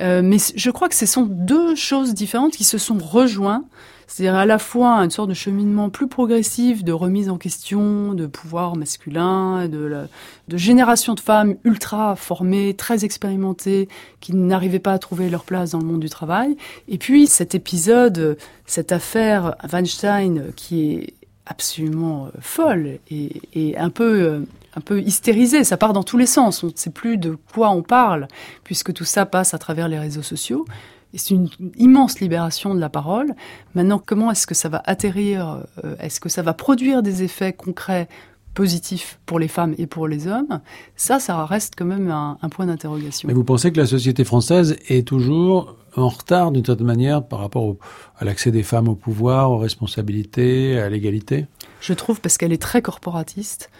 Mais 0.00 0.38
je 0.54 0.70
crois 0.70 0.88
que 0.88 0.94
ce 0.94 1.04
sont 1.04 1.26
deux 1.26 1.74
choses 1.74 2.14
différentes 2.14 2.54
qui 2.54 2.64
se 2.64 2.78
sont 2.78 2.96
rejoints. 2.96 3.64
C'est-à-dire 4.10 4.34
à 4.34 4.44
la 4.44 4.58
fois 4.58 4.96
une 4.98 5.10
sorte 5.10 5.28
de 5.28 5.34
cheminement 5.34 5.88
plus 5.88 6.08
progressif 6.08 6.82
de 6.82 6.90
remise 6.90 7.30
en 7.30 7.38
question 7.38 8.12
de 8.12 8.26
pouvoir 8.26 8.74
masculin, 8.74 9.68
de, 9.68 10.08
de 10.48 10.56
génération 10.56 11.14
de 11.14 11.20
femmes 11.20 11.54
ultra 11.62 12.16
formées, 12.16 12.74
très 12.74 13.04
expérimentées, 13.04 13.88
qui 14.18 14.34
n'arrivaient 14.34 14.80
pas 14.80 14.94
à 14.94 14.98
trouver 14.98 15.30
leur 15.30 15.44
place 15.44 15.70
dans 15.70 15.78
le 15.78 15.84
monde 15.84 16.00
du 16.00 16.10
travail. 16.10 16.56
Et 16.88 16.98
puis 16.98 17.28
cet 17.28 17.54
épisode, 17.54 18.36
cette 18.66 18.90
affaire 18.90 19.54
Weinstein 19.72 20.50
qui 20.56 20.90
est 20.90 21.14
absolument 21.46 22.26
euh, 22.26 22.30
folle 22.40 22.98
et, 23.10 23.76
un 23.76 23.90
peu 23.90 24.22
euh, 24.22 24.40
un 24.74 24.80
peu 24.80 25.00
hystérisée. 25.00 25.62
Ça 25.62 25.76
part 25.76 25.92
dans 25.92 26.02
tous 26.02 26.18
les 26.18 26.26
sens. 26.26 26.64
On 26.64 26.68
ne 26.68 26.72
sait 26.74 26.90
plus 26.90 27.16
de 27.16 27.36
quoi 27.52 27.70
on 27.70 27.82
parle 27.82 28.26
puisque 28.64 28.92
tout 28.92 29.04
ça 29.04 29.24
passe 29.24 29.54
à 29.54 29.58
travers 29.58 29.88
les 29.88 29.98
réseaux 29.98 30.22
sociaux. 30.22 30.64
Et 31.14 31.18
c'est 31.18 31.34
une 31.34 31.48
immense 31.76 32.20
libération 32.20 32.74
de 32.74 32.80
la 32.80 32.88
parole. 32.88 33.34
Maintenant, 33.74 34.00
comment 34.04 34.30
est-ce 34.30 34.46
que 34.46 34.54
ça 34.54 34.68
va 34.68 34.80
atterrir 34.86 35.62
euh, 35.84 35.96
Est-ce 36.00 36.20
que 36.20 36.28
ça 36.28 36.42
va 36.42 36.54
produire 36.54 37.02
des 37.02 37.22
effets 37.24 37.52
concrets 37.52 38.08
positifs 38.54 39.18
pour 39.26 39.38
les 39.38 39.48
femmes 39.48 39.74
et 39.78 39.86
pour 39.86 40.06
les 40.08 40.26
hommes? 40.26 40.60
Ça, 40.96 41.18
ça 41.20 41.44
reste 41.44 41.74
quand 41.76 41.84
même 41.84 42.10
un, 42.10 42.38
un 42.42 42.48
point 42.48 42.66
d'interrogation. 42.66 43.26
Mais 43.28 43.34
vous 43.34 43.44
pensez 43.44 43.72
que 43.72 43.78
la 43.80 43.86
société 43.86 44.24
française 44.24 44.76
est 44.88 45.06
toujours 45.06 45.76
en 45.96 46.08
retard 46.08 46.52
d'une 46.52 46.64
certaine 46.64 46.86
manière 46.86 47.24
par 47.24 47.40
rapport 47.40 47.64
au- 47.64 47.78
à 48.18 48.24
l'accès 48.24 48.52
des 48.52 48.62
femmes 48.62 48.86
au 48.88 48.94
pouvoir, 48.94 49.50
aux 49.50 49.58
responsabilités, 49.58 50.78
à 50.78 50.88
l'égalité? 50.88 51.46
Je 51.80 51.92
trouve 51.92 52.20
parce 52.20 52.38
qu'elle 52.38 52.52
est 52.52 52.62
très 52.62 52.82
corporatiste 52.82 53.70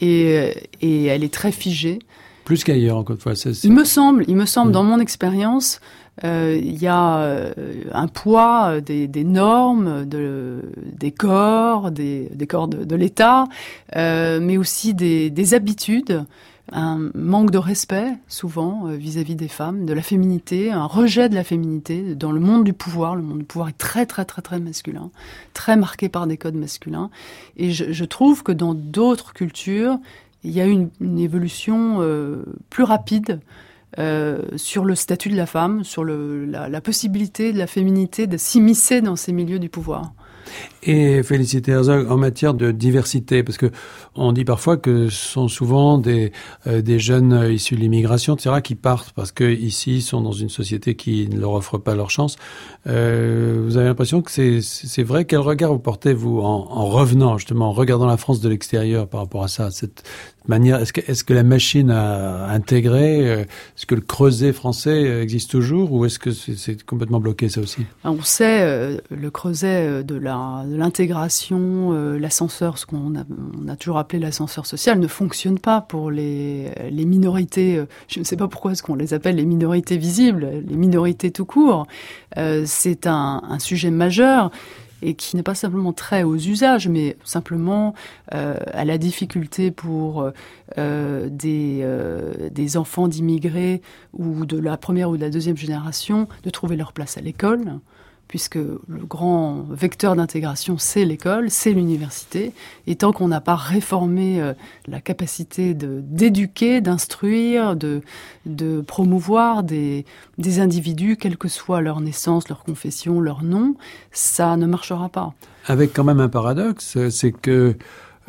et, 0.00 0.54
et 0.80 1.04
elle 1.06 1.24
est 1.24 1.32
très 1.32 1.52
figée. 1.52 1.98
Plus 2.44 2.64
qu'ailleurs, 2.64 2.96
encore 2.96 3.16
une 3.16 3.20
fois. 3.20 3.34
Il 3.62 3.72
me 3.72 3.84
semble, 3.84 4.24
il 4.28 4.36
me 4.36 4.46
semble, 4.46 4.70
Mm. 4.70 4.72
dans 4.72 4.84
mon 4.84 5.00
expérience, 5.00 5.80
il 6.22 6.82
y 6.82 6.86
a 6.86 7.18
euh, 7.18 7.52
un 7.92 8.08
poids 8.08 8.76
euh, 8.76 8.80
des, 8.80 9.24
normes, 9.24 10.04
de, 10.04 10.62
des 10.92 11.12
corps, 11.12 11.90
des, 11.90 12.28
des 12.34 12.46
corps 12.46 12.68
de, 12.68 12.96
l'État, 12.96 13.46
euh, 13.96 14.40
mais 14.40 14.56
aussi 14.56 14.94
des, 14.94 15.30
des 15.30 15.54
habitudes, 15.54 16.24
un 16.72 17.10
manque 17.14 17.50
de 17.50 17.58
respect 17.58 18.12
souvent 18.28 18.88
euh, 18.88 18.96
vis-à-vis 18.96 19.36
des 19.36 19.48
femmes, 19.48 19.86
de 19.86 19.92
la 19.92 20.02
féminité, 20.02 20.70
un 20.70 20.84
rejet 20.84 21.28
de 21.28 21.34
la 21.34 21.44
féminité 21.44 22.14
dans 22.14 22.32
le 22.32 22.40
monde 22.40 22.64
du 22.64 22.72
pouvoir. 22.72 23.16
Le 23.16 23.22
monde 23.22 23.38
du 23.38 23.44
pouvoir 23.44 23.68
est 23.68 23.78
très 23.78 24.06
très 24.06 24.24
très 24.24 24.42
très 24.42 24.58
masculin, 24.58 25.10
très 25.54 25.76
marqué 25.76 26.08
par 26.08 26.26
des 26.26 26.36
codes 26.36 26.56
masculins, 26.56 27.10
et 27.56 27.70
je, 27.70 28.04
trouve 28.04 28.42
que 28.42 28.52
dans 28.52 28.74
d'autres 28.74 29.32
cultures, 29.32 29.98
il 30.44 30.50
y 30.50 30.60
a 30.60 30.66
une, 30.66 30.90
une 31.00 31.18
évolution 31.18 31.98
euh, 32.00 32.44
plus 32.70 32.84
rapide 32.84 33.40
euh, 33.98 34.42
sur 34.56 34.84
le 34.84 34.94
statut 34.94 35.30
de 35.30 35.36
la 35.36 35.46
femme, 35.46 35.82
sur 35.84 36.04
la, 36.04 36.68
la 36.68 36.80
possibilité 36.80 37.52
de 37.52 37.58
la 37.58 37.66
féminité 37.66 38.26
de 38.26 38.36
s'immiscer 38.36 39.00
dans 39.00 39.16
ces 39.16 39.32
milieux 39.32 39.58
du 39.58 39.68
pouvoir. 39.68 40.12
Et 40.84 41.22
Félicité 41.24 41.72
Herzog, 41.72 42.10
en 42.10 42.16
matière 42.16 42.54
de 42.54 42.70
diversité, 42.70 43.42
parce 43.42 43.58
que 43.58 43.70
on 44.14 44.32
dit 44.32 44.44
parfois 44.44 44.76
que 44.76 45.08
ce 45.08 45.28
sont 45.32 45.48
souvent 45.48 45.98
des, 45.98 46.32
euh, 46.68 46.82
des 46.82 47.00
jeunes 47.00 47.32
euh, 47.32 47.52
issus 47.52 47.74
de 47.74 47.80
l'immigration, 47.80 48.36
etc., 48.36 48.56
qui 48.62 48.74
partent 48.76 49.12
parce 49.12 49.32
que 49.32 49.42
ici 49.44 49.96
ils 49.96 50.02
sont 50.02 50.20
dans 50.20 50.32
une 50.32 50.48
société 50.48 50.94
qui 50.94 51.28
ne 51.28 51.40
leur 51.40 51.52
offre 51.52 51.78
pas 51.78 51.96
leur 51.96 52.10
chance. 52.10 52.36
Euh, 52.86 53.60
vous 53.64 53.76
avez 53.76 53.86
l'impression 53.86 54.22
que 54.22 54.30
c'est 54.30 55.02
vrai? 55.02 55.24
Quel 55.24 55.40
regard 55.40 55.72
vous 55.72 55.78
portez 55.80 56.12
vous 56.14 56.38
en, 56.40 56.68
en 56.70 56.86
revenant 56.86 57.38
justement, 57.38 57.68
en 57.70 57.72
regardant 57.72 58.06
la 58.06 58.16
France 58.16 58.40
de 58.40 58.48
l'extérieur 58.48 59.08
par 59.08 59.20
rapport 59.20 59.42
à 59.42 59.48
ça 59.48 59.70
Cette 59.72 60.04
manière, 60.46 60.80
est-ce 60.80 61.24
que 61.24 61.34
la 61.34 61.42
machine 61.42 61.90
a 61.90 62.46
intégré 62.50 63.18
Est-ce 63.42 63.84
que 63.84 63.94
le 63.96 64.00
creuset 64.00 64.52
français 64.52 65.20
existe 65.22 65.50
toujours 65.50 65.92
ou 65.92 66.04
est-ce 66.06 66.18
que 66.18 66.30
c'est 66.30 66.82
complètement 66.84 67.20
bloqué 67.20 67.48
ça 67.48 67.60
aussi? 67.60 67.82
On 68.04 68.22
sait 68.22 68.96
le 69.10 69.30
creuset 69.30 70.04
de 70.04 70.14
la- 70.14 70.64
l'intégration, 70.76 71.92
euh, 71.92 72.18
l'ascenseur, 72.18 72.78
ce 72.78 72.86
qu'on 72.86 73.14
a, 73.16 73.76
toujours 73.76 73.98
appelé 73.98 74.18
l'ascenseur 74.18 74.66
social, 74.66 74.98
ne 74.98 75.06
fonctionne 75.06 75.58
pas 75.58 75.80
pour 75.80 76.10
les, 76.10 76.70
minorités. 76.92 77.76
euh, 77.76 77.86
Je 78.08 78.20
ne 78.20 78.24
sais 78.24 78.36
pas 78.36 78.48
pourquoi 78.48 78.72
est-ce 78.72 78.82
qu'on 78.82 78.94
les 78.94 79.14
appelle 79.14 79.36
les 79.36 79.44
minorités 79.44 79.96
visibles, 79.96 80.62
les 80.66 80.76
minorités 80.76 81.30
tout 81.30 81.44
court. 81.44 81.86
Euh, 82.36 82.64
c'est 82.66 83.06
un, 83.06 83.40
sujet 83.58 83.90
majeur 83.90 84.50
et 85.02 85.14
qui 85.14 85.36
n'est 85.36 85.42
pas 85.42 85.54
simplement 85.54 85.92
trait 85.92 86.22
aux 86.22 86.36
usages, 86.36 86.88
mais 86.88 87.16
simplement 87.24 87.94
à 88.30 88.84
la 88.84 88.98
difficulté 88.98 89.70
pour 89.70 90.30
des 90.76 91.86
enfants 92.76 93.08
d'immigrés 93.08 93.82
ou 94.12 94.44
de 94.44 94.58
la 94.58 94.76
première 94.76 95.10
ou 95.10 95.16
de 95.16 95.22
la 95.22 95.30
deuxième 95.30 95.56
génération 95.56 96.28
de 96.44 96.50
trouver 96.50 96.76
leur 96.76 96.92
place 96.92 97.16
à 97.16 97.20
l'école 97.20 97.80
puisque 98.28 98.56
le 98.56 99.04
grand 99.06 99.64
vecteur 99.70 100.14
d'intégration, 100.14 100.76
c'est 100.78 101.04
l'école, 101.04 101.50
c'est 101.50 101.72
l'université. 101.72 102.52
Et 102.86 102.96
tant 102.96 103.12
qu'on 103.12 103.28
n'a 103.28 103.40
pas 103.40 103.56
réformé 103.56 104.40
euh, 104.40 104.52
la 104.86 105.00
capacité 105.00 105.74
d'éduquer, 105.74 106.80
d'instruire, 106.80 107.74
de, 107.74 108.02
de 108.46 108.82
promouvoir 108.82 109.62
des, 109.62 110.04
des 110.36 110.60
individus, 110.60 111.16
quelle 111.16 111.38
que 111.38 111.48
soit 111.48 111.80
leur 111.80 112.00
naissance, 112.00 112.48
leur 112.48 112.62
confession, 112.62 113.20
leur 113.20 113.42
nom, 113.42 113.74
ça 114.12 114.56
ne 114.56 114.66
marchera 114.66 115.08
pas. 115.08 115.32
Avec 115.66 115.92
quand 115.94 116.04
même 116.04 116.20
un 116.20 116.28
paradoxe, 116.28 116.98
c'est 117.08 117.32
que 117.32 117.76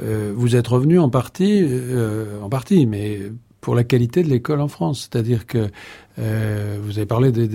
euh, 0.01 0.33
vous 0.35 0.55
êtes 0.55 0.67
revenu 0.67 0.97
en 0.99 1.09
partie, 1.09 1.61
euh, 1.61 2.41
en 2.41 2.49
partie, 2.49 2.85
mais 2.85 3.19
pour 3.61 3.75
la 3.75 3.83
qualité 3.83 4.23
de 4.23 4.29
l'école 4.29 4.61
en 4.61 4.67
France. 4.67 5.09
C'est-à-dire 5.11 5.45
que 5.45 5.69
euh, 6.17 6.77
vous 6.81 6.97
avez 6.97 7.05
parlé 7.05 7.31
de, 7.31 7.47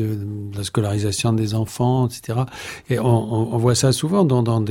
la 0.56 0.64
scolarisation 0.64 1.32
des 1.32 1.54
enfants, 1.54 2.06
etc. 2.06 2.40
Et 2.88 2.98
on, 2.98 3.56
voit 3.58 3.74
ça 3.74 3.92
souvent 3.92 4.24
dans, 4.24 4.64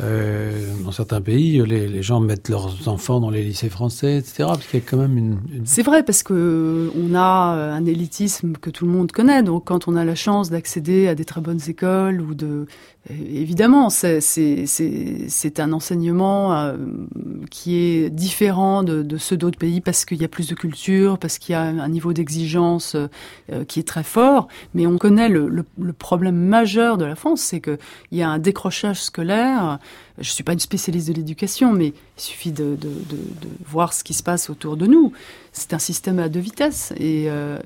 euh, 0.00 0.52
certains 0.92 1.20
pays, 1.20 1.62
les, 1.66 2.02
gens 2.02 2.20
mettent 2.20 2.48
leurs 2.48 2.88
enfants 2.88 3.20
dans 3.20 3.30
les 3.30 3.42
lycées 3.42 3.70
français, 3.70 4.18
etc. 4.18 4.44
Parce 4.46 4.66
qu'il 4.66 4.80
y 4.80 4.82
quand 4.82 4.96
même 4.96 5.18
une. 5.18 5.38
C'est 5.64 5.82
vrai 5.82 6.02
parce 6.02 6.22
que 6.22 6.90
on 6.96 7.14
a 7.14 7.20
un 7.20 7.84
élitisme 7.86 8.52
que 8.52 8.70
tout 8.70 8.86
le 8.86 8.92
monde 8.92 9.10
connaît. 9.12 9.42
Donc 9.42 9.64
quand 9.66 9.88
on 9.88 9.96
a 9.96 10.04
la 10.04 10.14
chance 10.14 10.50
d'accéder 10.50 11.08
à 11.08 11.14
des 11.14 11.24
très 11.24 11.40
bonnes 11.40 11.60
écoles 11.68 12.20
ou 12.20 12.34
de 12.34 12.66
évidemment, 13.10 13.90
c'est 13.90 15.60
un 15.60 15.72
enseignement 15.72 16.54
euh, 16.54 16.76
qui 17.50 17.76
est 17.76 18.10
différent 18.10 18.82
de 18.82 19.16
ceux 19.16 19.36
d'autres 19.36 19.58
pays 19.58 19.80
parce 19.80 20.04
qu'il 20.04 20.20
y 20.20 20.24
a 20.24 20.28
plus 20.28 20.48
de 20.48 20.54
culture, 20.54 21.18
parce 21.18 21.38
qu'il 21.38 21.54
y 21.54 21.56
a 21.56 21.62
un 21.62 21.88
niveau 21.88 22.12
d'exigence 22.12 22.96
euh, 23.52 23.64
qui 23.64 23.80
est 23.80 23.86
très 23.86 24.02
fort. 24.02 24.48
Mais 24.74 24.86
on 24.86 24.98
connaît 24.98 25.28
le, 25.28 25.64
problème 25.98 26.36
majeur 26.36 26.98
de 26.98 27.04
la 27.04 27.14
France, 27.14 27.40
c'est 27.40 27.60
qu'il 27.60 27.78
y 28.12 28.22
a 28.22 28.28
un 28.28 28.38
décrochage 28.38 29.00
scolaire. 29.00 29.78
Je 30.18 30.30
suis 30.30 30.44
pas 30.44 30.52
une 30.52 30.58
spécialiste 30.58 31.08
de 31.08 31.14
l'éducation, 31.14 31.72
mais 31.72 31.88
il 31.88 32.20
suffit 32.20 32.52
de, 32.52 32.76
voir 33.64 33.92
ce 33.92 34.04
qui 34.04 34.14
se 34.14 34.22
passe 34.22 34.50
autour 34.50 34.76
de 34.76 34.86
nous. 34.86 35.12
C'est 35.52 35.72
un 35.72 35.78
système 35.78 36.18
à 36.18 36.28
deux 36.28 36.40
vitesses, 36.40 36.92
et, 36.96 37.30
euh, 37.30 37.58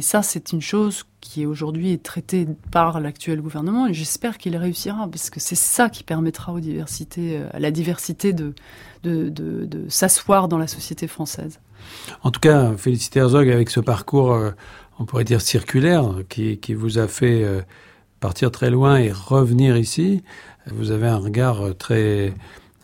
ça, 0.00 0.22
c'est 0.22 0.52
une 0.52 0.60
chose 0.60 1.04
qui 1.20 1.46
aujourd'hui 1.46 1.92
est 1.92 2.02
traitée 2.02 2.46
par 2.70 3.00
l'actuel 3.00 3.40
gouvernement, 3.40 3.86
et 3.86 3.94
j'espère 3.94 4.38
qu'il 4.38 4.56
réussira, 4.56 5.08
parce 5.08 5.30
que 5.30 5.40
c'est 5.40 5.54
ça 5.54 5.88
qui 5.88 6.02
permettra 6.02 6.52
diversités, 6.60 7.40
à 7.52 7.60
la 7.60 7.70
diversité 7.70 8.32
de 8.32 8.54
s'asseoir 9.88 10.48
dans 10.48 10.58
la 10.58 10.66
société 10.66 11.06
française. 11.06 11.60
En 12.22 12.30
tout 12.30 12.40
cas, 12.40 12.72
féliciter 12.76 13.20
Herzog 13.20 13.48
avec 13.50 13.70
ce 13.70 13.80
parcours, 13.80 14.32
euh, 14.32 14.50
on 14.98 15.04
pourrait 15.04 15.24
dire 15.24 15.40
circulaire, 15.40 16.04
qui, 16.28 16.58
qui 16.58 16.74
vous 16.74 16.98
a 16.98 17.08
fait 17.08 17.42
euh, 17.42 17.60
partir 18.20 18.50
très 18.50 18.70
loin 18.70 18.98
et 18.98 19.10
revenir 19.10 19.76
ici. 19.76 20.22
Vous 20.70 20.92
avez 20.92 21.08
un 21.08 21.16
regard 21.16 21.76
très, 21.76 22.32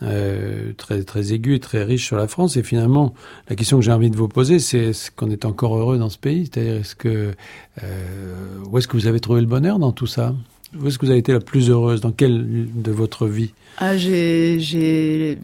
euh, 0.03 0.73
très, 0.73 1.03
très 1.03 1.31
aigu 1.31 1.55
et 1.55 1.59
très 1.59 1.83
riche 1.83 2.05
sur 2.05 2.17
la 2.17 2.27
France. 2.27 2.57
Et 2.57 2.63
finalement, 2.63 3.13
la 3.47 3.55
question 3.55 3.77
que 3.77 3.85
j'ai 3.85 3.91
envie 3.91 4.09
de 4.09 4.17
vous 4.17 4.27
poser, 4.27 4.59
c'est 4.59 4.89
est-ce 4.89 5.11
qu'on 5.11 5.29
est 5.29 5.45
encore 5.45 5.77
heureux 5.77 5.97
dans 5.97 6.09
ce 6.09 6.17
pays? 6.17 6.49
C'est-à-dire, 6.51 6.83
où 8.69 8.77
est-ce 8.77 8.87
que 8.87 8.97
vous 8.97 9.07
avez 9.07 9.21
trouvé 9.21 9.39
le 9.39 9.47
bonheur 9.47 9.79
dans 9.79 9.93
tout 9.93 10.07
ça? 10.07 10.33
Où 10.77 10.87
est-ce 10.87 10.99
que 10.99 11.05
vous 11.05 11.11
avez 11.11 11.19
été 11.19 11.31
la 11.31 11.39
plus 11.39 11.69
heureuse? 11.69 12.01
Dans 12.01 12.11
quelle 12.11 12.67
de 12.73 12.91
votre 12.91 13.25
vie? 13.25 13.53
Ah, 13.77 13.97
J'ai 13.97 15.39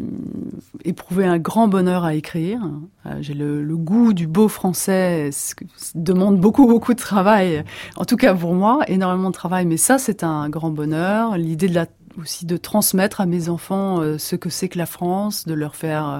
éprouvé 0.83 1.25
un 1.25 1.39
grand 1.39 1.67
bonheur 1.67 2.03
à 2.03 2.13
écrire. 2.13 2.59
Ah, 3.03 3.21
j'ai 3.21 3.33
le, 3.33 3.75
goût 3.75 4.13
du 4.13 4.27
beau 4.27 4.47
français, 4.47 5.31
qui 5.57 5.65
demande 5.95 6.39
beaucoup, 6.39 6.67
beaucoup 6.67 6.93
de 6.93 6.99
travail. 6.99 7.63
En 7.95 8.05
tout 8.05 8.17
cas 8.17 8.35
pour 8.35 8.53
moi, 8.53 8.81
énormément 8.87 9.29
de 9.29 9.35
travail. 9.35 9.65
Mais 9.65 9.77
ça, 9.77 9.97
c'est 9.97 10.23
un 10.23 10.49
grand 10.49 10.69
bonheur. 10.69 11.37
L'idée 11.37 11.69
aussi 12.19 12.45
de 12.45 12.57
transmettre 12.57 13.21
à 13.21 13.25
mes 13.25 13.49
enfants 13.49 14.01
euh, 14.01 14.17
ce 14.17 14.35
que 14.35 14.49
c'est 14.49 14.69
que 14.69 14.77
la 14.77 14.85
France, 14.85 15.45
de 15.45 15.53
leur 15.53 15.75
faire 15.75 16.07
euh, 16.07 16.19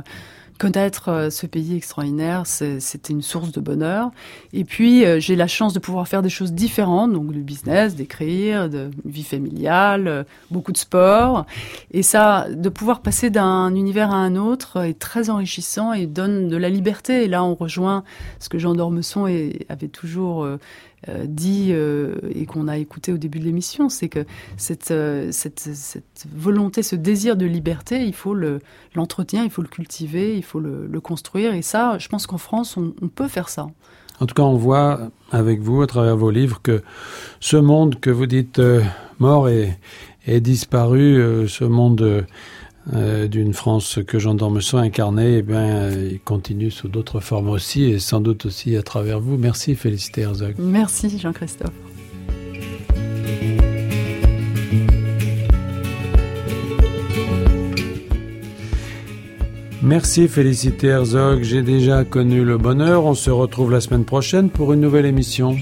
connaître 0.58 1.10
euh, 1.10 1.30
ce 1.30 1.46
pays 1.46 1.76
extraordinaire, 1.76 2.44
c'était 2.46 3.14
une 3.14 3.22
source 3.22 3.52
de 3.52 3.60
bonheur. 3.60 4.12
Et 4.54 4.64
puis, 4.64 5.06
euh, 5.06 5.20
j'ai 5.20 5.36
la 5.36 5.48
chance 5.48 5.74
de 5.74 5.80
pouvoir 5.80 6.08
faire 6.08 6.22
des 6.22 6.30
choses 6.30 6.54
différentes, 6.54 7.12
donc 7.12 7.32
du 7.32 7.42
business, 7.42 7.96
d'écrire, 7.96 8.70
de 8.70 8.90
vie 9.04 9.24
familiale, 9.24 10.08
euh, 10.08 10.24
beaucoup 10.52 10.72
de 10.72 10.78
sport. 10.78 11.46
Et 11.92 12.04
ça, 12.04 12.48
de 12.50 12.70
pouvoir 12.70 13.02
passer 13.02 13.30
d'un 13.30 13.76
univers 13.76 14.12
à 14.12 14.18
un 14.18 14.36
autre 14.36 14.84
est 14.86 15.00
très 15.00 15.30
enrichissant 15.30 15.94
et 15.94 16.06
donne 16.06 16.48
de 16.48 16.58
la 16.58 16.70
liberté. 16.70 17.24
Et 17.24 17.28
là, 17.28 17.44
on 17.44 17.56
rejoint 17.56 18.04
ce 18.40 18.50
que 18.50 18.58
Jean 18.58 18.74
d'Ormesson 18.74 19.26
avait 19.70 19.88
toujours 19.88 20.48
dit 21.26 21.70
euh, 21.72 22.16
et 22.34 22.46
qu'on 22.46 22.68
a 22.68 22.78
écouté 22.78 23.12
au 23.14 23.18
début 23.18 23.40
de 23.40 23.46
l'émission, 23.46 23.90
c'est 23.90 24.10
que 24.10 24.26
cette, 24.58 24.92
euh, 24.92 25.30
cette, 25.32 25.68
volonté, 26.34 26.84
ce 26.84 26.96
désir 26.96 27.36
de 27.36 27.46
liberté, 27.46 28.06
il 28.06 28.14
faut 28.14 28.36
l'entretenir, 28.96 29.44
le, 29.44 29.48
il 29.48 29.52
faut 29.52 29.62
le 29.62 29.68
cultiver, 29.68 30.36
il 30.36 30.44
faut 30.44 30.60
le, 30.60 31.00
construire. 31.00 31.54
Et 31.54 31.62
ça, 31.62 31.98
je 32.00 32.08
pense 32.08 32.26
qu'en 32.26 32.38
France, 32.38 32.78
on, 32.78 33.08
peut 33.08 33.28
faire 33.28 33.50
ça. 33.50 33.68
En 34.20 34.26
tout 34.26 34.34
cas, 34.34 34.44
on 34.44 34.56
voit 34.56 35.12
avec 35.32 35.62
vous, 35.62 35.82
à 35.82 35.88
travers 35.88 36.18
vos 36.18 36.32
livres, 36.32 36.62
que 36.64 36.82
ce 37.40 37.58
monde 37.58 38.00
que 38.00 38.10
vous 38.10 38.26
dites 38.26 38.60
euh, 38.60 38.82
mort 39.20 39.50
est, 39.50 39.78
disparu, 40.40 41.18
euh, 41.18 41.48
ce 41.48 41.66
monde 41.66 42.26
euh, 42.94 43.28
d'une 43.28 43.54
France 43.54 44.00
que 44.06 44.20
Jean 44.20 44.36
d'Ormesson 44.36 44.78
incarnait, 44.78 45.40
eh 45.40 45.42
bien, 45.42 45.90
il 45.92 46.20
continue 46.20 46.72
sous 46.72 46.88
d'autres 46.88 47.20
formes 47.20 47.50
aussi, 47.50 47.84
et 47.84 48.00
sans 48.00 48.22
doute 48.22 48.46
aussi 48.46 48.76
à 48.78 48.84
travers 48.84 49.20
vous. 49.20 49.38
Merci, 49.38 49.76
Félicité 49.76 50.22
Herzog. 50.22 50.56
Merci, 50.60 51.18
Jean-Christophe. 51.18 51.72
Merci 59.86 60.28
Félicité 60.28 60.88
Herzog, 60.88 61.44
j'ai 61.44 61.62
déjà 61.62 62.04
connu 62.04 62.44
le 62.44 62.58
bonheur. 62.58 63.06
On 63.06 63.14
se 63.14 63.30
retrouve 63.30 63.72
la 63.72 63.82
semaine 63.82 64.04
prochaine 64.04 64.50
pour 64.50 64.74
une 64.74 64.82
nouvelle 64.82 65.06
émission. 65.06 65.58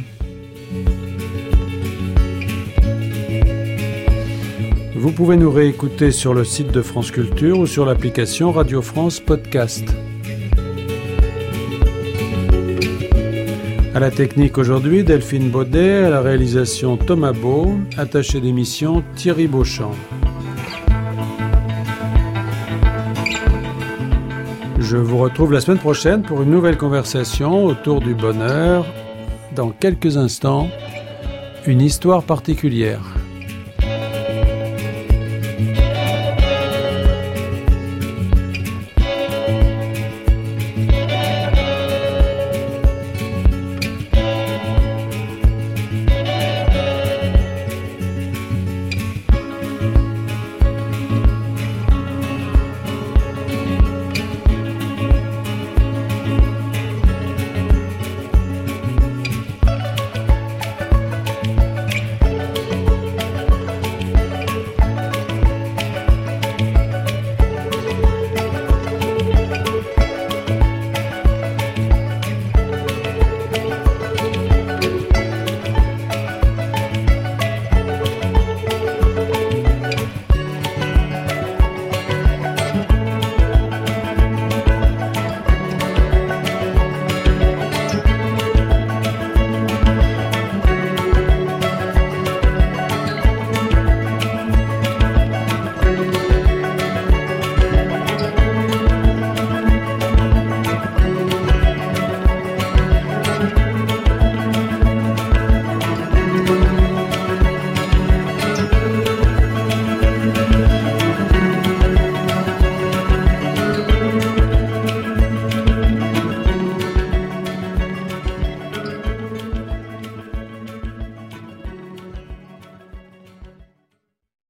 Vous 5.04 5.12
pouvez 5.12 5.36
nous 5.36 5.52
réécouter 5.52 6.14
sur 6.14 6.34
le 6.34 6.46
site 6.46 6.72
de 6.72 6.82
France 6.82 7.12
Culture 7.12 7.60
ou 7.60 7.68
sur 7.68 7.86
l'application 7.86 8.54
Radio 8.54 8.82
France 8.82 9.20
Podcast. 9.20 9.84
À 13.94 14.00
la 14.00 14.12
technique 14.12 14.58
aujourd'hui, 14.58 15.04
Delphine 15.04 15.50
Baudet, 15.50 16.06
à 16.06 16.10
la 16.10 16.22
réalisation 16.22 16.96
Thomas 16.96 17.34
Beau, 17.34 17.74
attaché 17.98 18.40
d'émission 18.40 19.04
Thierry 19.18 19.48
Beauchamp. 19.48 19.92
Je 24.80 24.96
vous 24.96 25.18
retrouve 25.18 25.52
la 25.52 25.60
semaine 25.60 25.80
prochaine 25.80 26.22
pour 26.22 26.44
une 26.44 26.50
nouvelle 26.52 26.78
conversation 26.78 27.66
autour 27.66 28.00
du 28.00 28.16
bonheur. 28.16 28.86
Dans 29.54 29.72
quelques 29.72 30.16
instants, 30.16 30.70
une 31.68 31.82
histoire 31.82 32.24
particulière. 32.24 33.02